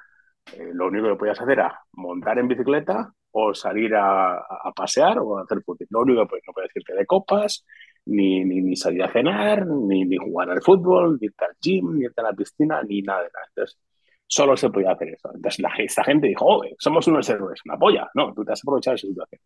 [0.53, 4.45] eh, lo único que podías hacer era montar en bicicleta o salir a,
[4.75, 5.87] pasear o a hacer fútbol.
[5.89, 7.65] Lo único que pues, no puedes decirte de copas,
[8.05, 12.05] ni, ni, salir a cenar, ni, ni, jugar al fútbol, ni irte al gym, ni
[12.05, 13.45] irte a la piscina, ni nada de nada.
[13.49, 13.79] Entonces,
[14.27, 15.31] solo se podía hacer eso.
[15.33, 18.09] Entonces, la, gente dijo, somos unos héroes, una polla.
[18.13, 19.41] No, tú te has aprovechado de esa situación.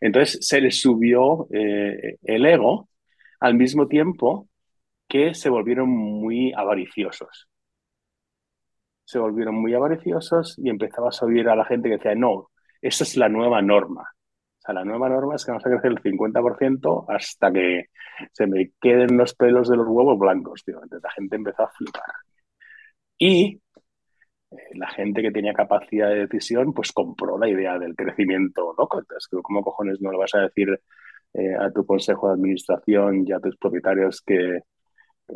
[0.00, 2.88] Entonces, se les subió eh, el ego
[3.40, 4.48] al mismo tiempo
[5.08, 7.48] que se volvieron muy avariciosos.
[9.04, 12.50] Se volvieron muy avariciosos y empezaba a subir a la gente que decía, no,
[12.82, 14.15] esa es la nueva norma.
[14.66, 17.84] Sea, la nueva norma es que vamos a crecer el 50% hasta que
[18.32, 20.76] se me queden los pelos de los huevos blancos, tío.
[20.82, 22.02] Entonces la gente empezó a flipar.
[23.18, 23.60] Y
[24.50, 28.98] eh, la gente que tenía capacidad de decisión, pues compró la idea del crecimiento loco.
[28.98, 30.68] Entonces, ¿cómo cojones no lo vas a decir
[31.34, 34.60] eh, a tu consejo de administración y a tus propietarios que,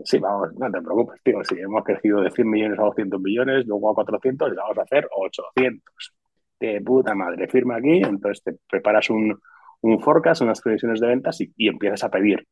[0.04, 3.66] sí, vamos, no te preocupes, tío, si hemos crecido de 100 millones a 200 millones,
[3.66, 6.14] luego a 400, vamos a hacer 800.
[6.60, 9.40] De puta madre, firma aquí, entonces te preparas un,
[9.82, 12.46] un forecast, unas previsiones de ventas y, empiezas a pedir.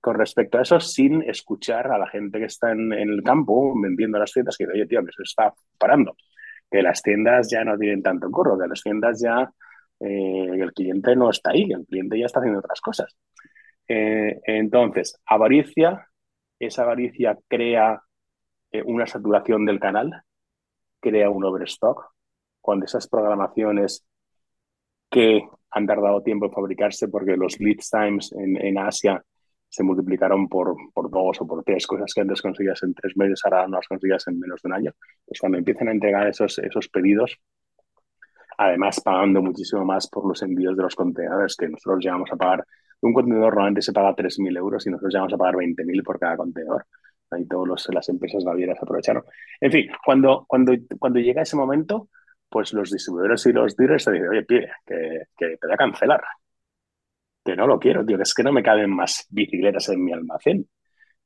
[0.00, 4.18] Con respecto a eso, sin escuchar a la gente que está en, el campo vendiendo
[4.18, 6.16] las tiendas, que oye, tío, que se está parando,
[6.70, 9.50] que las tiendas ya no tienen tanto curro, que las tiendas ya
[10.00, 13.16] eh, el cliente no está ahí, el cliente ya está haciendo otras cosas.
[13.88, 16.08] Eh, entonces, avaricia,
[16.58, 18.02] esa avaricia crea
[18.72, 20.22] eh, una saturación del canal,
[21.00, 22.15] crea un overstock,
[22.66, 24.04] cuando esas programaciones
[25.08, 29.22] que han tardado tiempo en fabricarse porque los lead times en, Asia
[29.68, 33.40] se multiplicaron por, por dos o por tres cosas que antes conseguías en tres meses,
[33.44, 34.92] ahora no las conseguías en menos de un año.
[35.24, 37.38] Pues cuando empiezan a entregar esos, esos pedidos,
[38.58, 42.66] además pagando muchísimo más por los envíos de los contenedores, que nosotros llegamos a pagar,
[43.00, 46.36] un contenedor normalmente se paga 3.000 euros y nosotros llegamos a pagar 20.000 por cada
[46.36, 46.84] contenedor.
[47.30, 49.22] Ahí todas las empresas navieras aprovecharon.
[49.60, 52.08] En fin, cuando, cuando, cuando llega ese momento,
[52.48, 56.22] pues los distribuidores y los dealers se dicen, oye, pide, que, te voy a cancelar,
[57.44, 60.12] que no lo quiero, tío, que es que no me caben más bicicletas en mi
[60.12, 60.68] almacén.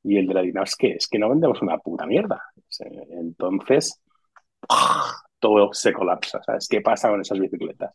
[0.03, 2.41] Y el de la Dinamo es que es que no vendemos una puta mierda.
[3.09, 4.01] Entonces,
[5.39, 6.41] todo se colapsa.
[6.43, 7.93] ¿Sabes qué pasa con esas bicicletas?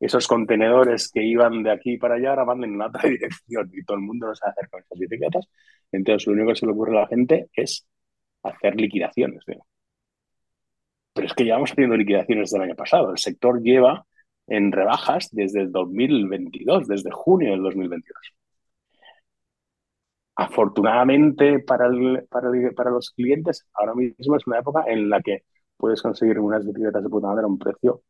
[0.00, 3.96] Esos contenedores que iban de aquí para allá ahora van en otra dirección y todo
[3.96, 5.48] el mundo sabe hacer con esas bicicletas.
[5.92, 7.86] Entonces, lo único que se le ocurre a la gente es
[8.42, 9.44] hacer liquidaciones.
[11.18, 13.10] Pero es que llevamos haciendo liquidaciones del año pasado.
[13.10, 14.06] El sector lleva
[14.46, 18.16] en rebajas desde el 2022, desde junio del 2022.
[20.36, 25.42] Afortunadamente para, el, para, para, los clientes, ahora mismo es una época en la que
[25.76, 28.02] puedes conseguir unas bicicletas de puta madre a un precio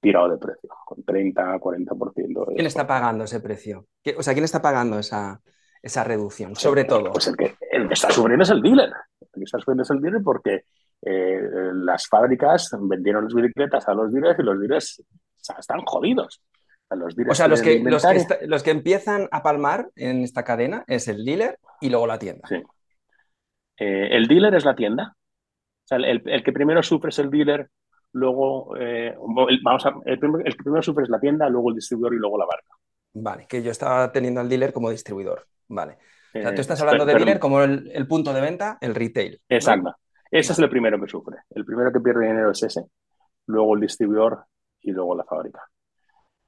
[0.00, 2.46] tirado de precio, con 30, 40%.
[2.46, 3.88] De ¿Quién está pagando ese precio?
[4.16, 5.40] O sea, ¿quién está pagando esa,
[5.82, 6.54] esa reducción?
[6.56, 7.12] Sobre todo.
[7.12, 8.90] Pues el que, el que está sufriendo es el dealer.
[9.20, 10.64] El que está sufriendo es el dealer porque
[11.02, 11.40] eh,
[11.74, 15.02] las fábricas vendieron las bicicletas a los dealers y los dealers
[15.58, 16.42] están jodidos.
[16.90, 20.84] Los o sea, los que, los que, los, que empiezan a palmar en esta cadena
[20.86, 22.46] es el dealer y luego la tienda.
[22.46, 22.62] Sí.
[23.78, 25.16] Eh, el dealer es la tienda.
[25.16, 27.70] O sea, el, el, que primero sufre es el dealer,
[28.12, 29.16] luego, eh,
[29.62, 32.38] vamos a, el, el, que primero sufre es la tienda, luego el distribuidor y luego
[32.38, 32.74] la barca.
[33.14, 35.46] Vale, que yo estaba teniendo al dealer como distribuidor.
[35.68, 35.98] Vale.
[36.34, 39.40] O sea, tú estás hablando de dealer como el, el, punto de venta, el retail.
[39.48, 39.94] Exacto.
[40.30, 41.38] Ese es el primero que sufre.
[41.50, 42.86] El primero que pierde dinero es ese,
[43.46, 44.46] luego el distribuidor
[44.80, 45.60] y luego la fábrica.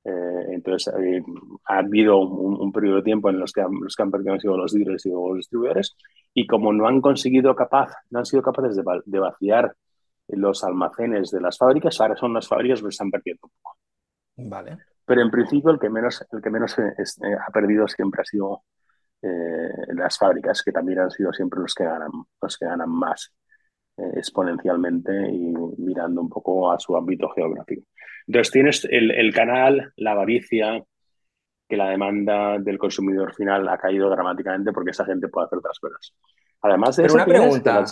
[0.04, 1.22] Eh, entonces, eh,
[1.66, 4.56] ha habido un, periodo de tiempo en los que, los que han perdido han sido
[4.56, 5.96] los dealers y los distribuidores,
[6.34, 9.74] y como no han conseguido capaz, no han sido capaces de, vaciar
[10.28, 13.76] los almacenes de las fábricas, ahora son las fábricas que están perdiendo un poco.
[14.36, 14.78] Vale.
[15.06, 16.94] Pero en principio el que menos, el que menos eh,
[17.46, 18.62] ha perdido siempre ha sido
[19.94, 22.10] las fábricas, que también han sido siempre los que ganan,
[22.42, 23.32] los que ganan más.
[23.96, 27.86] Eh, exponencialmente y mirando un poco a su ámbito geográfico.
[28.26, 30.82] Entonces tienes el, el, canal, la avaricia,
[31.68, 35.78] que la demanda del consumidor final ha caído dramáticamente porque esa gente puede hacer otras
[35.78, 36.12] cosas.
[36.62, 37.84] Además de Pero una pregunta,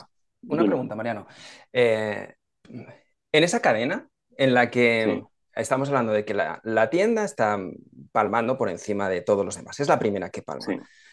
[0.48, 1.28] una pregunta, Mariano.
[1.72, 2.34] Eh,
[2.68, 5.22] en esa cadena en la que
[5.54, 7.58] estamos hablando de que la, la, tienda está
[8.12, 10.66] palmando por encima de todos los demás, es la primera que palma.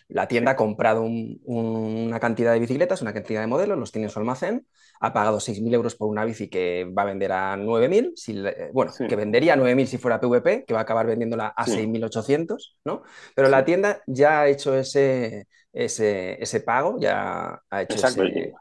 [0.08, 4.12] La tienda ha comprado una cantidad de bicicletas, una cantidad de modelos, los tiene en
[4.12, 4.66] su almacén,
[5.00, 8.42] ha pagado 6.000 euros por una bici que va a vender a 9.000, si,
[8.74, 12.78] bueno, que vendería a 9.000 si fuera PVP, que va a acabar vendiéndola a 6.800,
[12.86, 13.04] ¿no?
[13.36, 18.54] Pero la tienda ya ha hecho ese, ese, ese pago, ya ha hecho ese,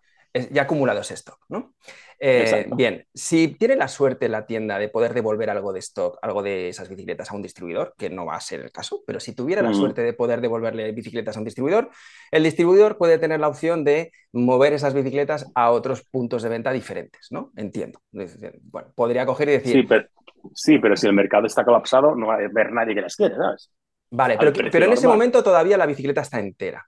[0.50, 1.74] ya ha acumulado ese stock, ¿no?
[2.20, 6.42] Eh, bien, si tiene la suerte la tienda de poder devolver algo de stock, algo
[6.42, 9.34] de esas bicicletas a un distribuidor, que no va a ser el caso, pero si
[9.34, 11.90] tuviera la suerte de poder devolverle bicicletas a un distribuidor,
[12.30, 16.72] el distribuidor puede tener la opción de mover esas bicicletas a otros puntos de venta
[16.72, 17.52] diferentes, ¿no?
[17.56, 18.00] Entiendo.
[18.10, 19.72] Bueno, podría coger y decir...
[19.72, 20.08] Sí, pero,
[20.54, 23.36] sí, pero si el mercado está colapsado, no va a haber nadie que las quiera,
[23.36, 23.70] ¿sabes?
[24.10, 26.84] Vale, pero, pero en ese momento todavía la bicicleta está entera.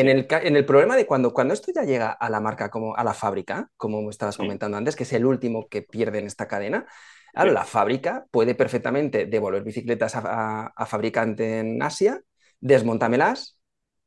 [0.00, 2.96] En el, en el, problema de cuando, cuando esto ya llega a la marca, como
[2.96, 6.46] a la fábrica, como estabas comentando antes, que es el último que pierde en esta
[6.46, 6.86] cadena,
[7.34, 12.22] la fábrica puede perfectamente devolver bicicletas a, a, fabricante en Asia,
[12.60, 13.58] desmontamelas,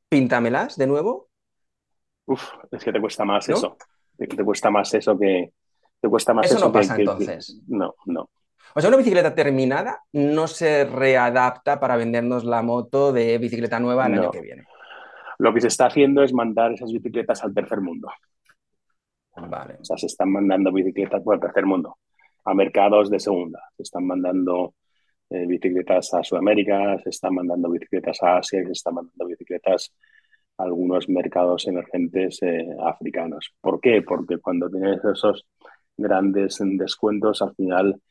[0.09, 1.29] píntamelas de nuevo.
[2.25, 3.77] Uf, es que te cuesta más eso.
[4.17, 5.53] Te, cuesta más eso que.
[6.01, 7.61] Te cuesta más eso, eso no pasa entonces.
[7.67, 8.29] no, no.
[8.75, 14.05] O sea, una bicicleta terminada no se readapta para vendernos la moto de bicicleta nueva
[14.05, 14.65] el año que viene.
[15.39, 18.09] Lo que se está haciendo es mandar esas bicicletas al tercer mundo.
[19.35, 19.77] Vale.
[19.79, 21.97] O sea, se están mandando bicicletas por el tercer mundo,
[22.45, 23.61] a mercados de segunda.
[23.77, 24.75] Se están mandando
[25.29, 29.93] eh, bicicletas a Sudamérica, se están mandando bicicletas a Asia, se están mandando bicicletas
[30.57, 33.53] a algunos mercados emergentes eh, africanos.
[33.61, 34.01] ¿Por qué?
[34.01, 35.47] Porque cuando tienes esos
[35.95, 38.01] grandes descuentos, al final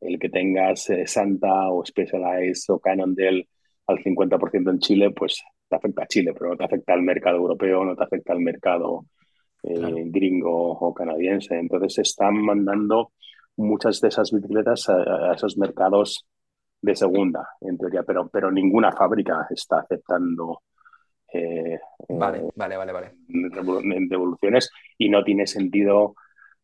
[0.00, 3.48] el que tengas eh, Santa o Specialized o Cannondale
[3.86, 5.42] al 50% en Chile, pues
[5.72, 8.40] te afecta a Chile, pero no te afecta al mercado europeo, no te afecta al
[8.40, 9.06] mercado
[9.62, 11.58] eh, gringo o canadiense.
[11.58, 13.12] Entonces se están mandando
[13.56, 16.26] muchas de esas bicicletas a, esos mercados
[16.80, 20.62] de segunda, en teoría, pero, pero ninguna fábrica está aceptando
[21.32, 21.78] eh,
[22.10, 23.14] vale, vale, vale, vale.
[24.08, 26.14] devoluciones y no tiene sentido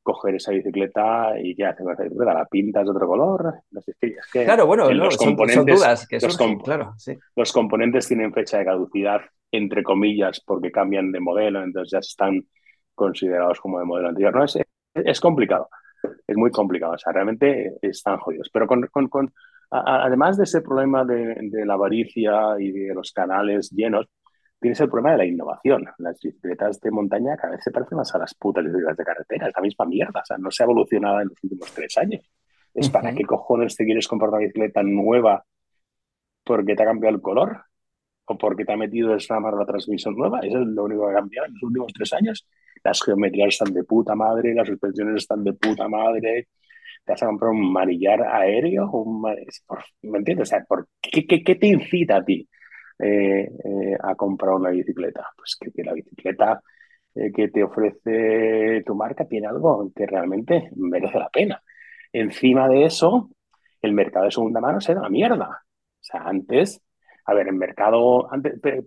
[0.09, 2.33] coger esa bicicleta y ¿qué haces con esa bicicleta?
[2.33, 3.55] ¿La pintas de otro color?
[3.71, 6.95] No sé, es que claro, bueno, los componentes, dudas que los, claro,
[7.37, 9.21] los componentes tienen fecha de caducidad,
[9.53, 12.43] entre comillas, porque cambian de modelo, entonces ya están
[12.95, 14.35] considerados como de modelo anterior.
[14.35, 14.59] No, es,
[14.95, 15.69] es complicado,
[16.27, 18.49] es muy complicado, o sea, realmente están jodidos.
[18.51, 19.31] Pero con, con, con
[19.71, 24.07] además de ese problema de, de la avaricia y de los canales llenos,
[24.61, 25.85] tienes el problema de la innovación.
[25.99, 29.49] Las bicicletas de montaña cada vez se parecen más a las putas bicicletas de carretera,
[29.49, 32.31] es la misma mierda, o sea, no se ha evolucionado en los últimos tres años.
[32.75, 35.45] Es para qué cojones te quieres comprar una bicicleta nueva
[36.45, 37.65] porque te ha cambiado el color
[38.27, 40.41] o porque te ha metido el SRAM la transmisión nueva.
[40.41, 42.47] Eso es lo único que ha cambiado en los últimos tres años.
[42.85, 46.49] Las geometrías están de puta madre, las suspensiones están de puta madre.
[47.05, 49.23] Te has comprado un manillar aéreo, un...
[49.23, 50.49] ¿me entiendes?
[50.49, 52.49] O sea, ¿por qué, qué, qué te incita a ti
[52.99, 55.27] eh, eh, a comprar una bicicleta?
[55.37, 56.63] Pues que, la bicicleta
[57.15, 61.63] eh, que te ofrece tu marca tiene algo que realmente merece la pena.
[62.13, 63.31] Encima de eso,
[63.83, 65.49] el mercado de segunda mano se da la mierda.
[65.49, 66.83] O sea, antes,
[67.27, 68.29] a ver, el mercado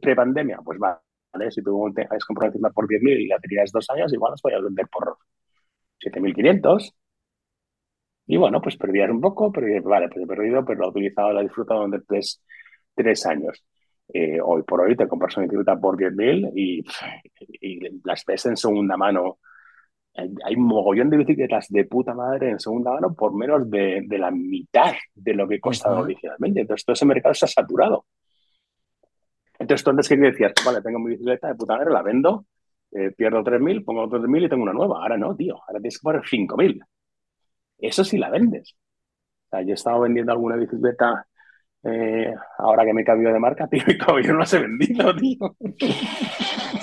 [0.01, 4.13] pre-pandemia, pues vale, si tú has comprado una por 10.000 y la tenías dos años,
[4.13, 5.17] igual las podías vender por
[5.99, 6.93] 7.500.
[8.27, 11.33] Y bueno, pues perdías un poco, pero vale, pues he perdido, pero lo he utilizado,
[11.33, 12.05] lo he disfrutado durante
[12.95, 13.63] tres años.
[14.13, 16.83] Eh, hoy por hoy te compras una bicicleta por 10.000 y,
[17.61, 19.39] y las ves en segunda mano.
[20.13, 24.17] Hay un mogollón de bicicletas de puta madre en segunda mano por menos de, de
[24.17, 26.61] la mitad de lo que costaba originalmente.
[26.61, 28.05] Entonces todo ese mercado está saturado.
[29.57, 32.45] Entonces tú antes que decías, vale, tengo mi bicicleta de puta madre, la vendo,
[32.91, 35.01] eh, pierdo 3.000, pongo otros 3.000 y tengo una nueva.
[35.01, 36.81] Ahora no, tío, ahora tienes que poner 5.000.
[37.77, 38.75] Eso sí la vendes.
[39.45, 41.25] O sea, yo he estado vendiendo alguna bicicleta
[41.83, 45.55] eh, ahora que me cambio de marca, tío, y todavía no las he vendido, tío.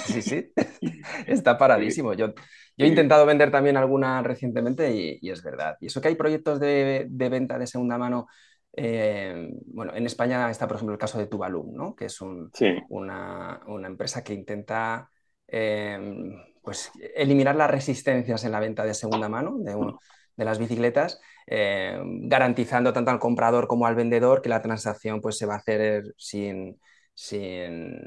[0.05, 0.53] Sí, sí,
[1.27, 2.15] está paradísimo.
[2.15, 2.29] Yo,
[2.77, 5.77] yo he intentado vender también alguna recientemente y, es verdad.
[5.81, 8.27] Y eso que hay proyectos de, venta de segunda mano.
[8.73, 11.97] Eh, bueno, en España está, por ejemplo, el caso de Tuvalum, ¿no?
[11.97, 15.11] que es una, empresa que intenta
[15.47, 15.99] eh,
[16.63, 19.75] pues, eliminar las resistencias en la venta de segunda mano de,
[20.39, 25.37] de las bicicletas eh, garantizando tanto al comprador como al vendedor que la transacción pues,
[25.37, 26.79] se va a hacer sin,
[27.15, 27.99] sin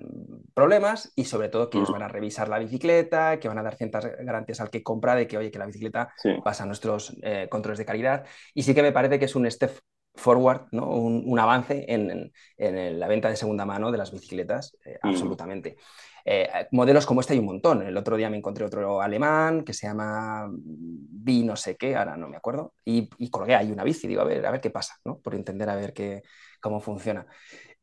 [0.53, 3.75] problemas y sobre todo que ellos van a revisar la bicicleta, que van a dar
[3.75, 6.13] ciertas garantías al que compra de que, oye, que la bicicleta
[6.43, 8.25] pasa nuestros eh, controles de calidad.
[8.53, 9.71] Y sí que me parece que es un step
[10.15, 10.89] forward, ¿no?
[10.89, 15.07] un, avance en, la venta de segunda mano de las bicicletas, eh, mm.
[15.07, 15.77] absolutamente.
[16.23, 17.81] Eh, modelos como este hay un montón.
[17.81, 22.17] El otro día me encontré otro alemán que se llama B no sé qué, ahora
[22.17, 24.95] no me acuerdo, y, colgué ahí una bici, digo, a ver, a ver qué pasa,
[25.05, 25.19] ¿no?
[25.19, 26.23] por entender a ver qué,
[26.59, 27.25] cómo funciona.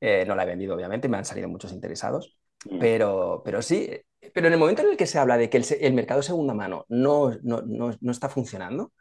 [0.00, 2.78] Eh, no la he vendido, obviamente, me han salido muchos interesados, mm.
[2.78, 3.90] pero, pero sí,
[4.32, 6.54] pero en el momento en el que se habla de que el, mercado de segunda
[6.54, 8.92] mano no, no, no, está funcionando,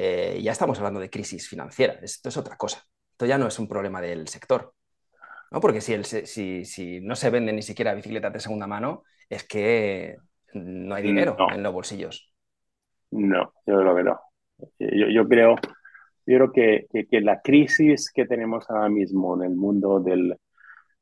[0.00, 3.58] eh, ya estamos hablando de crisis financiera, esto es otra cosa, esto ya no es
[3.58, 4.72] un problema del sector,
[5.50, 5.60] ¿no?
[5.60, 9.42] Porque si, el, si, si, no se venden ni siquiera bicicletas de segunda mano, es
[9.42, 10.16] que
[10.54, 12.32] no hay dinero en los bolsillos.
[13.10, 14.20] No, yo creo que no.
[14.78, 15.56] Yo, creo,
[16.26, 20.36] yo creo que, que, la crisis que tenemos ahora mismo en el mundo del,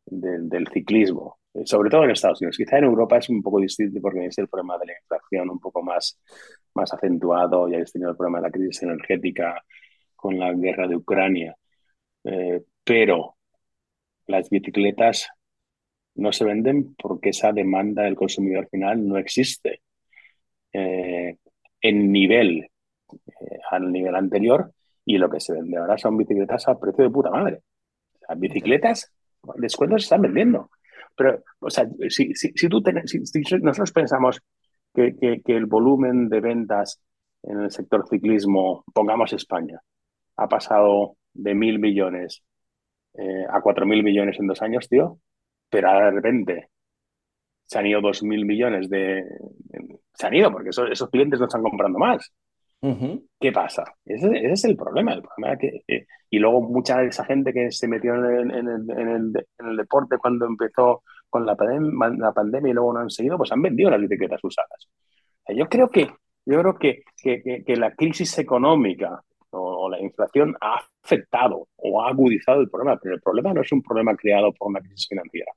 [0.07, 4.27] del, ciclismo, sobre todo en Estados Unidos, quizá en Europa es un poco distinto porque
[4.27, 6.21] es el problema de la inflación un poco más,
[6.75, 9.63] más acentuado, ya habéis tenido el problema de la crisis energética
[10.15, 11.57] con la guerra de Ucrania.
[12.25, 13.37] Eh, pero
[14.27, 15.29] las bicicletas
[16.17, 19.83] no se venden porque esa demanda del consumidor final no existe
[20.73, 21.37] eh,
[21.81, 22.71] en nivel,
[23.13, 24.73] eh, al nivel anterior,
[25.05, 27.61] y lo que se vende ahora son bicicletas a precio de puta madre.
[28.29, 29.13] Las bicicletas,
[29.57, 30.71] descuentos se están vendiendo.
[31.17, 34.41] Pero, o sea, si, si, tú si, nosotros pensamos
[34.95, 37.01] que, que, el volumen de ventas
[37.43, 39.81] en el sector ciclismo, pongamos España,
[40.37, 42.43] ha pasado de mil millones
[43.19, 45.19] eh, a 4.000 millones en dos años, tío,
[45.71, 46.69] pero ahora de repente
[47.65, 49.25] se han ido 2.000 millones de...
[50.15, 52.33] Se han ido porque esos, clientes no están comprando más.
[53.41, 53.85] ¿Qué pasa?
[54.05, 55.21] Ese, es el problema.
[55.89, 61.03] Eh, y luego mucha de esa gente que se metió en el, deporte cuando empezó
[61.29, 64.89] con la, pandemia y luego no han seguido, pues han vendido las bicicletas usadas.
[65.49, 66.11] Yo creo que,
[66.45, 72.09] yo creo que, que, que la crisis económica o, la inflación ha afectado o ha
[72.11, 75.53] agudizado el problema, pero el problema no es un problema creado por una crisis financiera,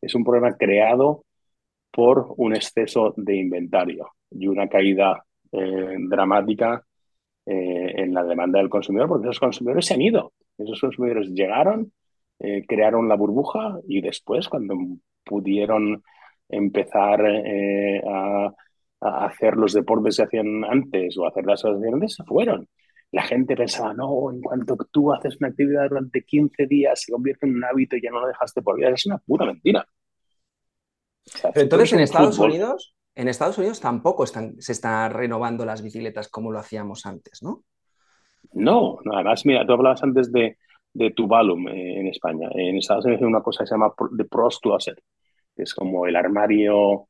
[0.00, 1.24] es un problema creado
[1.90, 5.24] por un exceso de inventario y una caída
[5.54, 6.84] eh, dramática
[7.46, 10.32] eh, en la demanda del consumidor, porque esos consumidores se han ido.
[10.58, 11.92] Esos consumidores llegaron,
[12.38, 14.76] eh, crearon la burbuja y después, cuando
[15.24, 16.02] pudieron
[16.48, 18.54] empezar a
[19.04, 22.68] a hacer los deportes que hacían antes o hacer las asociaciones, se fueron.
[23.12, 27.46] La gente pensaba, no, en cuanto tú haces una actividad durante 15 días, se convierte
[27.46, 28.88] en un hábito y ya no lo dejaste por vida.
[28.88, 29.86] Es una pura mentira.
[31.42, 36.28] Pero entonces en Estados Unidos, en Estados Unidos tampoco están, se están renovando las bicicletas
[36.28, 37.62] como lo hacíamos antes, ¿no?
[38.52, 40.58] No, además, mira, tú hablabas antes de,
[40.92, 42.48] de Tuvalu eh, en España.
[42.54, 45.00] En Estados Unidos hay una cosa que se llama The Pro's Closet,
[45.54, 47.08] que es como el armario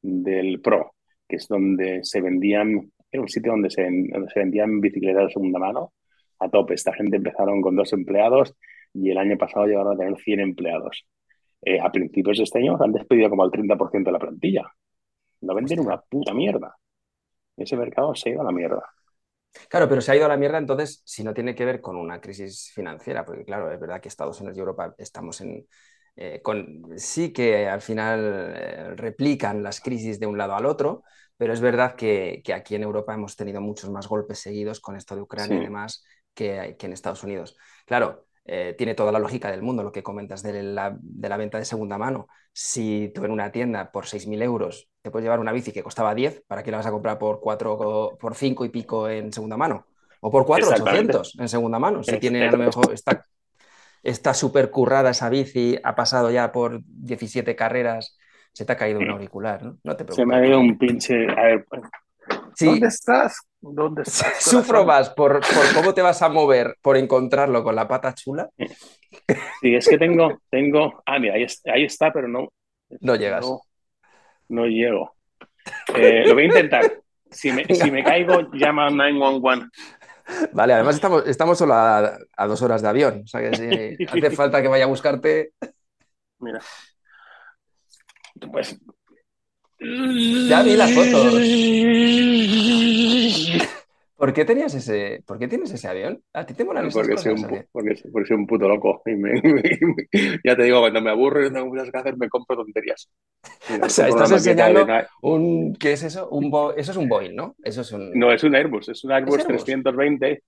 [0.00, 0.94] del pro,
[1.28, 3.88] que es donde se vendían, era un sitio donde se,
[4.36, 5.92] vendían bicicletas de segunda mano
[6.38, 6.74] a tope.
[6.74, 8.54] Esta gente empezaron con dos empleados
[8.92, 11.06] y el año pasado llegaron a tener 100 empleados.
[11.62, 14.64] Eh, a principios de este año han despedido como el 30% de la plantilla.
[15.42, 16.76] No venden una puta mierda.
[17.56, 18.82] Ese mercado se ha ido a la mierda.
[19.68, 21.96] Claro, pero se ha ido a la mierda entonces si no tiene que ver con
[21.96, 25.66] una crisis financiera, porque claro, es verdad que Estados Unidos y Europa estamos en...
[26.14, 31.04] Eh, con, sí que al final eh, replican las crisis de un lado al otro,
[31.36, 35.14] pero es verdad que, aquí en Europa hemos tenido muchos más golpes seguidos con esto
[35.14, 37.56] de Ucrania y demás que, que en Estados Unidos.
[37.86, 41.36] Claro, eh, tiene toda la lógica del mundo lo que comentas de la, de la,
[41.36, 42.26] venta de segunda mano.
[42.52, 46.14] Si tú en una tienda por 6.000 euros te puedes llevar una bici que costaba
[46.14, 49.56] 10, ¿para qué la vas a comprar por 4, por 5 y pico en segunda
[49.56, 49.86] mano?
[50.20, 52.02] O por 4.800 en segunda mano.
[52.04, 53.24] Si tiene a lo mejor, está,
[54.02, 58.16] está súper currada esa bici, ha pasado ya por 17 carreras,
[58.52, 59.78] se te ha caído un auricular, ¿no?
[59.82, 60.16] No te preocupes.
[60.16, 61.26] Se me ha ido un pinche...
[61.28, 61.66] A ver,
[62.60, 63.40] ¿Dónde estás?
[63.60, 64.42] ¿Dónde estás?
[64.42, 65.40] Sufro más por,
[65.74, 68.48] cómo te vas a mover, por encontrarlo con la pata chula.
[69.60, 71.02] Sí, es que tengo, tengo.
[71.06, 72.52] Ah, mira, ahí, está, pero no.
[73.00, 73.44] No llegas.
[73.44, 73.62] No,
[74.66, 75.14] llego.
[75.94, 77.00] Eh, lo voy a intentar.
[77.30, 79.68] Si me, si me caigo, llama 911.
[80.52, 83.22] Vale, además estamos, estamos solo a, dos horas de avión.
[83.24, 85.52] O sea que si hace falta que vaya a buscarte.
[86.38, 86.60] Mira.
[88.50, 88.78] Pues
[90.48, 91.34] ya vi las fotos.
[94.22, 96.22] ¿Por qué tenías ese, ¿por qué tienes ese avión?
[96.32, 97.40] ¿A ti te molan esas porque cosas?
[97.40, 99.02] Soy un, porque, soy un puto loco.
[100.44, 103.10] ya te digo, cuando me aburro y no tengo muchas que hacer, me compro tonterías.
[103.82, 104.86] o sea, estás enseñando
[105.22, 105.74] un...
[105.74, 106.28] ¿Qué es eso?
[106.28, 107.56] Un Eso es un Boeing, ¿no?
[107.64, 108.12] Eso es un...
[108.12, 108.90] No, es un Airbus.
[108.90, 110.44] Es un Airbus, 320,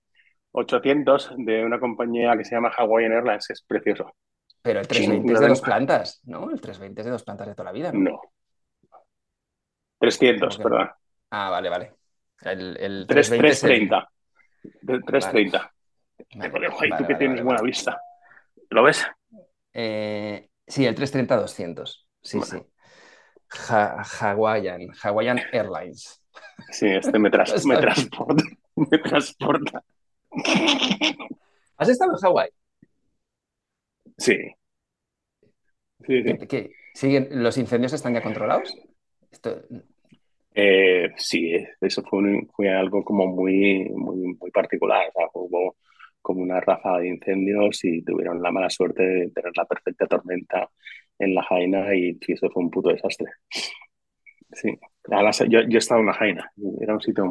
[0.53, 3.49] 800 de una compañía que se llama Hawaiian Airlines.
[3.49, 4.09] Es precioso.
[4.61, 6.49] Pero el 320 es de dos plantas, ¿no?
[6.49, 7.99] El 320 es de dos plantas de toda la vida, ¿no?
[7.99, 8.21] No,
[9.99, 10.91] 300, perdón.
[11.29, 12.04] Ah, vale, vale.
[12.41, 14.09] El, el 330.
[14.81, 15.57] 330.
[16.35, 16.49] Vale.
[16.49, 17.99] Te ahí, tú que tienes buena vista.
[18.69, 19.05] ¿Lo ves?
[19.73, 22.07] Eh, sí, el 330-200.
[22.21, 22.57] Sí, sí.
[24.19, 26.21] Hawaiian, Hawaiian Airlines.
[26.71, 27.29] Sí, este me,
[27.65, 28.43] me transporta.
[28.77, 29.81] Me transporta.
[31.77, 32.49] ¿Has estado en Hawái?
[34.17, 34.37] Sí.
[36.05, 36.69] sí, sí.
[36.93, 38.75] ¿Siguen, ¿Los incendios están ya controlados?
[40.55, 45.11] Eh, sí, eso fue, fue, algo como muy, muy, muy particular.
[45.33, 45.75] hubo
[46.21, 50.69] como una ráfaga de incendios y tuvieron la mala suerte de tener la perfecta tormenta
[51.19, 53.27] en la Jaina y eso fue un puto desastre.
[54.51, 54.69] Sí,
[55.49, 56.51] yo, yo estaba en la Jaina,
[56.81, 57.25] era un sitio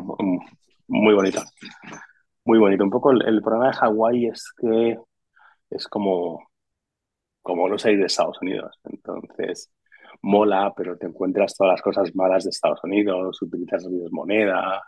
[0.88, 1.42] muy bonito.
[2.44, 2.84] Muy bonito.
[2.84, 4.98] Un poco el, problema de Hawái es que
[5.70, 6.46] es como,
[7.42, 8.78] como los hay de Estados Unidos.
[8.84, 9.72] Entonces,
[10.22, 14.82] mola, pero te encuentras todas las cosas malas de Estados Unidos, utilizas moneda.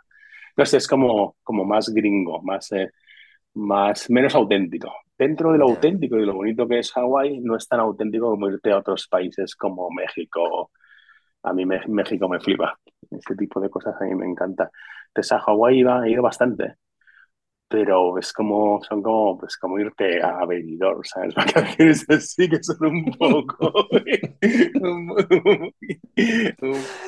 [0.55, 2.91] No sé, es como, como más gringo, más, eh,
[3.55, 4.91] más, menos auténtico.
[5.17, 8.49] Dentro de lo auténtico y lo bonito que es Hawái, no es tan auténtico como
[8.49, 10.71] irte a otros países como México.
[11.43, 12.77] A mí México me flipa.
[13.11, 14.71] Este tipo de cosas a mí me encanta.
[15.09, 16.75] Entonces a Hawái he ido bastante
[17.67, 21.35] pero es como, son como, pues como irte a Benidorm, ¿sabes?
[21.35, 23.89] Vacaciones así que son un poco,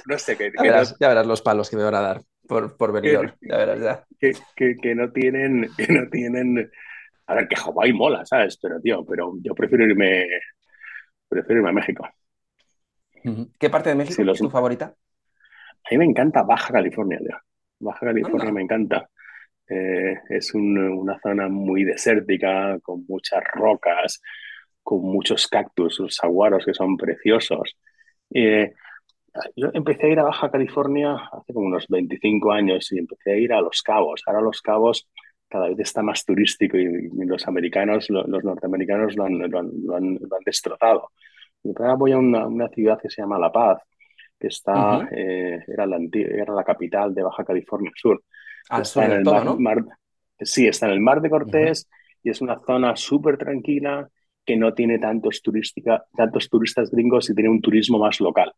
[0.05, 3.31] no sé, qué ya, verás, los palos que me van a dar por, por Benidorm,
[3.41, 4.05] ya verás, ya.
[4.19, 6.69] Que, que, que, no tienen, que no tienen,
[7.27, 8.57] a ver, que Hawái mola, ¿sabes?
[8.57, 10.27] Pero, tío, pero yo prefiero irme,
[11.27, 12.07] prefiero irme a México.
[13.57, 14.85] ¿Qué parte de México es tu favorita?
[14.85, 17.37] A mí me encanta Baja California, tío.
[17.79, 19.09] Baja California me encanta.
[19.69, 24.21] Eh, es una zona muy desértica, con muchas rocas,
[24.81, 27.77] con muchos cactus, los saguaros que son preciosos.
[28.33, 28.73] Eh,
[29.55, 33.37] yo empecé a ir a Baja California hace como unos 25 años y empecé a
[33.37, 34.23] ir a Los Cabos.
[34.25, 35.07] Ahora Los Cabos
[35.47, 41.11] cada vez está más turístico y, los americanos, los norteamericanos lo han, lo han, destrozado.
[41.63, 43.81] Y ahora voy a una, una, ciudad que se llama La Paz,
[44.39, 48.23] que está, eh, era, la, era la capital de Baja California Sur
[48.69, 49.23] está en el
[49.59, 49.85] mar,
[50.39, 51.89] sí, está en el Mar de Cortés
[52.23, 54.07] y es una zona súper tranquila
[54.45, 58.51] que no tiene tantos, turística, tantos turistas gringos y tiene un turismo más local.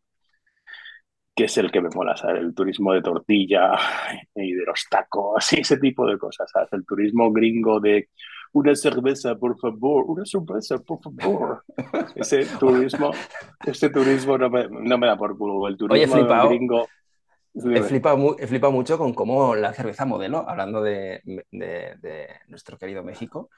[1.34, 2.42] que es el que me mola, ¿sabes?
[2.42, 3.72] El turismo de tortilla
[4.34, 6.72] y de los tacos y ese tipo de cosas, ¿sabes?
[6.72, 8.08] El turismo gringo de
[8.52, 11.64] una cerveza, por favor, una cerveza, por favor.
[12.16, 13.12] Ese turismo,
[13.64, 15.66] ese turismo no me, no me da por culo.
[15.66, 16.86] El turismo Oye, gringo
[17.54, 21.20] He flipado, he flipado, mucho con cómo la cerveza modelo, hablando de,
[21.50, 23.50] de, nuestro querido México,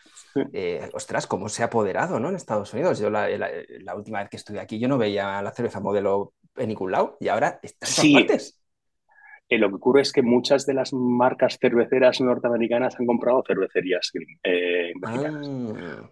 [0.53, 2.29] eh, ostras, cómo se ha apoderado ¿no?
[2.29, 2.99] en Estados Unidos.
[2.99, 6.69] Yo la, la, última vez que estuve aquí yo no veía la cerveza modelo en
[6.69, 8.15] ningún lado y ahora está en sí.
[8.15, 8.61] partes.
[9.49, 14.11] Eh, lo que ocurre es que muchas de las marcas cerveceras norteamericanas han comprado cervecerías
[14.43, 15.49] eh, mexicanas.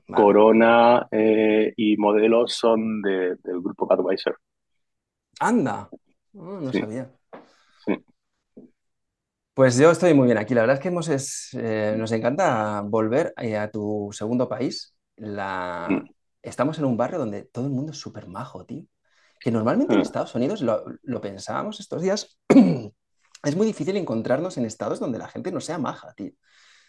[0.08, 4.36] Ah, Corona y Modelo son del grupo Budweiser.
[5.40, 5.88] Anda,
[6.34, 7.10] oh, no sabía.
[9.54, 10.54] Pues yo estoy muy bien aquí.
[10.54, 11.08] La verdad es que hemos
[11.54, 14.96] eh, nos encanta volver eh, a tu segundo país.
[15.16, 15.88] La...
[15.90, 16.08] Mm.
[16.42, 18.84] Estamos en un barrio donde todo el mundo es súper majo, tío.
[19.38, 20.02] Que normalmente en mm.
[20.02, 25.28] Estados Unidos, lo, lo pensábamos estos días, es muy difícil encontrarnos en estados donde la
[25.28, 26.32] gente no sea maja, tío.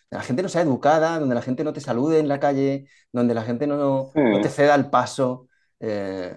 [0.10, 3.34] La gente no sea educada, donde la gente no te salude en la calle, donde
[3.34, 5.48] la gente no, no, te ceda el paso.
[5.80, 6.36] Eh,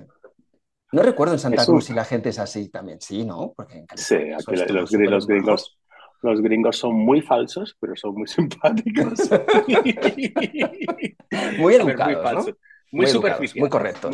[0.93, 3.01] no recuerdo en Santa Cruz si la gente es así también.
[3.01, 3.53] Sí, ¿no?
[3.55, 5.78] Porque en sí, aquí los, los, gringos,
[6.22, 9.30] los gringos son muy falsos, pero son muy simpáticos.
[11.59, 12.52] muy educados,
[12.93, 13.56] muy, superficiales.
[13.56, 14.10] Muy correctos.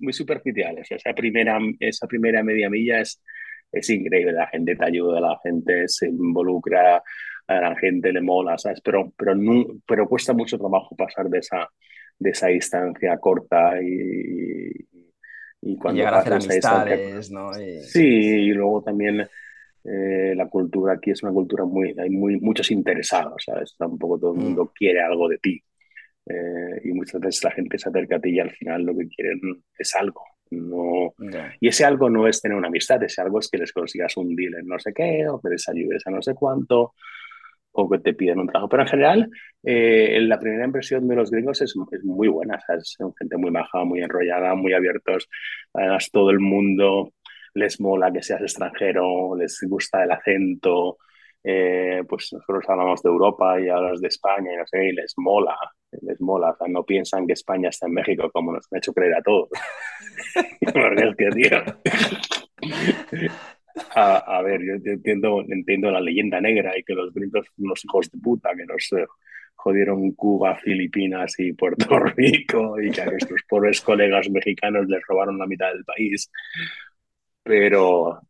[0.00, 0.90] Muy, superficiales.
[0.90, 3.22] Esa primera, esa primera media milla es,
[3.70, 4.32] es increíble.
[4.32, 7.02] La gente te ayuda, la gente se involucra,
[7.46, 8.80] a la gente le mola, ¿sabes?
[8.80, 11.68] Pero, pero, no, pero cuesta mucho trabajo pasar de esa,
[12.18, 14.72] de esa distancia corta y,
[15.60, 17.52] y cuando llegar a hacer amistades, ¿no?
[17.54, 19.28] Sí, y luego también
[19.84, 23.74] eh, la cultura aquí es una cultura muy, hay muy, muchos interesados, ¿sabes?
[23.76, 24.42] Tampoco todo el mm.
[24.42, 25.62] mundo quiere algo de ti.
[26.24, 29.08] Eh, y muchas veces la gente se acerca a ti y al final lo que
[29.08, 29.40] quieren
[29.76, 30.22] es algo.
[30.50, 31.14] No...
[31.60, 34.36] Y ese algo no es tener una amistad, ese algo es que les consigas un
[34.36, 36.94] deal en no sé qué, o que les ayudes a no sé cuánto,
[37.72, 38.68] o que te piden un trabajo.
[38.68, 39.30] Pero en general,
[39.62, 42.94] eh, la primera impresión de los gringos es, es muy buena, ¿sabes?
[42.98, 45.28] Son gente muy maja, muy enrollada, muy abiertos.
[45.72, 47.14] Además, todo el mundo
[47.54, 50.98] les mola que seas extranjero, les gusta el acento,
[51.44, 55.12] eh, pues nosotros hablamos de Europa y hablas de España y no sé, y les
[55.16, 55.56] mola,
[56.00, 58.92] les mola, o sea, no piensan que España está en México como nos han hecho
[58.92, 59.48] creer a todos.
[60.72, 61.58] Porque es que, tío,
[63.94, 68.18] a, ver, yo, entiendo, entiendo la leyenda negra y que los gringos unos hijos de
[68.18, 69.06] puta que nos eh,
[69.56, 75.38] jodieron Cuba, Filipinas y Puerto Rico y que a nuestros pobres colegas mexicanos les robaron
[75.38, 76.30] la mitad del país
[77.42, 78.20] pero,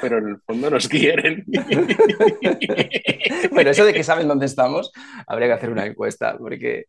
[0.00, 1.44] pero en el fondo nos quieren.
[3.52, 4.92] bueno, eso de que saben dónde estamos,
[5.26, 6.86] habría que hacer una encuesta, porque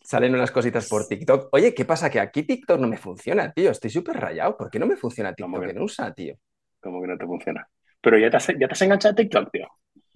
[0.00, 1.48] salen unas cositas por TikTok.
[1.52, 2.10] Oye, ¿qué pasa?
[2.10, 3.70] Que aquí TikTok no me funciona, tío.
[3.70, 4.56] Estoy súper rayado.
[4.56, 5.66] ¿Por qué no me funciona TikTok?
[5.66, 6.36] Que no usa, tío.
[6.80, 7.68] ¿Cómo que no te funciona?
[8.00, 9.66] Pero ya te has, ya te has enganchado a TikTok, tío.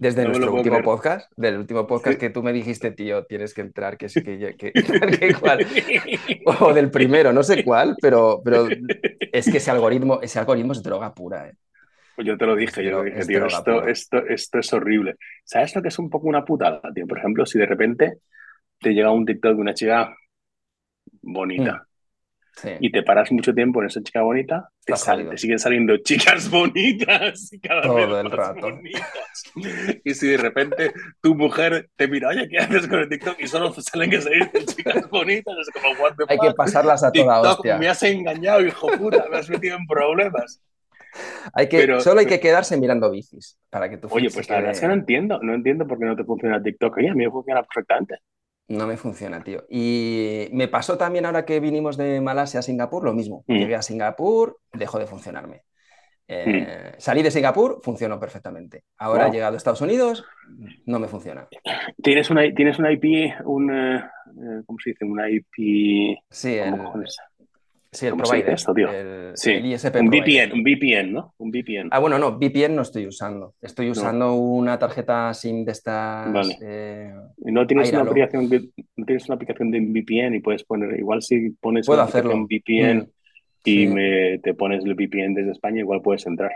[0.01, 3.99] Desde nuestro último podcast, del último podcast que tú me dijiste, tío, tienes que entrar,
[3.99, 4.73] que sí, que, que,
[6.59, 8.65] O del primero, no sé cuál, pero, pero
[9.31, 11.49] es que ese algoritmo, ese algoritmo es droga pura.
[11.49, 11.53] ¿eh?
[12.15, 15.17] Pues yo te lo dije, yo lo dije, tío, esto, esto, esto, es horrible.
[15.43, 17.05] ¿Sabes lo que es un poco una putada, tío?
[17.05, 18.17] Por ejemplo, si de repente
[18.79, 20.15] te llega un TikTok de una chica
[21.21, 21.87] bonita.
[22.79, 24.95] Y te paras mucho tiempo en esa chica bonita, te,
[25.37, 28.61] siguen saliendo chicas bonitas y cada Todo vez el más rato.
[28.61, 29.43] bonitas.
[30.03, 33.39] Y si de repente tu mujer te mira, oye, ¿qué haces con el TikTok?
[33.39, 37.11] Y solo salen que salir chicas bonitas, es como, what the Hay que pasarlas a
[37.11, 37.77] toda TikTok, hostia.
[37.77, 40.61] me has engañado, hijo puta, me has metido en problemas.
[41.53, 44.71] Hay que, solo hay que quedarse mirando bicis para que tú Oye, pues la verdad
[44.71, 46.97] es que no entiendo, no entiendo por qué no te funciona TikTok.
[46.97, 48.19] Oye, a mí me funciona perfectamente.
[48.71, 49.65] No me funciona, tío.
[49.69, 53.43] Y me pasó también ahora que vinimos de Malasia a Singapur, lo mismo.
[53.47, 53.53] Mm.
[53.53, 55.63] Llegué a Singapur, dejó de funcionarme.
[56.27, 56.99] Eh, mm.
[56.99, 58.85] Salí de Singapur, funcionó perfectamente.
[58.97, 60.23] Ahora he llegado a Estados Unidos,
[60.85, 61.47] no me funciona.
[62.01, 65.03] ¿Tienes una, ¿tienes una IP, un, eh, eh, ¿cómo se dice?
[65.03, 66.17] Una IP...
[66.29, 66.73] Sí, el,
[67.93, 68.51] Sí, el provider.
[68.51, 68.89] Esto, tío?
[68.89, 69.51] El, sí.
[69.51, 71.33] ISP un VPN, un VPN, ¿no?
[71.37, 71.89] Un VPN.
[71.91, 73.55] Ah, bueno, no, VPN no estoy usando.
[73.61, 76.31] Estoy usando una tarjeta SIM de estas.
[76.31, 76.57] Vale.
[76.61, 77.13] Eh,
[77.45, 80.97] ¿Y no tienes, una aplicación de, no tienes una aplicación de VPN y puedes poner,
[80.97, 82.33] igual si pones Puedo una hacerlo.
[82.45, 83.09] VPN mm.
[83.65, 86.51] y me, te pones el VPN desde España, igual puedes entrar.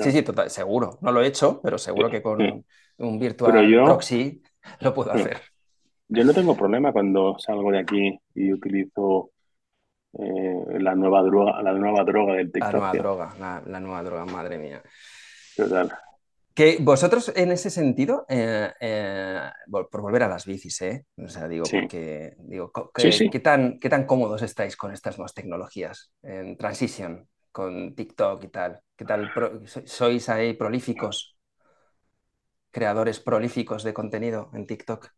[0.00, 0.98] Sí, sí, total, seguro.
[1.02, 2.64] No lo he hecho, pero seguro que con
[2.98, 4.42] un virtual proxy
[4.80, 5.36] lo puedo hacer.
[6.08, 9.30] Yo no tengo problema cuando salgo de aquí y utilizo
[10.18, 12.72] eh, la nueva droga, la nueva droga del TikTok.
[12.72, 14.82] La nueva droga, la, nueva droga, madre mía.
[15.56, 15.92] Total.
[16.54, 21.06] Que vosotros en ese sentido, eh, eh, por volver a las bicis, ¿eh?
[21.16, 26.12] O sea, digo, porque digo, ¿qué, tan, ¿qué tan cómodos estáis con estas nuevas tecnologías
[26.22, 27.26] en Transition?
[27.54, 28.80] con TikTok y tal?
[28.96, 29.30] ¿Qué tal?
[29.64, 31.38] ¿Sois ahí prolíficos?
[32.72, 35.08] Creadores prolíficos de contenido en TikTok.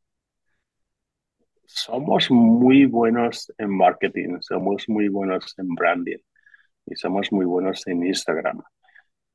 [1.66, 6.18] Somos muy buenos en marketing, somos muy buenos en branding
[6.86, 8.62] y somos muy buenos en Instagram.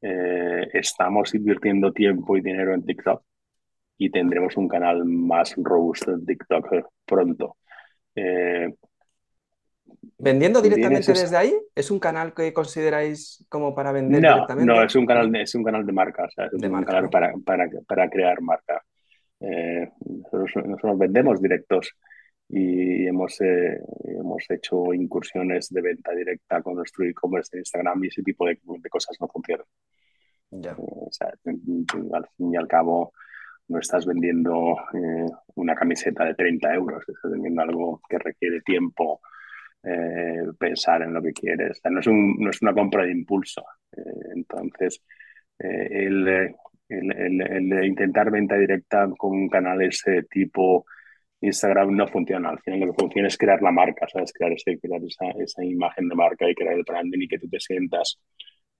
[0.01, 3.23] Eh, estamos invirtiendo tiempo y dinero en TikTok
[3.97, 7.57] y tendremos un canal más robusto en TikTok pronto.
[8.15, 8.73] Eh,
[10.17, 11.53] ¿Vendiendo directamente desde ahí?
[11.75, 14.73] ¿Es un canal que consideráis como para vender no, directamente?
[14.73, 18.09] No, es un canal, es un canal de marca, es un canal para, para, para,
[18.09, 18.81] crear marca.
[19.39, 19.89] Eh,
[20.23, 21.95] nosotros, vendemos directos
[22.53, 28.07] y hemos, eh, hemos hecho incursiones de venta directa con nuestro e-commerce en Instagram y
[28.07, 28.59] ese tipo de,
[28.89, 29.65] cosas no funcionan.
[30.51, 30.71] Ya.
[30.71, 31.55] Eh,
[32.13, 33.13] al fin y al cabo,
[33.69, 34.75] no estás vendiendo
[35.55, 39.21] una camiseta de 30 euros, estás vendiendo algo que requiere tiempo,
[39.83, 41.81] eh, pensar en lo que quieres.
[41.89, 43.63] no, es un, no, es una compra de impulso.
[43.91, 44.01] Eh,
[44.35, 45.01] entonces,
[45.57, 46.27] eh, el,
[46.89, 50.85] el, el, intentar venta directa con canales tipo
[51.41, 52.49] Instagram no funciona.
[52.49, 54.31] Al final lo que funciona es crear la marca, ¿sabes?
[54.33, 57.49] Crear, ese, crear esa, esa imagen de marca y crear el branding y que tú
[57.49, 58.19] te sientas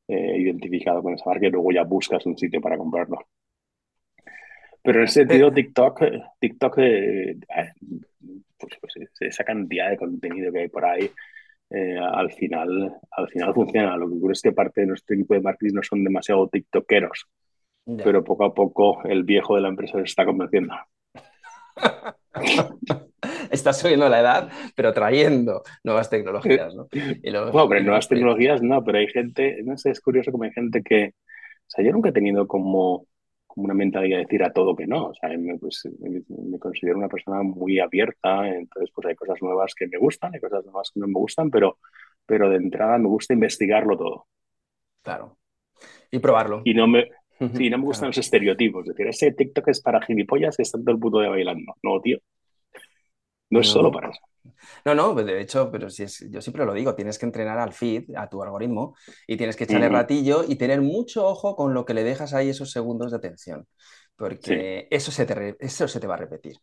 [0.07, 3.19] identificado con esa marca y luego ya buscas un sitio para comprarlo.
[4.83, 6.01] Pero en ese sentido, TikTok,
[6.39, 6.75] TikTok
[8.61, 11.09] pues, pues, esa cantidad de contenido que hay por ahí,
[11.69, 13.95] eh, al, final, al final funciona.
[13.95, 17.27] Lo que ocurre es que parte de nuestro equipo de marketing no son demasiado tiktokeros,
[18.03, 20.73] pero poco a poco el viejo de la empresa se está convenciendo.
[23.51, 26.87] Estás subiendo la edad, pero trayendo nuevas tecnologías, ¿no?
[27.51, 30.81] bueno, pero nuevas tecnologías no, pero hay gente, no sé, es curioso como hay gente
[30.81, 33.05] que, o sea, yo nunca he tenido como
[33.53, 35.07] como una mentalidad de decir a todo que no.
[35.07, 39.75] O sea, me, pues, me, considero una persona muy abierta, entonces pues hay cosas nuevas
[39.75, 41.77] que me gustan, hay cosas nuevas que no me gustan, pero,
[42.25, 44.27] pero de entrada me gusta investigarlo todo.
[45.01, 45.37] Claro.
[46.11, 46.61] Y probarlo.
[46.63, 47.09] Y no me,
[47.55, 48.88] sí, no me gustan los estereotipos.
[48.88, 51.76] Es decir, ese TikTok es para gilipollas que están todo el puto de bailando.
[51.84, 52.19] No, tío.
[53.49, 54.19] No es solo para eso.
[54.85, 57.73] No, no, de hecho, pero si es, yo siempre lo digo, tienes que entrenar al
[57.73, 58.95] feed, a tu algoritmo,
[59.27, 62.49] y tienes que echarle ratillo y tener mucho ojo con lo que le dejas ahí
[62.49, 63.68] esos segundos de atención,
[64.15, 66.55] porque eso, se te, eso se te va a repetir.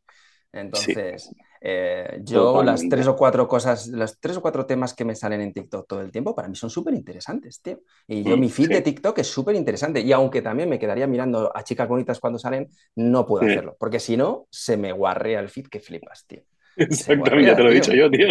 [0.52, 5.14] Entonces, eh, yo las tres o cuatro cosas, los tres o cuatro temas que me
[5.14, 7.80] salen en TikTok todo el tiempo, para mí son súper interesantes, tío.
[8.06, 10.00] Y yo, mm, mi feed de TikTok es súper interesante.
[10.00, 14.00] Y aunque también me quedaría mirando a chicas bonitas cuando salen, no puedo hacerlo, porque
[14.00, 16.42] si no, se me guarrea el feed que flipas, tío.
[16.76, 18.28] Exactamente, ya te lo he dicho yo, tío.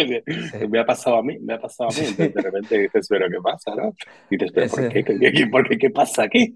[0.68, 2.00] Me ha pasado a mí, me ha pasado a mí.
[2.00, 3.74] Entonces de repente dices, pero ¿qué pasa?
[3.74, 3.92] ¿no?
[4.30, 5.04] Y dices, pero ¿por qué?
[5.04, 5.78] ¿Qué, por qué?
[5.78, 6.54] ¿Qué pasa aquí?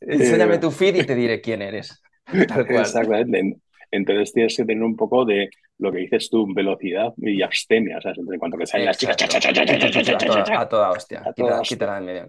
[0.00, 2.02] Enséñame eh, tu feed y te diré quién eres.
[2.32, 3.60] Exactamente.
[3.96, 8.18] Entonces tienes que tener un poco de lo que dices tú, velocidad y abstemia, ¿sabes?
[8.18, 11.22] En cuanto que salen las chicas, a toda hostia,
[11.62, 12.28] quítala de medio.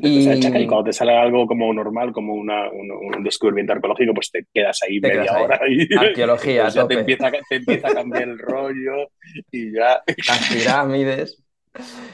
[0.00, 0.66] Y...
[0.66, 5.00] cuando te sale algo como normal, como una, un, descubrimiento arqueológico, pues te quedas ahí
[5.00, 5.60] media hora.
[5.68, 9.10] Y, Arqueología, pues te, empieza, te empieza a cambiar el rollo
[9.50, 10.02] y ya.
[10.26, 11.42] Las pirámides.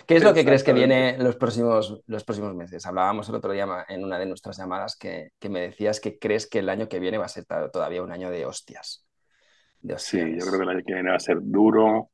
[0.06, 2.86] ¿Qué es lo que crees que viene los próximos, los próximos meses?
[2.86, 6.48] Hablábamos el otro día en una de nuestras llamadas que, que, me decías que crees
[6.48, 9.04] que el año que viene va a ser todavía un año de hostias.
[9.80, 12.10] De Sí, yo creo que el año que viene va a ser duro,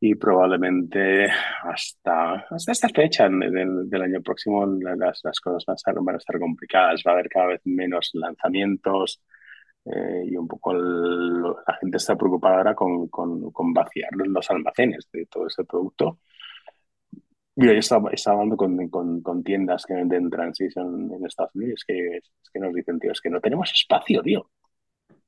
[0.00, 1.28] y probablemente
[1.62, 6.14] hasta, hasta esta fecha del, del año próximo las, las cosas van a, estar, van
[6.14, 9.22] a, estar, complicadas, va a haber cada vez menos lanzamientos
[9.84, 15.08] eh, y un poco la gente está preocupada ahora con, con, con, vaciar los almacenes
[15.12, 16.20] de todo ese producto.
[17.56, 22.16] Yo estaba, estaba hablando con, con, con, tiendas que venden Transition en Estados Unidos que,
[22.16, 24.50] es que nos dicen, tío, es que no tenemos espacio, tío.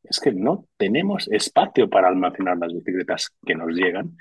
[0.02, 4.16] Es que no tenemos espacio para almacenar las bicicletas que nos llegan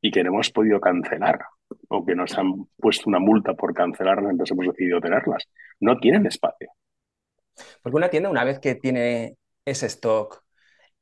[0.00, 1.40] y que no hemos podido cancelar
[1.88, 5.48] o que nos han puesto una multa por cancelarlas, entonces hemos decidido tenerlas.
[5.80, 6.70] No tienen espacio.
[7.82, 10.42] Porque una tienda, una vez que tiene ese stock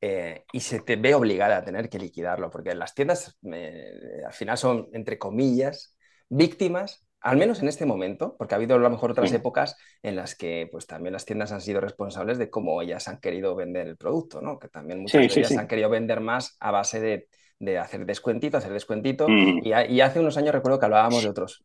[0.01, 3.93] eh, y se te ve obligada a tener que liquidarlo, porque las tiendas eh,
[4.27, 5.97] al final son, entre comillas,
[6.29, 10.17] víctimas, al menos en este momento, porque ha habido a lo mejor otras épocas en
[10.17, 13.87] las que pues también las tiendas han sido responsables de cómo ellas han querido vender
[13.87, 14.59] el producto, ¿no?
[14.59, 17.29] Que también muchas de ellas han querido vender más a base de
[17.59, 19.29] de hacer descuentito, hacer descuentito.
[19.29, 19.61] Mm.
[19.65, 21.63] Y, hace unos años recuerdo que hablábamos de, otros,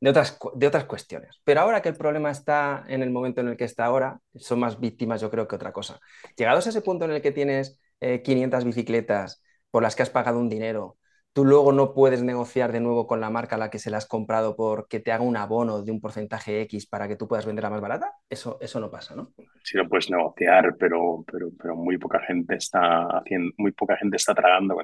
[0.00, 1.40] de, otras, de otras cuestiones.
[1.44, 4.60] Pero ahora que el problema está en el momento en el que está ahora, son
[4.60, 6.00] más víctimas yo creo que otra cosa.
[6.36, 10.10] Llegados a ese punto en el que tienes 500 eh, bicicletas por las que has
[10.10, 10.98] pagado un dinero,
[11.32, 13.96] tú luego no puedes negociar de nuevo con la marca a la que se la
[13.96, 17.26] has comprado por que te haga un abono de un porcentaje X para que tú
[17.26, 18.12] puedas venderla más barata?
[18.30, 19.32] Eso, eso no pasa, ¿no?
[19.62, 24.16] Sí, lo puedes negociar, pero, pero, pero muy poca gente está haciendo, muy poca gente
[24.16, 24.76] está tragando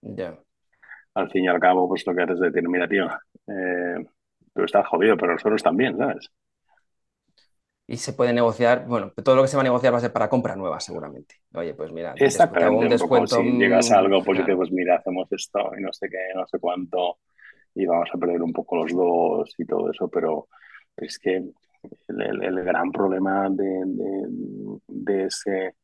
[0.00, 0.38] ya.
[1.14, 3.08] Al fin y al cabo, pues lo que haces es decir, mira, tío,
[3.48, 4.06] eh,
[4.52, 6.30] pero estás jodido, pero nosotros también, ¿sabes?
[7.90, 10.12] y se puede negociar, bueno, todo lo que se va a negociar va a ser
[10.12, 11.36] para compra nueva, seguramente.
[11.54, 13.36] Oye, pues mira, Exactamente, un descuento.
[13.36, 16.58] si llegas a algo, pues pues mira, hacemos esto y no sé qué, no sé
[16.58, 17.20] cuánto,
[17.74, 20.48] y vamos a perder un poco los dos y todo eso, pero
[20.98, 21.36] es que
[22.08, 23.82] el, gran problema de,
[24.86, 25.76] de, ese,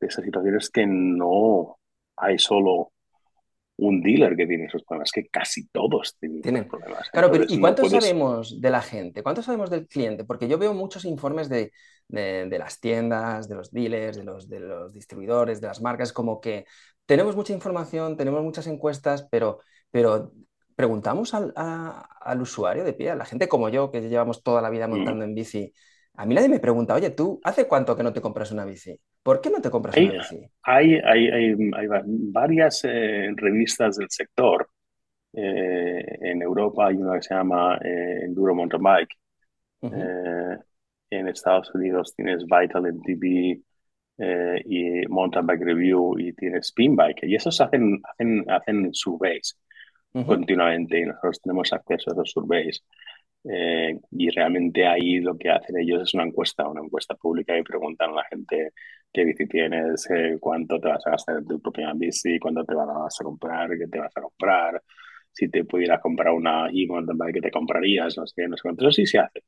[0.00, 1.78] de esa situación es que no
[2.16, 2.93] hay solo
[3.76, 7.10] un dealer que tiene esos problemas, que casi todos tienen, problemas.
[7.10, 9.22] Claro, pero ¿y cuánto sabemos de la gente?
[9.22, 10.24] ¿Cuánto sabemos del cliente?
[10.24, 11.72] Porque yo veo muchos informes de,
[12.08, 16.40] de, las tiendas, de los dealers, de los, de los distribuidores, de las marcas, como
[16.40, 16.66] que
[17.06, 19.58] tenemos mucha información, tenemos muchas encuestas, pero,
[19.90, 20.32] pero
[20.76, 24.70] preguntamos al, al usuario de pie, a la gente como yo, que llevamos toda la
[24.70, 24.90] vida mm.
[24.90, 25.72] montando en bici,
[26.16, 28.98] a mí nadie me pregunta, oye, ¿tú hace cuánto que no te compras una bici?
[29.22, 30.46] ¿Por qué no te compras una bici?
[30.62, 31.54] Hay, hay, hay,
[32.30, 34.68] varias eh, revistas del sector.
[35.32, 39.14] Eh, en Europa hay una que se llama eh, Enduro Mountain Bike.
[41.10, 43.60] en Estados Unidos tienes Vital MTB
[44.64, 47.24] y Mountain Bike Review y tienes Spin Bike.
[47.24, 49.58] Y esos hacen, hacen, hacen surveys
[50.26, 52.84] continuamente y nosotros tenemos acceso a esos surveys.
[53.44, 57.62] Eh, y realmente ahí lo que hacen ellos es una encuesta, una encuesta pública y
[57.62, 58.72] preguntan a la gente
[59.12, 62.74] qué bici tienes, eh, cuánto te vas a gastar en tu propia bici, cuándo te
[62.74, 64.82] vas a comprar, qué te vas a comprar,
[65.32, 68.82] si te pudieras comprar una e-mountain bike que te comprarías, no sé no sé cuánto.
[68.84, 69.40] Eso sí se hace.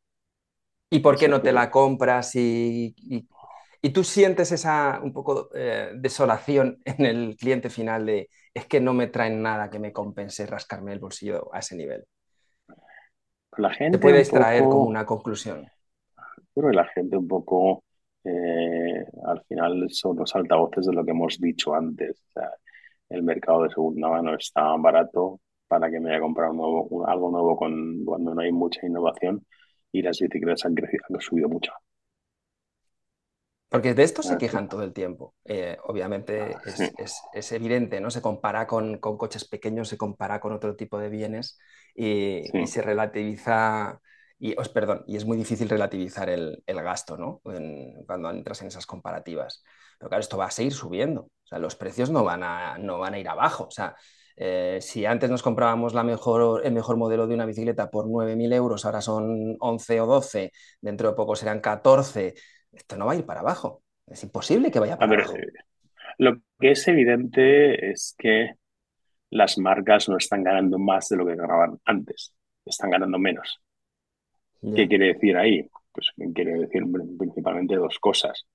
[0.90, 5.90] ¿Y por qué no te la compras y, y, tú sientes esa un poco eh,
[5.94, 10.46] desolación en el cliente final de es que no me traen nada que me compense
[10.46, 12.04] rascarme el bolsillo a ese nivel?
[13.58, 15.66] La gente Te puedes traer como una conclusión.
[16.54, 17.84] Pero la gente un poco,
[18.24, 22.22] eh, al final, son los altavoces de lo que hemos dicho antes.
[23.08, 27.56] el mercado de segunda mano está barato para que me haya comprado nuevo, algo nuevo
[27.56, 29.44] con, cuando no hay mucha innovación
[29.92, 31.72] y las bicicletas han crecido, han subido mucho.
[33.68, 35.34] Porque de esto se quejan todo el tiempo.
[35.44, 36.60] Eh, obviamente ah,
[37.32, 38.10] es, evidente, ¿no?
[38.10, 41.58] Se compara con, coches pequeños, se compara con otro tipo de bienes
[41.94, 44.00] y, se relativiza,
[44.38, 47.40] y, perdón, y es muy difícil relativizar el, gasto, ¿no?
[48.06, 49.64] cuando entras en esas comparativas.
[49.98, 51.22] Pero claro, esto va a seguir subiendo.
[51.22, 53.64] O sea, los precios no van a, no van a ir abajo.
[53.64, 53.96] O sea,
[54.36, 58.52] eh, si antes nos comprábamos la mejor, el mejor modelo de una bicicleta por 9.000
[58.52, 62.34] euros, ahora son 11 o 12, dentro de poco serán 14
[62.76, 63.82] esto no va a ir para abajo.
[64.06, 65.36] Es imposible que vaya para abajo.
[65.36, 65.52] Eh,
[66.18, 68.54] lo que es evidente es que
[69.30, 72.34] las marcas no están ganando más de lo que ganaban antes,
[72.64, 73.60] están ganando menos.
[74.74, 75.68] ¿Qué quiere decir ahí?
[75.92, 76.82] Pues quiere decir
[77.18, 78.46] principalmente dos cosas.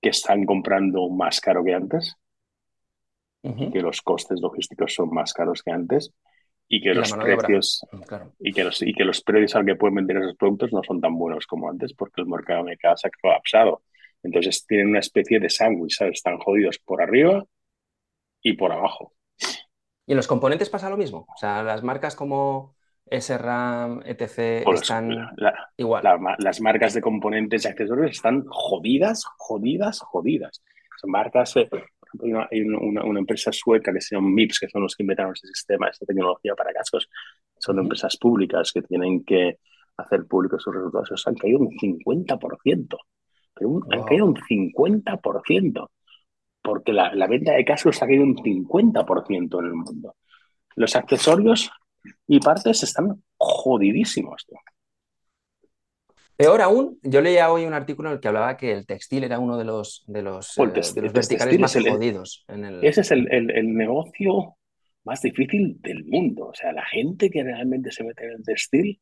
[0.00, 2.16] Que están comprando más caro que antes,
[3.42, 6.12] que los costes logísticos son más caros que antes
[6.76, 7.86] y que los precios
[8.40, 11.00] y, que los, y que los precios al que pueden vender esos productos no son
[11.00, 13.82] tan buenos como antes porque el mercado de casa ha colapsado.
[14.24, 17.44] Entonces tienen una especie de sándwich, Están jodidos por arriba
[18.42, 19.12] y por abajo.
[20.06, 21.26] ¿Y en los componentes pasa lo mismo?
[21.32, 22.74] O sea, las marcas como
[23.08, 24.64] SRAM, etc.
[24.64, 25.10] Pues, están
[25.76, 26.02] igual.
[26.38, 30.62] las marcas de componentes y accesorios están jodidas, jodidas, jodidas.
[31.00, 31.54] Son marcas,
[32.50, 35.88] hay una, empresa sueca que se llama MIPS, que son los que inventaron este sistema,
[35.88, 37.08] esta tecnología para cascos.
[37.58, 39.58] Son empresas públicas que tienen que
[39.96, 41.08] hacer públicos sus resultados.
[41.10, 42.96] Esos han caído un 50%.
[43.54, 45.90] Pero Han caído un 50%.
[46.62, 50.16] Porque la, la venta de cascos ha caído un 50% en el mundo.
[50.76, 51.70] Los accesorios
[52.26, 54.46] y partes están jodidísimos.
[56.36, 59.38] Peor aún, yo leía hoy un artículo en el que hablaba que el textil era
[59.38, 62.44] uno de los, de los, eh, verticales más jodidos.
[62.82, 64.56] Ese es el, el, negocio
[65.04, 66.48] más difícil del mundo.
[66.48, 69.00] O sea, la gente que realmente se mete en el textil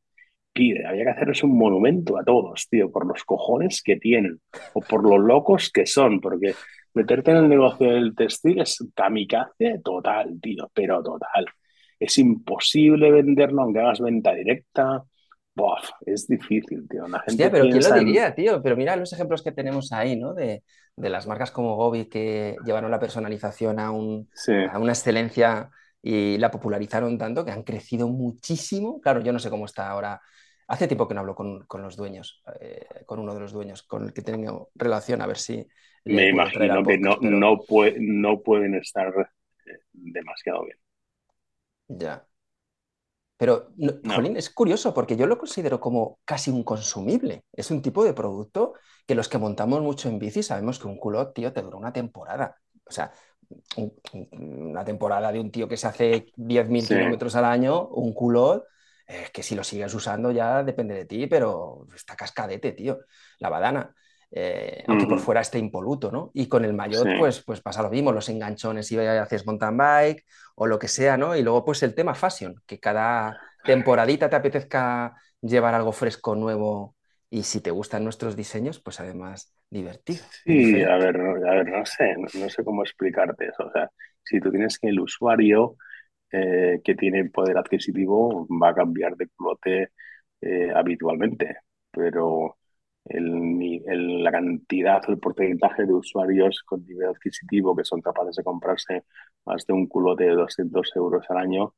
[0.53, 0.87] pide.
[0.87, 4.41] Había que hacerles un monumento a todos, tío, por los cojones que tienen
[4.75, 6.55] o por los locos que son, porque
[6.93, 11.47] meterte en el negocio del textil es kamikaze total, tío, pero total.
[11.99, 15.03] Es imposible venderlo aunque hagas venta directa
[16.07, 17.07] es difícil, tío.
[17.09, 18.63] La gente pero ¿quién lo diría, tío?
[18.63, 20.35] Pero mira los ejemplos que tenemos ahí, ¿no?
[20.35, 20.63] De,
[20.97, 24.29] las marcas como Gobi que llevaron la personalización a, un,
[24.71, 25.71] a una excelencia
[26.03, 29.01] y la popularizaron tanto que han crecido muchísimo.
[29.01, 30.21] Claro, yo no sé cómo está ahora.
[30.69, 34.05] Hace tiempo que no hablo con, los dueños, eh, con uno de los dueños, con
[34.05, 35.67] el que tengo relación, a ver si...
[36.05, 37.59] Me imagino que no, no,
[37.99, 39.13] no pueden estar
[39.67, 40.79] eh, demasiado bien.
[41.89, 42.27] Ya.
[43.37, 43.73] Pero,
[44.15, 47.45] Jolín, es curioso porque yo lo considero como casi un consumible.
[47.53, 50.97] Es un tipo de producto que los que montamos mucho en bici sabemos que un
[50.97, 52.57] culot, tío, te dura una temporada.
[52.85, 53.13] O sea,
[54.33, 58.65] una temporada de un tío que se hace 10.000 kilómetros al año, un culot,
[59.33, 63.01] que si lo sigues usando ya depende de ti, pero está cascadete, tío,
[63.39, 63.95] la badana.
[64.35, 66.31] Eh, aunque por fuera esté impoluto, ¿no?
[66.33, 70.25] Y con el maillot, pues, pues pasa lo mismo, los enganchones si haces mountain bike
[70.55, 71.37] o lo que sea, ¿no?
[71.37, 76.97] Y luego, pues el tema fashion, que cada temporadita te apetezca llevar algo fresco, nuevo,
[77.29, 80.23] y si te gustan nuestros diseños, pues además divertido.
[80.45, 83.65] Sí, a ver, a ver, no sé, no, sé cómo explicarte eso.
[83.67, 83.91] O sea,
[84.23, 85.77] si tú tienes que el usuario
[86.31, 89.91] eh, que tiene poder adquisitivo va a cambiar de culote
[90.41, 91.57] eh, habitualmente,
[91.91, 92.59] pero
[93.05, 98.45] el, la cantidad o el porcentaje de usuarios con nivel adquisitivo que son capaces de
[98.45, 99.05] comprarse
[99.45, 101.75] más de un culote de 200 euros al año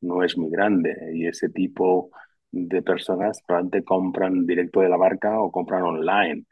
[0.00, 0.94] no es muy grande.
[1.14, 2.10] Y ese tipo
[2.50, 6.44] de personas probablemente compran directo de la marca o compran online.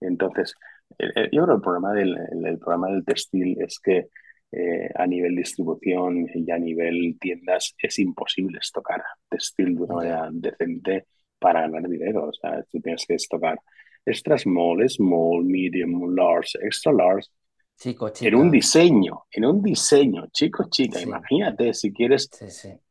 [0.00, 0.54] Entonces,
[0.98, 4.08] yo creo que el problema del, el, problema del textil es que
[4.52, 10.28] eh, a nivel distribución y a nivel tiendas es imposible estocar textil de una manera
[10.30, 11.06] decente
[11.42, 12.28] para ganar dinero.
[12.28, 13.58] O sea, tú tienes que estocar
[14.04, 17.28] extra small, small, medium, large, extra large.
[17.76, 18.28] Chico, chica.
[18.28, 21.00] En un diseño, en un diseño, chico, chica.
[21.00, 22.30] Imagínate si quieres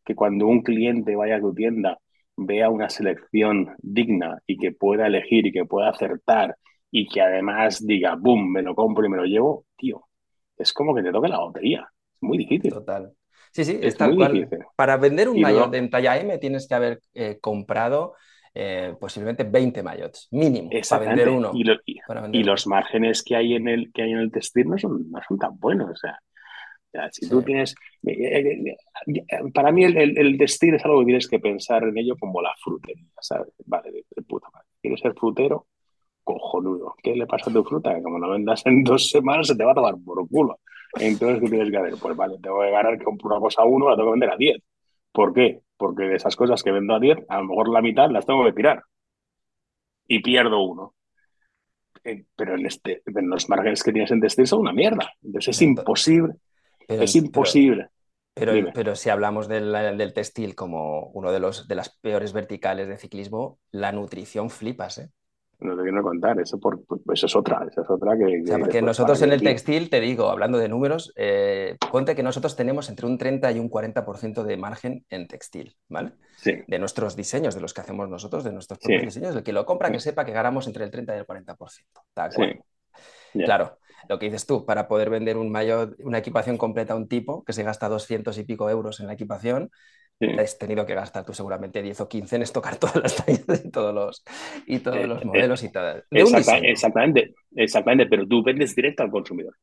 [0.03, 1.97] que cuando un cliente vaya a tu tienda
[2.35, 6.57] vea una selección digna y que pueda elegir y que pueda acertar
[6.89, 10.07] y que además diga, boom, me lo compro y me lo llevo, tío,
[10.57, 11.87] es como que te toque la lotería.
[12.13, 12.71] Es muy difícil.
[12.71, 13.13] Total.
[13.53, 14.47] Sí, sí, es, tal cual.
[14.75, 18.13] Para vender un mayor en talla M tienes que haber eh, comprado
[18.53, 21.51] eh, posiblemente 20 mayots, mínimo, para vender uno.
[21.53, 25.19] Y, los márgenes que hay en el, que hay en el textil no son, no
[25.27, 25.89] son tan buenos.
[25.91, 26.19] O sea,
[27.11, 27.75] si tú tienes.
[28.05, 28.75] Eh,
[29.53, 32.53] para mí, el, el, textil es algo que tienes que pensar en ello como la
[32.61, 33.53] frutería, ¿sabes?
[33.65, 34.67] Vale, de, puta madre.
[34.81, 35.67] ¿Quieres ser frutero?
[36.23, 36.95] Cojonudo.
[37.01, 37.95] ¿Qué le pasa a tu fruta?
[37.95, 40.59] Que como la vendas en dos semanas se te va a tomar por culo.
[40.99, 41.93] Entonces, ¿qué tienes que hacer?
[42.01, 44.31] Pues vale, tengo que ganar que compro una cosa a uno, la tengo que vender
[44.31, 44.57] a 10.
[45.13, 45.61] ¿Por qué?
[45.81, 48.45] Porque de esas cosas que vendo a 10, a lo mejor la mitad las tengo
[48.45, 48.83] que tirar.
[50.07, 50.93] Y pierdo uno.
[52.03, 55.11] Eh, pero en, este, en los márgenes que tienes en textil son una mierda.
[55.23, 56.35] Entonces es imposible.
[56.87, 57.87] es imposible.
[58.35, 62.87] Pero, pero, si hablamos del, del, textil como uno de, los, de las peores verticales
[62.87, 65.09] de ciclismo, la nutrición flipas, ¿eh?
[65.61, 68.43] No te quiero contar, eso, por, pues es otra, esa es otra que...
[68.59, 72.89] porque nosotros en el textil, te digo, hablando de números, eh, ponte que nosotros tenemos
[72.89, 76.13] entre un 30 y un 40% de margen en textil, ¿vale?
[76.37, 76.53] Sí.
[76.67, 79.65] De nuestros diseños, de los que hacemos nosotros, de nuestros propios diseños, el que lo
[79.65, 81.85] compra, que sepa que ganamos entre el 30 y el 40%.
[83.33, 83.77] Claro,
[84.09, 87.43] lo que dices tú, para poder vender un mayor, una equipación completa a un tipo
[87.43, 89.71] que se gasta 200 y pico euros en la equipación,
[90.39, 93.69] has tenido que gastar tú seguramente 10 o 15 en estocar todas las tallas y
[93.69, 94.23] todos los,
[94.65, 96.03] y todos eh, los eh, modelos y tal.
[96.11, 99.55] exactamente, exactamente, pero tú vendes directo al consumidor.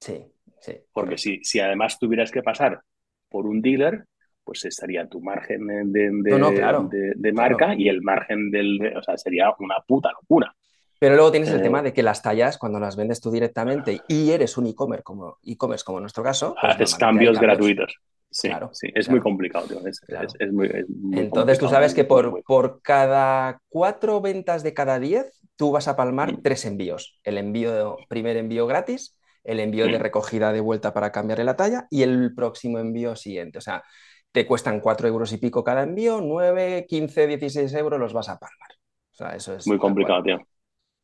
[0.00, 0.24] Sí,
[0.60, 0.72] sí.
[0.92, 2.80] Porque si, si además tuvieras que pasar
[3.28, 4.04] por un dealer,
[4.44, 8.96] pues estaría tu margen de, de, de, marca y el margen del...
[8.96, 10.54] O sea, sería una puta locura.
[10.98, 14.00] Pero luego tienes el eh, tema de que las tallas, cuando las vendes tú directamente
[14.08, 16.54] y eres un e-commerce como, e como en nuestro caso...
[16.60, 17.94] Pues haces cambios gratuitos.
[18.30, 19.66] Sí, claro, sí, es muy complicado.
[19.86, 20.70] Es, muy,
[21.12, 25.96] Entonces tú sabes que por, por cada cuatro ventas de cada diez, tú vas a
[25.96, 26.42] palmar mm.
[26.42, 27.18] tres envíos.
[27.24, 30.02] El envío, primer envío gratis, el envío de mm.
[30.02, 33.58] recogida de vuelta para cambiarle la talla y el próximo envío siguiente.
[33.58, 33.82] O sea,
[34.30, 38.38] te cuestan cuatro euros y pico cada envío, nueve, quince, dieciséis euros los vas a
[38.38, 38.70] palmar.
[39.12, 39.66] O sea, eso es...
[39.66, 40.38] Muy complicado, tío.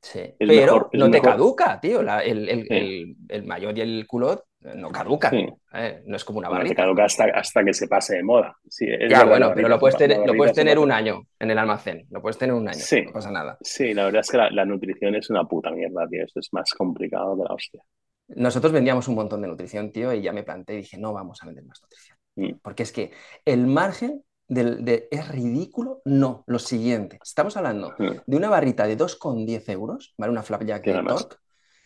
[0.06, 2.00] Sí, pero no te caduca, tío.
[2.00, 5.34] el, el, mayor y el culot no caducan.
[5.74, 6.02] ¿eh?
[6.06, 6.68] No es como una barrita.
[6.68, 8.56] No te caduca hasta, hasta que se pase de moda.
[8.68, 12.06] Sí, ya, bueno, pero lo puedes tener, lo puedes tener un año en el almacén.
[12.10, 12.78] Lo puedes tener un año.
[13.04, 13.58] No pasa nada.
[13.60, 16.24] Sí, la verdad es que la, nutrición es una puta mierda, tío.
[16.24, 17.82] Eso es más complicado que la hostia.
[18.28, 21.42] Nosotros vendíamos un montón de nutrición, tío, y ya me planteé y dije, no vamos
[21.42, 22.16] a vender más nutrición.
[22.36, 22.60] Mm.
[22.62, 23.10] Porque es que
[23.44, 26.02] el margen de, es ridículo.
[26.04, 27.18] No, lo siguiente.
[27.22, 30.32] Estamos hablando de una barrita de 2,10 euros, ¿vale?
[30.32, 31.36] Una flapjack de Torque,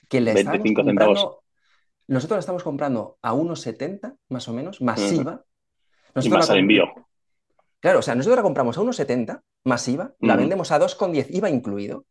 [0.08, 1.42] que le estamos comprando,
[2.08, 5.44] Nosotros la estamos comprando a 1,70 más o menos, masiva.
[6.20, 6.84] y más al envío.
[7.80, 12.04] Claro, o sea, nosotros la compramos a 1,70 masiva, la vendemos a 2,10 IVA incluido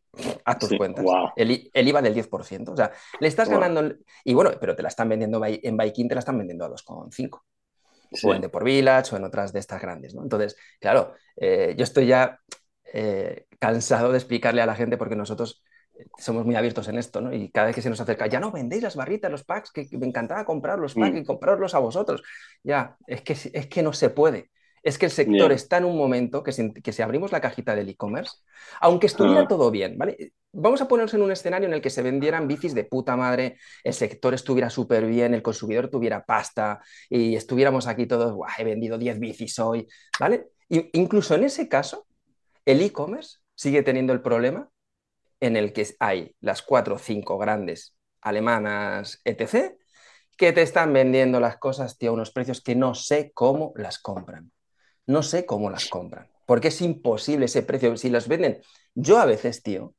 [0.43, 1.05] a tus cuentas.
[1.35, 2.69] El, IVA del 10%.
[2.69, 3.95] O sea, le estás ganando.
[4.23, 7.41] Y bueno, pero te la están vendiendo en Baikin, te la están vendiendo a 2,5
[8.23, 10.15] o en por Village o en otras de estas grandes.
[10.15, 10.23] ¿no?
[10.23, 12.40] Entonces, claro, eh, yo estoy ya
[12.94, 15.64] eh, cansado de explicarle a la gente porque nosotros
[15.98, 17.34] eh, somos muy abiertos en esto, ¿no?
[17.34, 19.88] Y cada vez que se nos acerca, ya no vendéis las barritas, los packs, que,
[19.91, 21.18] me encantaba comprar los packs mm.
[21.18, 22.23] y comprarlos a vosotros.
[22.64, 24.49] Ya, es que, es que no se puede.
[24.84, 27.76] Es que el sector está en un momento que si, que si abrimos la cajita
[27.76, 28.38] del e-commerce,
[28.81, 29.47] aunque estuviera ah.
[29.47, 30.34] todo bien, ¿vale?
[30.51, 33.57] Vamos a ponernos en un escenario en el que se vendieran bicis de puta madre,
[33.84, 38.97] el sector estuviera súper bien, el consumidor tuviera pasta y estuviéramos aquí todos, he vendido
[38.97, 39.88] 10 bicis hoy,
[40.19, 40.47] ¿vale?
[40.69, 42.07] incluso en ese caso,
[42.65, 44.69] el e-commerce sigue teniendo el problema
[45.39, 49.73] en el que hay las cuatro o cinco grandes alemanas, etc.,
[50.38, 53.99] que te están vendiendo las cosas, tío, a unos precios que no sé cómo las
[53.99, 54.51] compran.
[55.10, 56.27] No sé cómo las compran.
[56.45, 57.98] Porque es imposible ese precio.
[57.98, 58.61] Si los venden,
[58.94, 59.95] yo a veces, tío,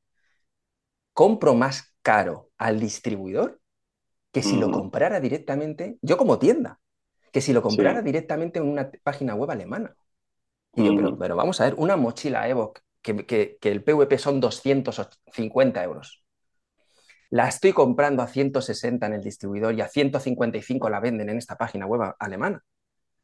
[1.13, 3.61] compro más caro al distribuidor
[4.33, 6.79] que si lo comprara directamente, yo como tienda,
[7.33, 9.97] que si lo comprara directamente en una página web alemana.
[10.77, 14.39] Y yo, pero, vamos a ver, una mochila Evoc, que, que, que el PVP son
[14.39, 16.23] 250 euros
[17.31, 21.57] la estoy comprando a 160 en el distribuidor y a 155 la venden en esta
[21.57, 22.63] página web alemana.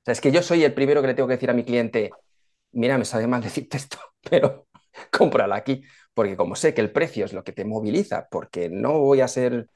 [0.06, 1.64] O sea, es que yo soy el primero que le tengo que decir a mi
[1.64, 2.12] cliente,
[2.70, 3.98] mira, me sabe mal decirte esto,
[4.30, 4.68] pero
[5.10, 5.82] cómprala aquí,
[6.14, 9.26] porque como sé que el precio es lo que te moviliza, porque no voy a
[9.26, 9.68] ser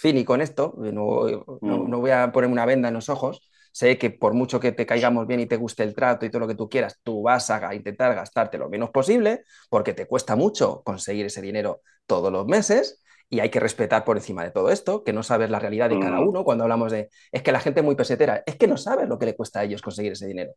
[0.00, 1.26] cínico en esto, no,
[1.60, 4.70] no, no voy a poner una venda en los ojos, sé que por mucho que
[4.70, 7.22] te caigamos bien y te guste el trato y todo lo que tú quieras, tú
[7.22, 12.30] vas a intentar gastarte lo menos posible porque te cuesta mucho conseguir ese dinero todos
[12.30, 13.02] los meses
[13.34, 15.98] y hay que respetar por encima de todo esto, que no sabes la realidad de
[15.98, 18.76] cada uno cuando hablamos de, es que la gente es muy pesetera, es que no
[18.76, 20.52] sabes lo que le cuesta a ellos conseguir ese dinero.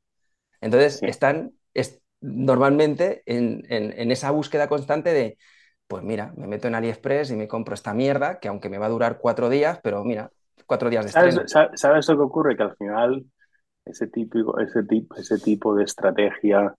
[0.61, 5.39] Entonces, están es, normalmente en, en, esa búsqueda constante de,
[5.87, 8.85] pues mira, me meto en AliExpress y me compro esta mierda, que aunque me va
[8.85, 10.29] a durar cuatro días, pero mira,
[10.67, 11.41] cuatro días de ¿Sabes,
[11.73, 12.55] ¿Sabes, lo que ocurre?
[12.55, 13.25] Que al final
[13.85, 16.75] ese, típico, ese, tipo, ese tipo de estrategia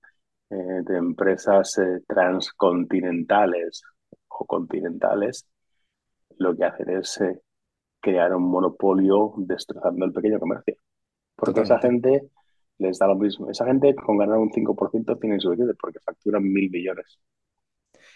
[0.48, 3.82] eh, de empresas eh, transcontinentales
[4.28, 5.44] o continentales
[6.38, 7.40] lo que hacen es eh,
[8.00, 10.76] crear un monopolio destrozando el pequeño comercio.
[11.36, 12.30] Porque esa gente
[12.78, 13.50] les da lo mismo.
[13.50, 17.20] Esa gente con ganar un 5% tienen suficiente porque facturan mil millones.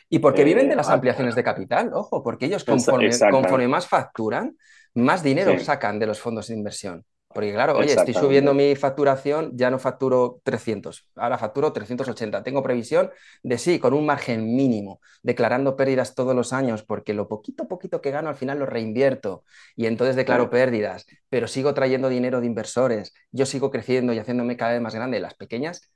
[0.09, 4.57] Y porque viven de las ampliaciones de capital, ojo, porque ellos conforme, conforme más facturan,
[4.95, 7.05] más dinero sacan de los fondos de inversión.
[7.33, 12.43] Porque claro, oye, estoy subiendo mi facturación, ya no facturo 300, ahora facturo 380.
[12.43, 13.11] Tengo previsión
[13.43, 18.01] de sí, con un margen mínimo, declarando pérdidas todos los años, porque lo poquito poquito
[18.01, 19.45] que gano al final lo reinvierto
[19.77, 24.57] y entonces declaro pérdidas, pero sigo trayendo dinero de inversores, yo sigo creciendo y haciéndome
[24.57, 25.21] cada vez más grande.
[25.21, 25.91] Las pequeñas,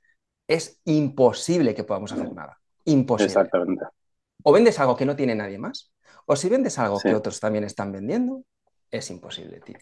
[0.47, 2.59] es imposible que podamos hacer nada.
[2.85, 3.27] Imposible.
[3.27, 3.85] Exactamente.
[4.43, 5.91] O vendes algo que no tiene nadie más,
[6.25, 8.43] o si vendes algo que otros también están vendiendo,
[8.91, 9.77] es imposible, tío.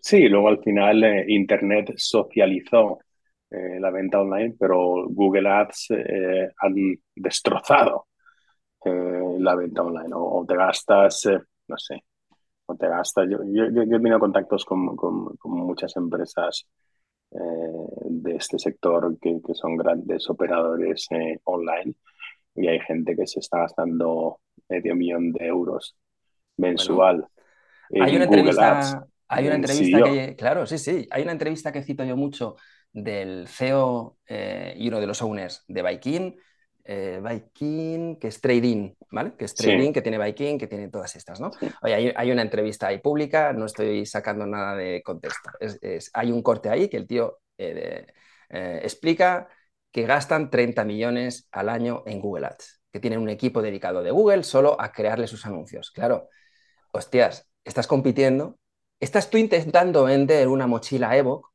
[0.00, 2.98] Sí, luego al final eh, Internet socializó
[3.50, 6.74] eh, la venta online, pero Google Ads eh, han
[7.14, 8.06] destrozado
[9.38, 10.10] la venta online.
[10.12, 11.28] O, te gastas,
[11.66, 12.04] no sé,
[12.66, 13.26] o te gastas.
[13.28, 16.68] Yo, yo, yo he tenido contactos con, con, muchas empresas
[17.28, 21.08] de este sector que, que son grandes operadores
[21.42, 21.96] online
[22.54, 24.38] y hay gente que se está gastando
[24.68, 25.96] medio millón de euros
[26.56, 27.26] mensual
[27.90, 32.04] hay una entrevista, hay una entrevista que, claro, sí, sí, hay una entrevista que cito
[32.04, 32.56] yo mucho
[32.92, 36.36] del CEO eh, y uno de los owners de Viking,
[36.84, 37.20] eh,
[37.52, 39.34] que es Trading, ¿vale?
[39.36, 41.50] Que es Trading, que tiene Viking, que tiene todas estas, ¿no?
[41.82, 45.50] Oye, hay, una entrevista ahí pública, no estoy sacando nada de contexto.
[46.12, 48.06] hay un corte ahí que el tío eh,
[48.82, 49.48] explica
[49.90, 54.10] que gastan 30 millones al año en Google Ads, que tienen un equipo dedicado de
[54.10, 55.90] Google solo a crearle sus anuncios.
[55.90, 56.28] Claro,
[56.92, 58.56] hostias, estás compitiendo,
[59.00, 61.50] estás tú intentando vender una mochila Evo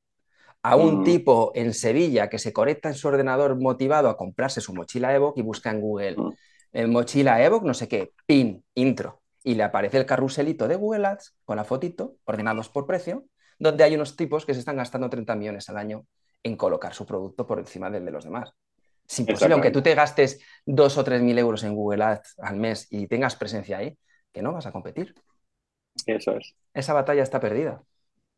[0.62, 4.74] a un tipo en Sevilla que se conecta en su ordenador motivado a comprarse su
[4.74, 6.18] mochila Evo y busca en Google
[6.74, 11.08] en mochila Evo, no sé qué, pin, intro, y le aparece el carruselito de Google
[11.08, 13.26] Ads con la fotito, ordenados por precio,
[13.58, 16.06] donde hay unos tipos que se están gastando 30 millones al año
[16.44, 18.54] en colocar su producto por encima del de los demás.
[19.08, 22.58] Es imposible, aunque tú te gastes 2 o 3 mil euros en Google Ads al
[22.58, 23.98] mes y tengas presencia ahí,
[24.32, 25.14] que no vas a competir.
[26.06, 26.56] Eso es.
[26.74, 27.84] Esa batalla está perdida.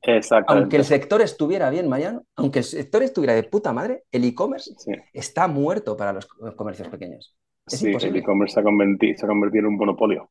[0.04, 0.64] Exactamente.
[0.64, 4.74] Aunque el sector estuviera bien, Mariano, aunque el sector estuviera de puta madre, el e-commerce
[5.14, 7.36] está muerto para los comercios pequeños.
[7.66, 10.30] sí, el e-commerce se, ha convertido en un monopolio.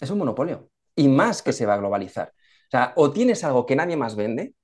[0.00, 0.68] Es un monopolio.
[0.94, 2.28] Y más que se va a globalizar.
[2.28, 4.54] O sea, o tienes algo que nadie más vende,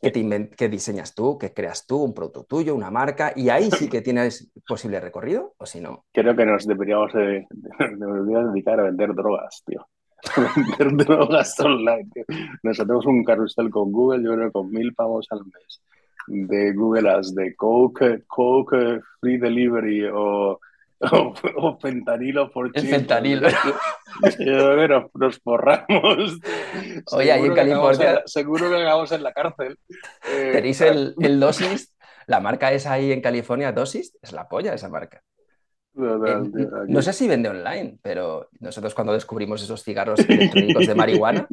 [0.00, 3.88] que, que diseñas tú, que creas tú, un producto tuyo, una marca, y ahí sí
[3.88, 6.04] que tienes posible recorrido, o si no.
[6.12, 9.86] Creo que nos deberíamos, deberíamos dedicar a vender drogas, tío.
[10.78, 12.08] vender drogas online.
[12.62, 15.82] Nosotros un carrusel con Google, yo creo con mil pavos al mes.
[16.26, 20.60] De Google Ads, de Coke, Coke Free Delivery o,
[21.56, 23.48] o, fentanilo por El fentanilo.
[24.38, 26.38] Yo nos forramos.
[27.12, 28.22] Oye, ahí en California.
[28.26, 29.78] seguro que acabamos en la cárcel.
[30.28, 31.94] Eh, ¿Tenéis el, el dosis?
[32.26, 35.22] La marca esa ahí en California, dosis, es la polla esa marca.
[35.98, 41.48] No sé si vende online, pero nosotros cuando descubrimos esos cigarros electrónicos de marihuana,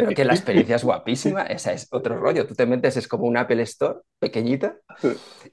[0.00, 2.46] Pero que la experiencia es guapísima, esa es otro rollo.
[2.46, 4.76] Tú te metes, es como un Apple Store pequeñita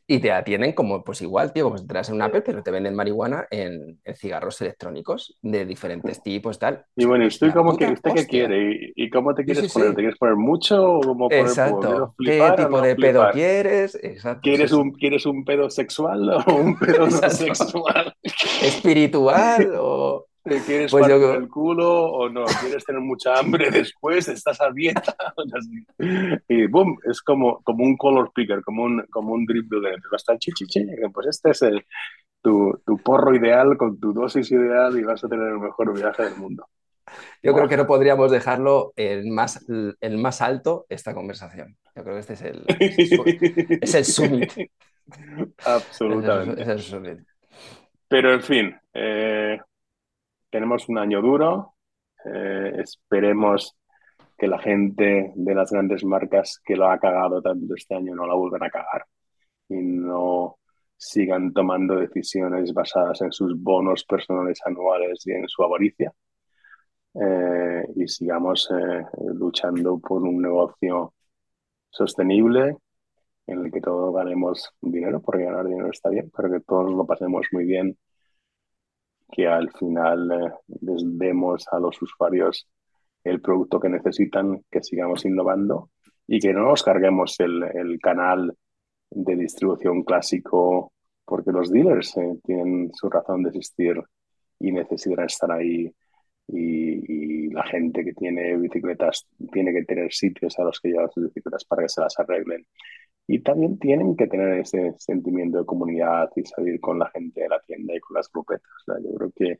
[0.05, 2.72] y te atienden como, pues igual, tío, como si entras en un Apple, pero te
[2.72, 6.85] venden marihuana en, cigarros electrónicos de diferentes tipos, tal.
[6.95, 8.93] Y bueno, ¿y usted, cómo que, usted qué quiere?
[8.95, 9.89] ¿Y, cómo te quieres poner?
[9.89, 12.15] ¿Te quieres poner mucho o cómo poner Exacto.
[12.18, 13.99] ¿Qué tipo de pedo quieres?
[14.01, 14.41] Exacto.
[14.41, 17.07] ¿Quieres, un, ¿Quieres un pedo sexual o un pedo
[17.56, 18.14] sexual?
[18.62, 20.26] ¿Espiritual o...?
[20.66, 22.45] quieres pues el culo o no?
[22.62, 24.28] ¿Quieres tener mucha hambre después?
[24.28, 25.16] ¿Estás a dieta?
[26.48, 29.95] y boom, es como, como un color picker, como un, como un drip de Va
[30.12, 30.86] a estar chichiche.
[31.14, 31.86] Pues este es el,
[32.41, 36.24] tu, tu, porro ideal con tu dosis ideal y vas a tener el mejor viaje
[36.24, 36.68] del mundo.
[37.41, 41.78] Yo creo que no podríamos dejarlo el más, el más alto esta conversación.
[41.95, 42.66] Yo creo que este es el,
[43.82, 44.52] es el summit.
[45.65, 47.25] Absolutamente.
[48.07, 49.59] Pero en fin, eh,
[50.49, 51.75] tenemos un año duro.
[52.25, 53.75] Eh, esperemos
[54.38, 58.27] que la gente de las grandes marcas que lo ha cagado tanto este año no
[58.27, 59.05] la vuelvan a cagar
[59.69, 60.57] y no
[60.95, 66.11] sigan tomando decisiones basadas en sus bonos personales anuales y en su avaricia.
[67.13, 69.03] Eh, y sigamos eh,
[69.34, 71.13] luchando por un negocio
[71.89, 72.77] sostenible
[73.48, 77.06] en el que todos ganemos dinero, porque ganar dinero está bien, pero que todos lo
[77.06, 77.98] pasemos muy bien
[79.32, 80.52] que al final eh,
[80.82, 82.68] les demos a los usuarios
[83.24, 85.90] el producto que necesitan, que sigamos innovando
[86.28, 88.56] y que no nos carguemos el, el canal
[89.10, 90.94] de distribución clásico
[91.26, 94.02] porque los dealers eh, tienen su razón de existir
[94.60, 95.94] y necesitan estar ahí
[96.48, 101.24] y, la gente que tiene bicicletas tiene que tener sitios a los que llevar sus
[101.24, 102.68] bicicletas para que se las arreglen
[103.28, 107.49] y también tienen que tener ese sentimiento de comunidad y salir con la gente de
[107.49, 108.72] la tienda y con las grupetas.
[108.88, 109.60] yo creo que,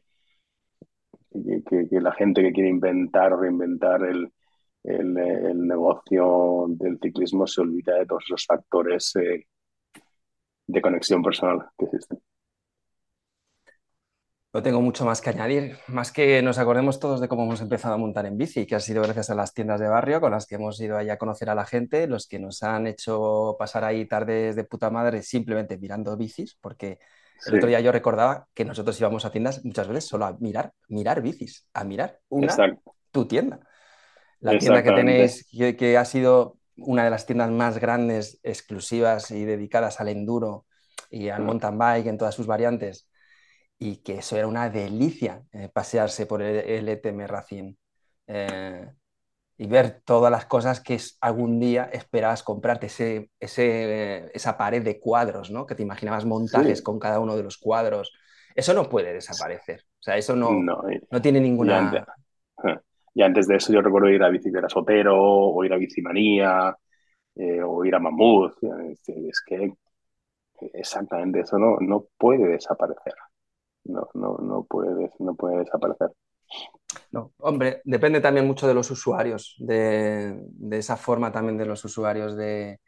[1.90, 4.32] que, la gente que quiere inventar o reinventar el,
[4.84, 9.46] el, negocio del ciclismo se olvida de todos esos factores eh,
[10.68, 12.20] de conexión personal que existen.
[14.58, 17.94] No tengo mucho más que añadir, más que nos acordemos todos de cómo hemos empezado
[17.94, 20.48] a montar en bici, que ha sido gracias a las tiendas de barrio con las
[20.48, 23.84] que hemos ido ahí a conocer a la gente, los que nos han hecho pasar
[23.84, 26.98] ahí tardes de puta madre simplemente mirando bicis, porque
[27.46, 30.74] el otro día yo recordaba que nosotros íbamos a tiendas muchas veces solo a mirar,
[30.88, 32.56] mirar bicis, a mirar una,
[33.12, 33.60] tu tienda.
[34.40, 39.30] La tienda que tenéis, que, que ha sido una de las tiendas más grandes, exclusivas
[39.30, 40.66] y dedicadas al enduro
[41.12, 43.08] y al mountain bike en todas sus variantes
[43.80, 47.74] y que eso era una delicia, eh, pasearse por el, ETM Racing
[48.28, 48.92] eh,
[49.58, 55.00] y ver todas las cosas que algún día esperabas comprarte, ese, ese, esa pared de
[55.00, 55.66] cuadros, ¿no?
[55.66, 58.14] que te imaginabas montajes con cada uno de los cuadros.
[58.56, 62.06] Eso no puede desaparecer, o sea, eso no, no, tiene ninguna...
[63.14, 66.78] Y antes, de eso yo recuerdo ir a Bicicleta Sotero o ir a Bicimanía
[67.34, 68.58] eh, o ir a Mammoth.
[68.62, 69.74] Es que
[70.74, 73.16] exactamente eso no, no puede desaparecer
[73.88, 76.12] no, no, no, puede, no puede desaparecer.
[77.12, 82.36] No, hombre, depende también mucho de los usuarios, de, esa forma también de los usuarios
[82.36, 82.80] de,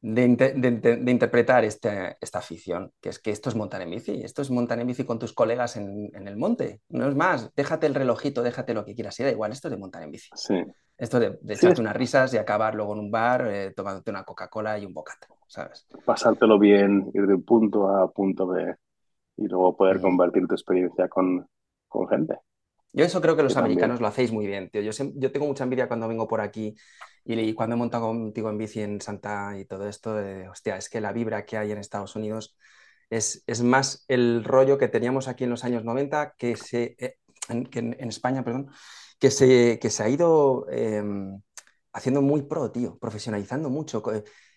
[0.00, 4.50] de, interpretar este, esta afición, que es que esto es montar en bici, esto es
[4.50, 8.42] montar en bici con tus colegas en, el monte, no es más, déjate el relojito,
[8.42, 10.30] déjate lo que quieras, y da igual, esto es de montar en bici.
[10.96, 14.78] Esto de, echarte unas risas y acabar luego en un bar eh, tomándote una Coca-Cola
[14.78, 15.86] y un bocata, ¿sabes?
[16.04, 18.76] Pasártelo bien, ir de un punto A punto B
[19.36, 21.46] y luego poder compartir tu experiencia con,
[21.88, 22.38] con gente.
[22.92, 24.80] Yo eso creo que los americanos lo hacéis muy bien, tío.
[24.80, 26.76] Yo, yo tengo mucha envidia cuando vengo por aquí
[27.24, 30.88] y, cuando he montado contigo en bici en Santa y todo esto, de, hostia, es
[30.88, 32.56] que la vibra que hay en Estados Unidos
[33.10, 37.16] es, es más el rollo que teníamos aquí en los años 90 que, se, eh,
[37.48, 38.70] en, que en, España, perdón,
[39.18, 41.40] que se, que se ha ido em,
[41.92, 44.02] haciendo muy pro, tío, profesionalizando mucho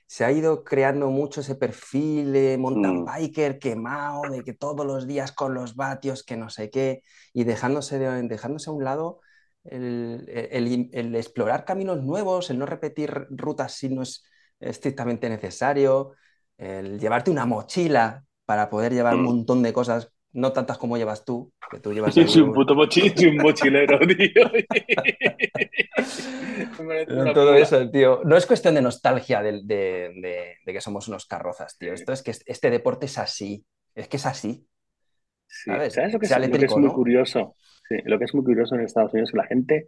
[0.08, 3.06] se ha ido creando mucho ese perfil de mountain mm.
[3.06, 7.04] biker quemado, de que todos los días con los vatios, que no sé qué,
[7.34, 9.20] y dejándose, dejándose a un lado
[9.66, 14.24] el, explorar caminos nuevos, el no repetir rutas si no es
[14.62, 16.14] estrictamente necesario,
[16.58, 19.26] el llevarte una mochila para poder llevar un mm.
[19.26, 22.14] montón de cosas no tantas como llevas tú, que tú llevas...
[22.14, 24.52] Yo soy un puto mochilero, un mochilero, tío.
[27.34, 28.22] todo eso, tío.
[28.24, 31.92] No es cuestión de nostalgia de, de, que somos unos carrozas, tío.
[31.92, 33.66] Esto es que este deporte es así.
[33.96, 34.68] Es que es así.
[35.48, 35.98] ¿Sabes?
[35.98, 37.56] lo que, es, muy curioso?
[38.06, 39.88] lo que es muy curioso en Estados Unidos es que la gente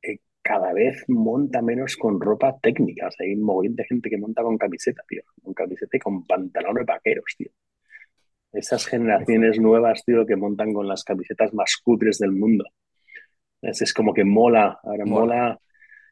[0.00, 3.08] eh, cada vez monta menos con ropa técnica.
[3.08, 5.22] O sea, hay un montón de gente que monta con camiseta, tío.
[5.42, 7.50] Con camiseta y con pantalones vaqueros, tío.
[8.56, 12.64] Esas generaciones nuevas, tío, que montan con las camisetas más cutres del mundo.
[13.60, 15.60] Es, es como que mola, ahora mola.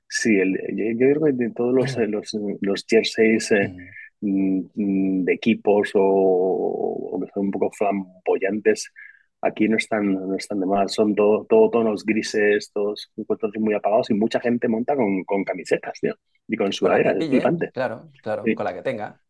[0.07, 3.75] Sí, el, yo, yo, creo que de todos los, los, los jerseys eh,
[4.21, 5.25] mm.
[5.25, 8.93] de equipos o, o, que son un poco flamboyantes,
[9.41, 10.93] aquí no están, no están de más.
[10.93, 15.45] Son todo, todo tonos grises, todos tonos muy apagados y mucha gente monta con, con
[15.45, 16.15] camisetas, tío,
[16.47, 18.55] y con sudadera, es Claro, claro, sí.
[18.55, 19.21] con la que tenga.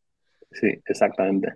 [0.51, 1.55] Sí, exactamente.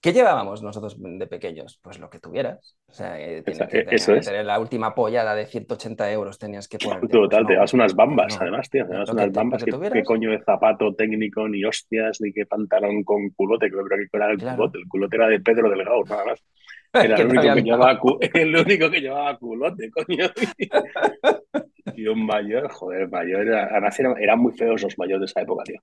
[0.00, 1.78] ¿Qué llevábamos nosotros de pequeños?
[1.82, 2.78] Pues lo que tuvieras.
[2.86, 4.24] O sea, eh, que tener, eso es.
[4.24, 7.06] tener la última pollada de 180 euros tenías que poner.
[7.06, 8.86] Total, te das unas bambas, no, además, tío.
[8.86, 9.62] Te das unas bambas.
[9.62, 13.70] Que, ¿Qué coño de zapato técnico, ni hostias, ni qué pantalón con culote?
[13.70, 14.56] Creo que era el claro.
[14.56, 14.78] culote.
[14.78, 16.42] El culote era de Pedro Delgado, nada más.
[16.92, 18.00] Era el único, que llevaba,
[18.34, 20.26] el único que llevaba culote, coño.
[21.94, 23.42] y un mayor, joder, mayor.
[23.42, 25.80] Era, además, eran, eran muy feos los mayores de esa época, tío.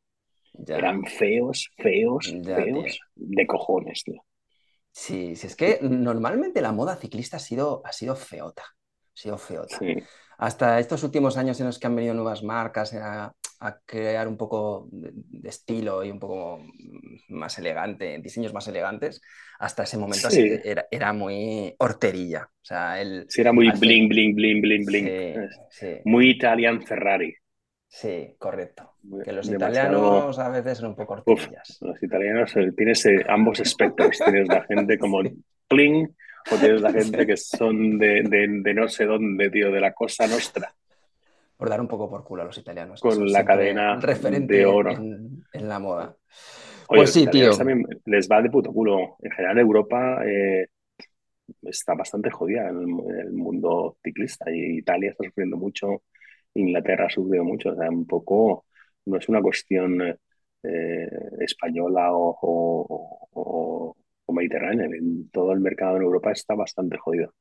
[0.60, 0.78] Ya.
[0.78, 3.28] Eran feos, feos, ya, feos tío.
[3.38, 4.24] de cojones, tío.
[4.92, 9.38] Sí, sí, es que normalmente la moda ciclista ha sido, ha sido feota, ha sido
[9.38, 9.78] feota.
[9.78, 9.96] Sí.
[10.40, 14.38] Hasta estos últimos años en los que han venido nuevas marcas a, a crear un
[14.38, 16.62] poco de, de, estilo y un poco
[17.30, 19.22] más elegante, diseños más elegantes,
[19.60, 20.42] hasta ese momento Sí.
[20.52, 22.50] así era, era muy horterilla.
[22.52, 25.10] O sea, el, Sí, era muy bling, bling, bling, bling, bling.
[25.70, 27.36] Sí, Muy Italian Ferrari.
[27.88, 28.94] Sí, correcto.
[29.24, 29.56] Que los Demasiado-
[29.98, 31.78] italianos a veces son un poco Uf, horterillas.
[31.82, 34.18] los italianos eh, tienes eh, ambos espectros.
[34.24, 35.20] Tienes la gente como
[35.70, 36.16] bling
[36.52, 39.94] o tienes la gente que son de, de, de no sé dónde, tío, de la
[39.94, 40.74] Cosa Nostra.
[41.56, 43.02] Por dar un poco por culo a los italianos.
[43.02, 44.92] Con la cadena referente de oro.
[44.92, 46.16] En, en la moda.
[46.90, 47.50] Oye, Pues sí, tío.
[47.52, 49.16] también les va de puto culo.
[49.22, 50.68] En general, Europa eh,
[51.64, 56.04] está bastante jodida en el, en el mundo ciclista y Italia está sufriendo mucho,
[56.60, 57.72] Inglaterra ha sufrido mucho.
[57.72, 58.66] O sea, un poco
[59.06, 61.10] no es una cuestión eh,
[61.40, 64.86] española o, o, o, o mediterránea.
[64.86, 67.34] En todo el mercado en Europa está bastante jodido.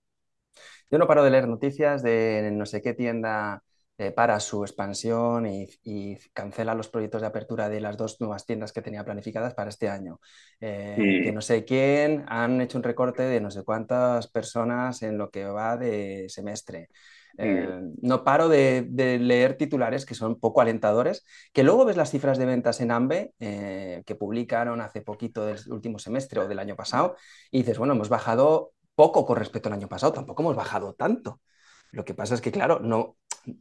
[0.90, 3.62] Yo no paro de leer noticias de no sé qué tienda
[3.98, 8.44] eh, para su expansión y, y, cancela los proyectos de apertura de las dos nuevas
[8.44, 10.20] tiendas que tenía planificadas para este año.
[10.60, 15.16] Eh, que no sé quién han hecho un recorte de no sé cuántas personas en
[15.16, 16.88] lo que va de semestre.
[17.38, 17.68] Eh,
[18.00, 22.38] no paro de, de, leer titulares que son poco alentadores, que luego ves las cifras
[22.38, 26.76] de ventas en AMBE eh, que publicaron hace poquito del último semestre o del año
[26.76, 27.16] pasado
[27.50, 31.40] y dices, bueno, hemos bajado poco con respecto al año pasado, tampoco hemos bajado tanto.
[31.92, 33.16] Lo que pasa es que, claro, no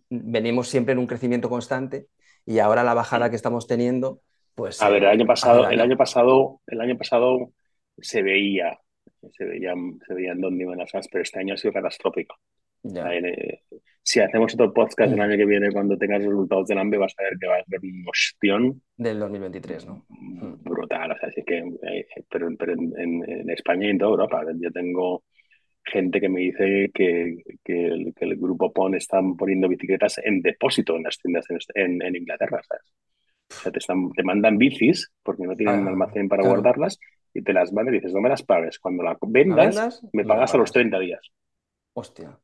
[0.10, 2.07] venimos siempre en un crecimiento constante
[2.45, 4.22] y ahora la bajada que estamos teniendo,
[4.56, 4.81] pues.
[4.81, 7.52] A ver, el año pasado, el año pasado, el año pasado
[7.97, 8.80] se veía,
[9.31, 12.35] se veían, se veían dónde iban las cosas, pero este año ha sido catastrófico.
[12.93, 13.13] Ya.
[13.13, 13.61] Eh,
[14.03, 17.23] si hacemos otro podcast el año que viene, cuando tengas resultados del AMBE, vas a
[17.23, 18.81] ver que va a haber un ostión.
[18.95, 20.05] Del 2023, ¿no?
[20.07, 24.11] Brutal, o sea, así que, eh, pero, pero en, en, en, España y en toda
[24.11, 24.43] Europa.
[24.59, 25.23] Yo tengo
[25.83, 30.41] gente que me dice que, que, el, que el, grupo PON están poniendo bicicletas en
[30.41, 32.93] depósito en las tiendas en, en Inglaterra, ¿sabes?
[33.49, 36.61] O sea, te, están, te mandan bicis porque no tienen ah, un almacén para claro.
[36.61, 36.99] guardarlas
[37.33, 38.77] y te las van y dices, no me las pagues.
[38.77, 40.07] Cuando la vendas, ¿La vendas?
[40.13, 41.21] me pagas a los 30 días.
[41.93, 42.39] Hostia.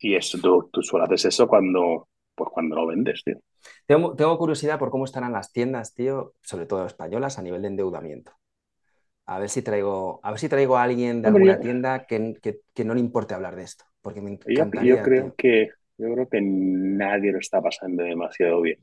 [0.00, 3.38] Y eso, tú, tú solo haces eso cuando, pues cuando lo vendes, tío.
[3.86, 7.68] Tengo, tengo, curiosidad por cómo estarán las tiendas, tío, sobre todo españolas, a nivel de
[7.68, 8.32] endeudamiento.
[9.26, 11.60] A ver si traigo, a ver si traigo a alguien de Hombre, alguna yo...
[11.60, 13.84] tienda que, que, que, no le importe hablar de esto.
[14.00, 14.90] Porque me encantaría.
[14.90, 15.34] Yo, yo creo tío.
[15.36, 18.78] que yo creo que nadie lo está pasando demasiado bien.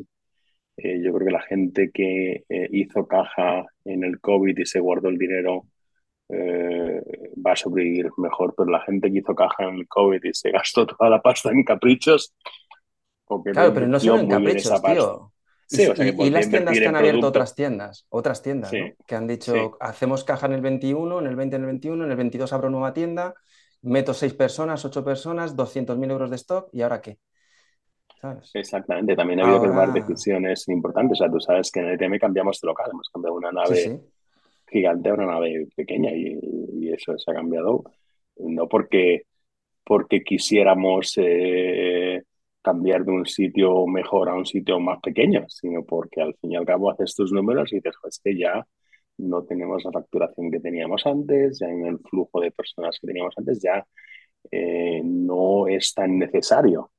[0.78, 4.80] Eh, yo creo que la gente que eh, hizo caja en el COVID y se
[4.80, 5.66] guardó el dinero
[6.30, 7.02] eh,
[7.46, 10.52] va a sobrevivir mejor, pero la gente que hizo caja en el COVID y se
[10.52, 12.36] gastó toda la pasta en caprichos.
[13.26, 15.34] O que claro, pero no solo en caprichos, tío.
[15.70, 17.28] Sí, y, o sea, y, y las tiendas que han abierto producto.
[17.28, 18.88] otras tiendas, otras tiendas, sí, ¿no?
[19.06, 19.60] que han dicho, sí.
[19.82, 22.70] hacemos caja en el 21, en el 20 en el 21, en el 22 abro
[22.70, 23.34] nueva tienda,
[23.82, 27.20] meto seis personas, ocho personas, 200.000 euros de stock, ¿y ahora qué?
[28.22, 28.50] ¿Sabes?
[28.54, 29.70] Exactamente, también ha habido ahora...
[29.70, 31.20] que tomar decisiones importantes.
[31.20, 34.02] O sea, tú sabes que en el ETM cambiamos de local, hemos cambiado una nave.
[34.68, 36.38] Gigante a una nave pequeña y,
[36.74, 37.84] y, eso se ha cambiado
[38.40, 39.24] no porque,
[39.84, 42.22] porque quisiéramos eh,
[42.62, 46.56] cambiar de un sitio mejor a un sitio más pequeño, sino porque al fin y
[46.56, 48.66] al cabo haces tus números y dices, pues que ya
[49.18, 53.34] no tenemos la facturación que teníamos antes, ya en el flujo de personas que teníamos
[53.38, 53.86] antes, ya
[54.52, 56.92] eh, no es tan necesario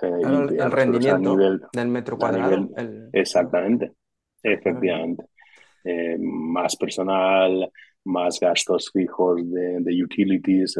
[0.00, 2.56] eh, el, el rendimiento nivel, del metro cuadrado.
[2.56, 3.10] Nivel, el...
[3.12, 3.92] Exactamente,
[4.42, 5.24] efectivamente.
[5.84, 7.70] Eh, más personal,
[8.04, 10.76] más gastos fijos de, de utilities,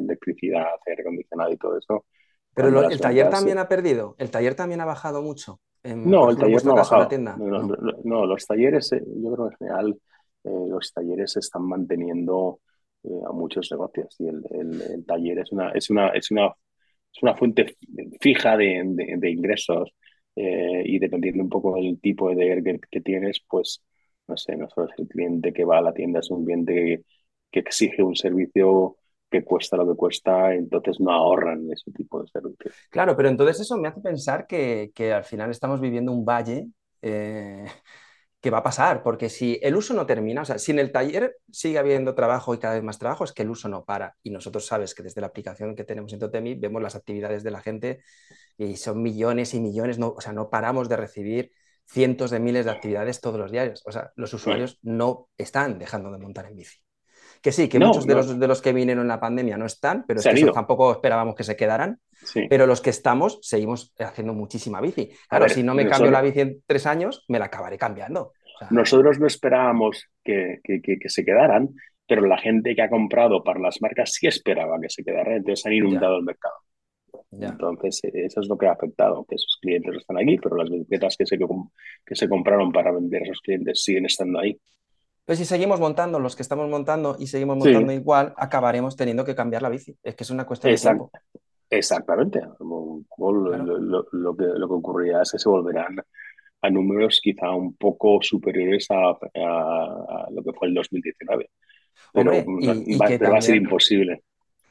[0.00, 2.04] electricidad, aire acondicionado y todo eso.
[2.54, 5.60] Pero lo, el taller también ha perdido, el taller también ha bajado mucho.
[5.82, 7.08] En, no, el taller no ha bajado.
[7.18, 10.00] No, no, no, no, los talleres, eh, yo creo que en general
[10.44, 12.60] eh, los talleres se están manteniendo
[13.04, 16.46] eh, a muchos negocios y el, el, el, taller es una, es una, es una
[17.12, 17.76] es una fuente
[18.20, 19.92] fija de, de, ingresos
[20.36, 23.82] y dependiendo un poco del tipo de que, que, tienes, pues,
[24.30, 26.74] no sé, no solo es el cliente que va a la tienda, es un cliente
[26.74, 27.04] que,
[27.50, 28.96] que exige un servicio
[29.30, 32.74] que cuesta lo que cuesta, entonces no ahorran ese tipo de servicios.
[32.90, 36.66] Claro, pero entonces eso me hace pensar que, que al final estamos viviendo un valle
[37.00, 37.64] eh,
[38.40, 40.90] que va a pasar, porque si el uso no termina, o sea, si en el
[40.90, 44.16] taller sigue habiendo trabajo y cada vez más trabajo, es que el uso no para.
[44.22, 47.50] Y nosotros sabes que desde la aplicación que tenemos en Totemi vemos las actividades de
[47.50, 48.02] la gente
[48.56, 51.52] y son millones y millones, no, o sea, no paramos de recibir
[51.90, 53.82] cientos de miles de actividades todos los días.
[53.84, 56.78] O sea, los usuarios no están dejando de montar en bici.
[57.42, 60.04] Que sí, que muchos de, los, de los que vinieron en la pandemia no están,
[60.06, 61.98] pero es que tampoco esperábamos que se quedaran.
[62.48, 65.10] Pero los que estamos seguimos haciendo muchísima bici.
[65.28, 68.32] Claro, si no me cambio la bici en tres años, me la acabaré cambiando.
[68.70, 71.70] nosotros no esperábamos que, que, que, se quedaran,
[72.06, 75.64] pero la gente que ha comprado para las marcas sí esperaba que se quedaran, entonces
[75.64, 76.54] han inundado el mercado.
[77.32, 81.16] Entonces, eso es lo que ha afectado, que esos clientes están aquí, pero las bicicletas
[81.16, 84.58] que se, que se compraron para vender a esos clientes siguen estando ahí.
[85.24, 89.34] Pero si seguimos montando los que estamos montando y seguimos montando igual, acabaremos teniendo que
[89.34, 89.96] cambiar la bici.
[90.02, 91.10] Es que es una cuestión de tiempo.
[91.68, 92.40] Exactamente.
[92.58, 93.04] Lo,
[94.36, 95.96] que, lo que ocurrirá es que se volverán
[96.62, 99.16] a números quizá un poco superiores a,
[100.30, 101.50] lo que fue el 2019.
[102.12, 104.22] Pero, va, a ser imposible.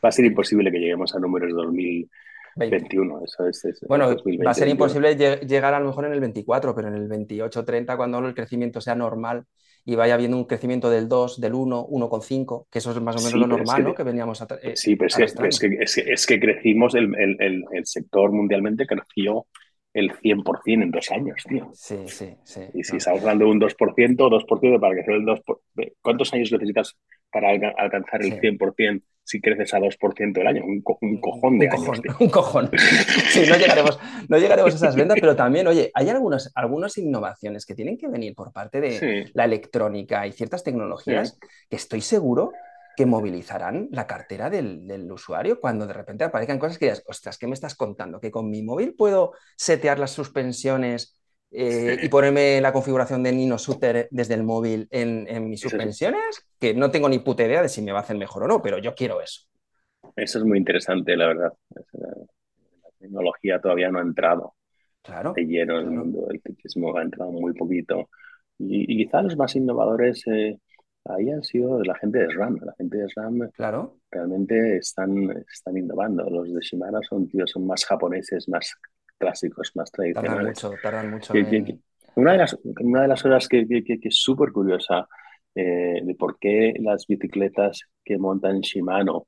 [0.03, 2.09] Va a ser imposible que lleguemos a números de
[2.55, 3.21] 2021.
[3.23, 6.87] Eso es, bueno, va a ser imposible llegar a lo mejor en el 24, pero
[6.87, 9.45] en el 28-30, cuando el crecimiento sea normal,
[9.85, 13.19] y vaya habiendo un crecimiento del 2, del 1, 1,5, que eso es más o
[13.25, 13.95] menos lo normal, ¿no?
[13.95, 14.47] Que veníamos a.
[14.61, 19.47] Eh, sí, pero es que, es que, crecimos, el, el, el, sector mundialmente creció
[19.93, 21.71] el 100% en dos años, tío.
[21.73, 22.61] Sí, sí, sí.
[22.73, 26.97] Y si estamos hablando de un 2%, 2% para crecer el 2%, ¿cuántos años necesitas
[27.31, 29.01] para alcanzar el 100%?
[29.29, 32.71] Si creces a 2% el año, un, cojón de un Cojón, un cojón.
[33.29, 37.67] Sí, no llegaremos, no llegaremos a esas ventas, pero también, oye, hay algunas, algunas innovaciones
[37.67, 41.37] que tienen que venir por parte de la electrónica y ciertas tecnologías
[41.69, 42.53] que estoy seguro
[42.97, 47.45] que movilizarán la cartera del, usuario cuando de repente aparezcan cosas que digas, ostras, ¿qué
[47.45, 48.19] me estás contando?
[48.19, 51.18] Que con mi móvil puedo setear las suspensiones
[51.51, 56.73] eh, y ponerme la configuración de Nino Suter desde el móvil en, mis suspensiones, que
[56.73, 58.77] no tengo ni puta idea de si me va a hacer mejor o no, pero
[58.77, 59.47] yo quiero eso.
[60.15, 61.53] Eso es muy interesante, la verdad.
[61.93, 64.55] La tecnología todavía no ha entrado
[65.01, 68.09] claro, de lleno en el mundo del ciclismo, ha entrado muy poquito.
[68.59, 70.59] Y, quizá los más innovadores eh,
[71.05, 72.57] ahí han sido la gente de SRAM.
[72.63, 73.97] La gente de SRAM claro.
[74.11, 76.29] realmente están, están innovando.
[76.29, 78.75] Los de Shimano son, tíos, son más japoneses, más
[79.19, 80.59] clásicos más tradicionales.
[80.81, 81.33] Tardan mucho,
[82.15, 85.07] una, de las, una de las cosas que, es súper curiosa
[85.53, 89.27] eh, de por qué las bicicletas que montan Shimano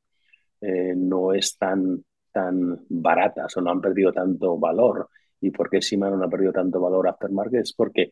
[0.61, 5.09] eh, no están tan baratas o no han perdido tanto valor
[5.41, 8.11] y por qué Shimano no ha perdido tanto valor aftermarket es porque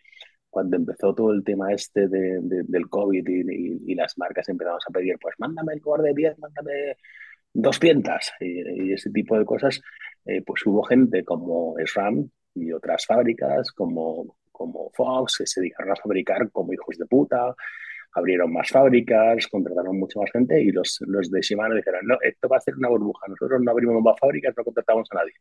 [0.50, 5.18] cuando empezó todo el tema este de, del COVID y, las marcas empezamos a pedir,
[5.22, 6.98] pues mándame el core de 10, mándame
[7.54, 9.82] 200 y, y ese tipo de cosas,
[10.26, 15.94] eh, pues hubo gente como SRAM y otras fábricas como, como Fox que se dedicaron
[15.94, 17.56] a fabricar como hijos de puta,
[18.14, 22.48] abrieron más fábricas, contrataron mucha más gente y los, los de Shimano dijeron, no, esto
[22.48, 25.34] va a ser una burbuja, nosotros no abrimos más fábricas, no contratamos a nadie.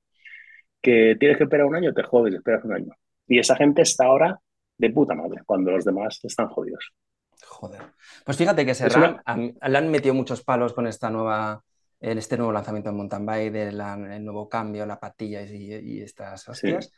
[0.80, 2.92] Que tienes que esperar un año, te jodes, esperas un año.
[3.26, 4.40] Y esa gente está ahora
[4.76, 6.92] de puta madre, cuando los demás están jodidos.
[7.44, 7.80] Joder.
[8.24, 11.62] Pues fíjate que SRAM le han metido muchos palos con esta nueva
[12.00, 16.92] el, este nuevo lanzamiento en mountain bike, del nuevo cambio, la patilla y, estas hostias.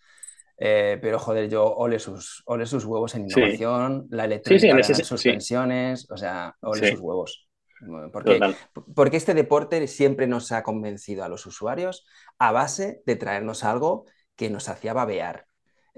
[0.63, 6.11] Eh, pero joder, yo ole sus, ole sus huevos en innovación, la electrónica, las suspensiones,
[6.11, 7.49] o sea, ole sus huevos.
[8.13, 8.39] Porque,
[8.95, 12.07] porque este deporte siempre nos ha convencido a los usuarios
[12.39, 14.05] a base de traernos algo
[14.37, 15.47] que nos hacía babear.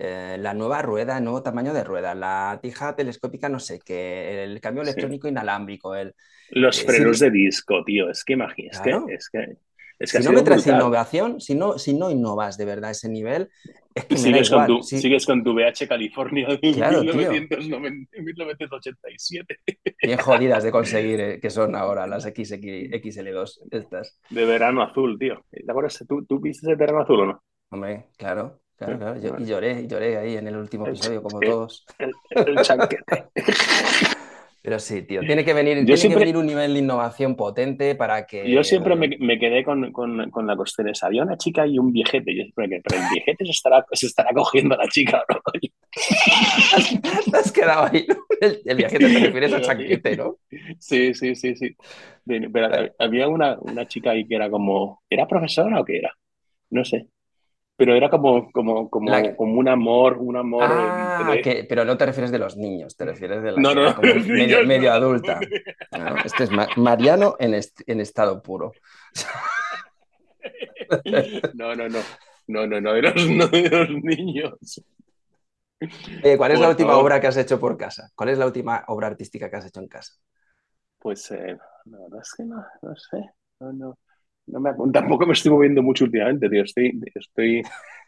[0.05, 4.43] Eh, la nueva rueda, el nuevo tamaño de rueda, la tija telescópica, no sé qué,
[4.43, 6.13] el cambio electrónico inalámbrico, el,
[6.51, 9.59] los eh, frenos de disco, tío, es que imagínate, es que,
[10.21, 13.49] si no me traes innovación, si no, si no innovas de verdad a ese nivel,
[13.95, 19.59] es que sigues, con tu, sigues con tu VH California de 1987.
[20.03, 24.19] Bien jodidas de conseguir, eh, que son ahora las XL2 estas.
[24.31, 25.45] De verano azul, tío.
[25.49, 26.05] ¿Te acuerdas?
[26.09, 27.41] ¿Tú, ¿Tú viste ese verano azul o no?
[27.71, 28.63] Hombre, claro.
[28.85, 29.21] Claro, claro.
[29.21, 31.85] Yo, y lloré, lloré ahí en el último episodio, como todos.
[31.99, 33.29] El, el chanquete.
[34.65, 38.25] Pero sí, tío, tiene que venir, tiene que venir un nivel de innovación potente para
[38.29, 38.49] que...
[38.49, 41.09] Yo siempre me, me quedé con, con, con, la cuestión esa.
[41.09, 42.33] Había una chica y un viejete.
[42.33, 45.41] Yo siempre que, pero el viejete se estará, se estará cogiendo a la chica, ¿no?
[45.51, 48.07] Te has quedado ahí.
[48.41, 50.37] El, viejete te refieres al chanquete, ¿no?
[50.79, 51.77] Sí, sí, sí, sí.
[52.25, 52.69] Pero
[53.01, 55.03] había una, una chica ahí que era como...
[55.11, 56.13] ¿Era profesora o qué era?
[56.73, 57.07] no sé.
[57.77, 60.63] Pero era como, como, como, como un amor, un amor.
[60.63, 63.75] Ah, entre- que- pero no te refieres de los niños, te refieres de la No,
[63.75, 64.15] no, como
[64.67, 65.41] medio, adulta.
[65.91, 68.73] No, este es Ma- Mariano en, est- en estado puro.
[71.55, 71.99] No, no, no.
[72.49, 74.83] No, no, no, de los, no de los niños.
[76.23, 77.05] Eh, ¿cuál es la última favor.
[77.05, 78.11] obra que has hecho por casa?
[78.15, 80.15] ¿Cuál es la última obra artística que has hecho en casa?
[80.99, 83.19] Pues eh, la verdad es que no, no sé.
[83.61, 83.99] No, no,
[84.47, 86.63] no me, tampoco me estoy moviendo mucho últimamente, tío.
[86.65, 87.63] Estoy, estoy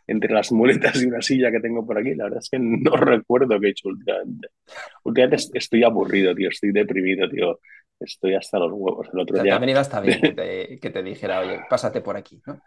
[0.06, 2.14] entre las muletas y una silla que tengo por aquí.
[2.14, 4.48] La verdad es que no recuerdo qué he hecho últimamente.
[5.04, 6.48] Últimamente est- estoy aburrido, tío.
[6.50, 7.60] Estoy deprimido, tío.
[8.00, 9.08] Estoy hasta los huevos.
[9.12, 9.64] El O otro sea, te ha día.
[9.64, 12.62] venido hasta bien que te, que te dijera, oye, pásate por aquí, ¿no?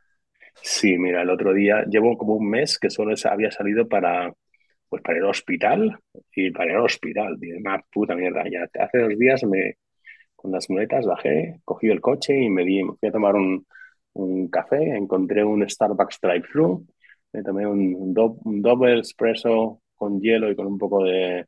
[0.62, 4.34] Sí, mira, el otro día llevo como un mes que solo había salido para,
[4.90, 6.00] pues para al hospital
[6.34, 8.44] y para al hospital, tío, una puta mierda.
[8.50, 9.76] Ya hace dos días me,
[10.48, 13.66] con las muletas bajé, cogí el coche y me di, me fui a tomar un,
[14.14, 16.86] un café, encontré un Starbucks drive-thru,
[17.34, 21.46] me tomé un, do- un double espresso con hielo y con un poco de,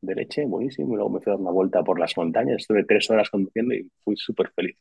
[0.00, 2.84] de leche, buenísimo, y luego me fui a dar una vuelta por las montañas, estuve
[2.84, 4.76] tres horas conduciendo y fui súper feliz.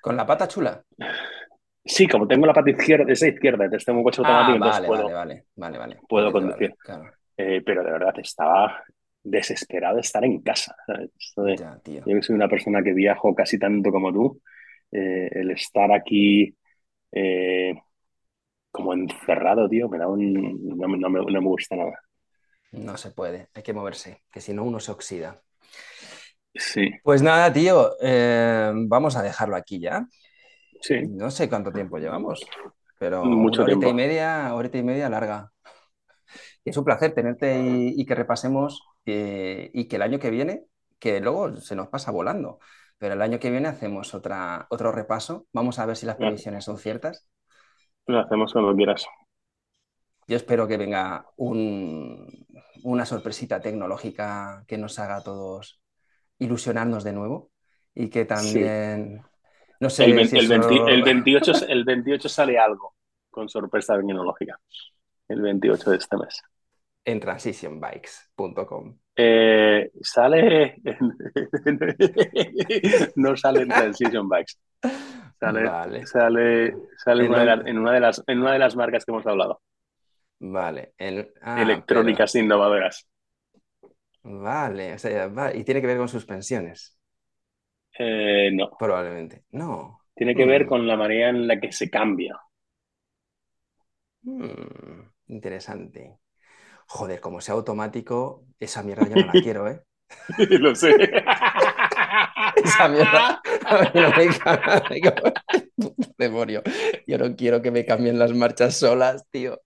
[0.00, 0.84] Con la pata chula.
[1.84, 4.82] Sí, como tengo la pata izquierda, esa izquierda, entonces tengo un coche Ah, automático, entonces
[4.82, 6.02] vale, puedo, vale, vale, vale, vale.
[6.08, 6.76] puedo conducir.
[6.78, 7.14] claro.
[7.36, 8.84] Eh, pero de verdad estaba
[9.24, 10.76] desesperado de estar en casa.
[12.06, 14.40] yo que soy una persona que viajo casi tanto como tú,
[14.92, 16.56] eh, el estar aquí
[17.12, 17.74] eh,
[18.70, 20.32] como encerrado, tío, me da un,
[20.78, 21.98] no, me- no me, no me gusta nada.
[22.72, 25.42] No se puede, hay que moverse, que si no uno se oxida.
[26.54, 30.08] Sí, Pues nada, tío, eh, vamos a dejarlo aquí ya.
[30.80, 32.54] sí, No sé cuánto tiempo llevamos,
[32.98, 33.88] pero Mucho una horita tiempo.
[33.88, 35.52] y media, horita y media larga.
[36.64, 40.66] Es un placer tenerte y, y que repasemos eh, y que el año que viene,
[40.98, 42.58] que luego se nos pasa volando,
[42.98, 45.46] pero el año que viene hacemos otra, otro repaso.
[45.52, 47.26] Vamos a ver si las previsiones son ciertas.
[48.06, 49.06] lo hacemos cuando quieras.
[50.26, 52.46] Yo espero que venga un-
[52.82, 55.80] una sorpresita tecnológica que nos haga a todos
[56.38, 57.52] ilusionarnos de nuevo
[57.94, 59.22] y que también,
[59.80, 62.94] no sé El, si el, eso- 20 el 28, el 28 sale algo
[63.30, 64.60] con sorpresa tecnológica.
[65.28, 66.42] El 28 de este mes.
[67.04, 68.98] En transitionbikes.com.
[69.16, 70.76] Eh, sale.
[73.16, 74.54] no sale en Transition Bikes.
[75.38, 76.06] Sale, Vale.
[76.06, 79.04] sale, sale ¿En una de las- en, una de las, en una de las marcas
[79.04, 79.60] que hemos hablado.
[80.40, 80.94] Vale.
[80.98, 83.06] el- ah, electrónicas innovadoras.
[84.22, 86.98] pero- vale, o sea, y tiene que ver con suspensiones,
[87.98, 88.70] Eh, no.
[88.78, 89.44] probablemente.
[89.52, 90.00] No.
[90.14, 90.68] Tiene que ver Mm.
[90.68, 92.38] con la manera en la que se cambia.
[94.22, 96.18] Mm, interesante.
[96.86, 99.82] Joder, como sea automático, esa mierda yo no la quiero, ¿eh?
[100.60, 100.94] Lo sé.
[102.64, 103.40] Esa mierda.
[103.66, 104.28] A mí no me.
[106.18, 106.62] Demonio.
[107.06, 109.60] Yo no quiero que me cambien las marchas solas, tío.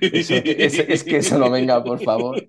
[0.00, 2.42] Eso- eso- es que eso no venga, por favor.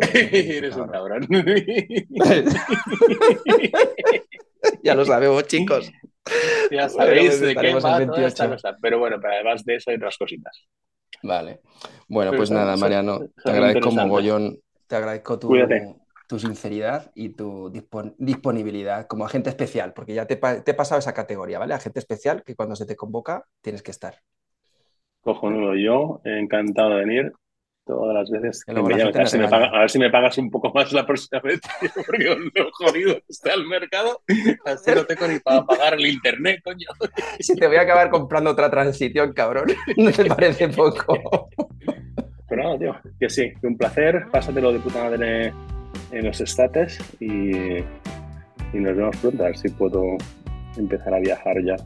[0.00, 1.26] Eres un cabrón.
[4.82, 5.90] Ya lo sabemos, chicos.
[6.70, 8.26] ya sabéis de qué va toda 28.
[8.26, 8.76] esta cosa.
[8.80, 10.66] Pero bueno, pero además de eso hay otras cositas.
[11.22, 11.60] Vale.
[12.08, 15.96] Bueno, Pero pues nada, Mariano, son te agradezco mogollón, te agradezco tu, Cuídate.
[16.28, 20.98] tu sinceridad y tu dispon- disponibilidad como agente especial, porque ya te, te he pasado
[21.00, 21.74] esa categoría, ¿vale?
[21.74, 24.16] Agente especial, que cuando se te convoca tienes que estar.
[25.20, 27.32] Cojonudo, yo encantado de venir
[27.88, 30.10] todas las veces que me gente A ver, si me paga- a ver si me
[30.10, 32.24] pagas un poco más la próxima vez, tío, porque
[32.54, 34.20] lo jodido que está el mercado,
[34.64, 36.86] así no tengo ni para pagar el internet, coño.
[37.40, 39.66] Si te voy a acabar comprando otra transición, cabrón,
[39.96, 41.48] ¿no te parece poco?
[42.48, 45.52] Pero nada, tío, que sí, que un placer, pásatelo de puta madre
[46.12, 47.82] en los estates y, y
[48.74, 50.02] nos vemos pronto, a ver si puedo
[50.76, 51.76] empezar a viajar ya.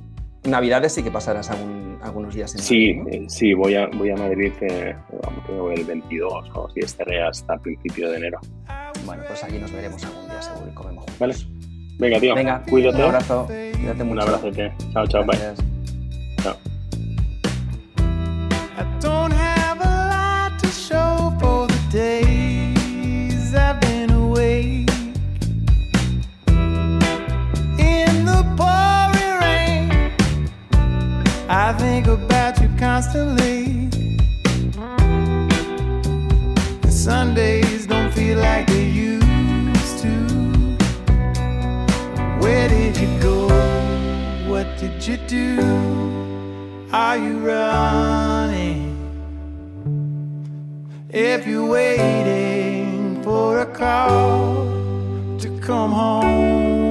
[0.44, 4.10] Navidades sí que pasarás algún- algunos días en Sí, Madrid, eh, sí, voy a, voy
[4.10, 4.96] a Madrid eh,
[5.76, 8.40] el 22 o si estaré hasta principio de enero.
[8.42, 9.02] ¿no?
[9.06, 11.18] Bueno, pues allí nos veremos algún día seguro y comemos juntos.
[11.20, 11.34] Vale.
[11.98, 12.96] Venga, tío, Venga, cuídate.
[12.96, 14.12] un abrazo, cuídate mucho.
[14.12, 14.72] Un abrazote.
[14.92, 15.38] Chao, chao, bye.
[16.42, 16.56] Chao.
[18.78, 20.08] I don't have a
[20.50, 23.91] lot to show for the days I've been
[31.54, 33.88] I think about you constantly.
[36.80, 40.14] The Sundays don't feel like they used to.
[42.40, 43.48] Where did you go?
[44.48, 46.88] What did you do?
[46.90, 48.96] Are you running?
[51.10, 54.64] If you're waiting for a call
[55.38, 56.81] to come home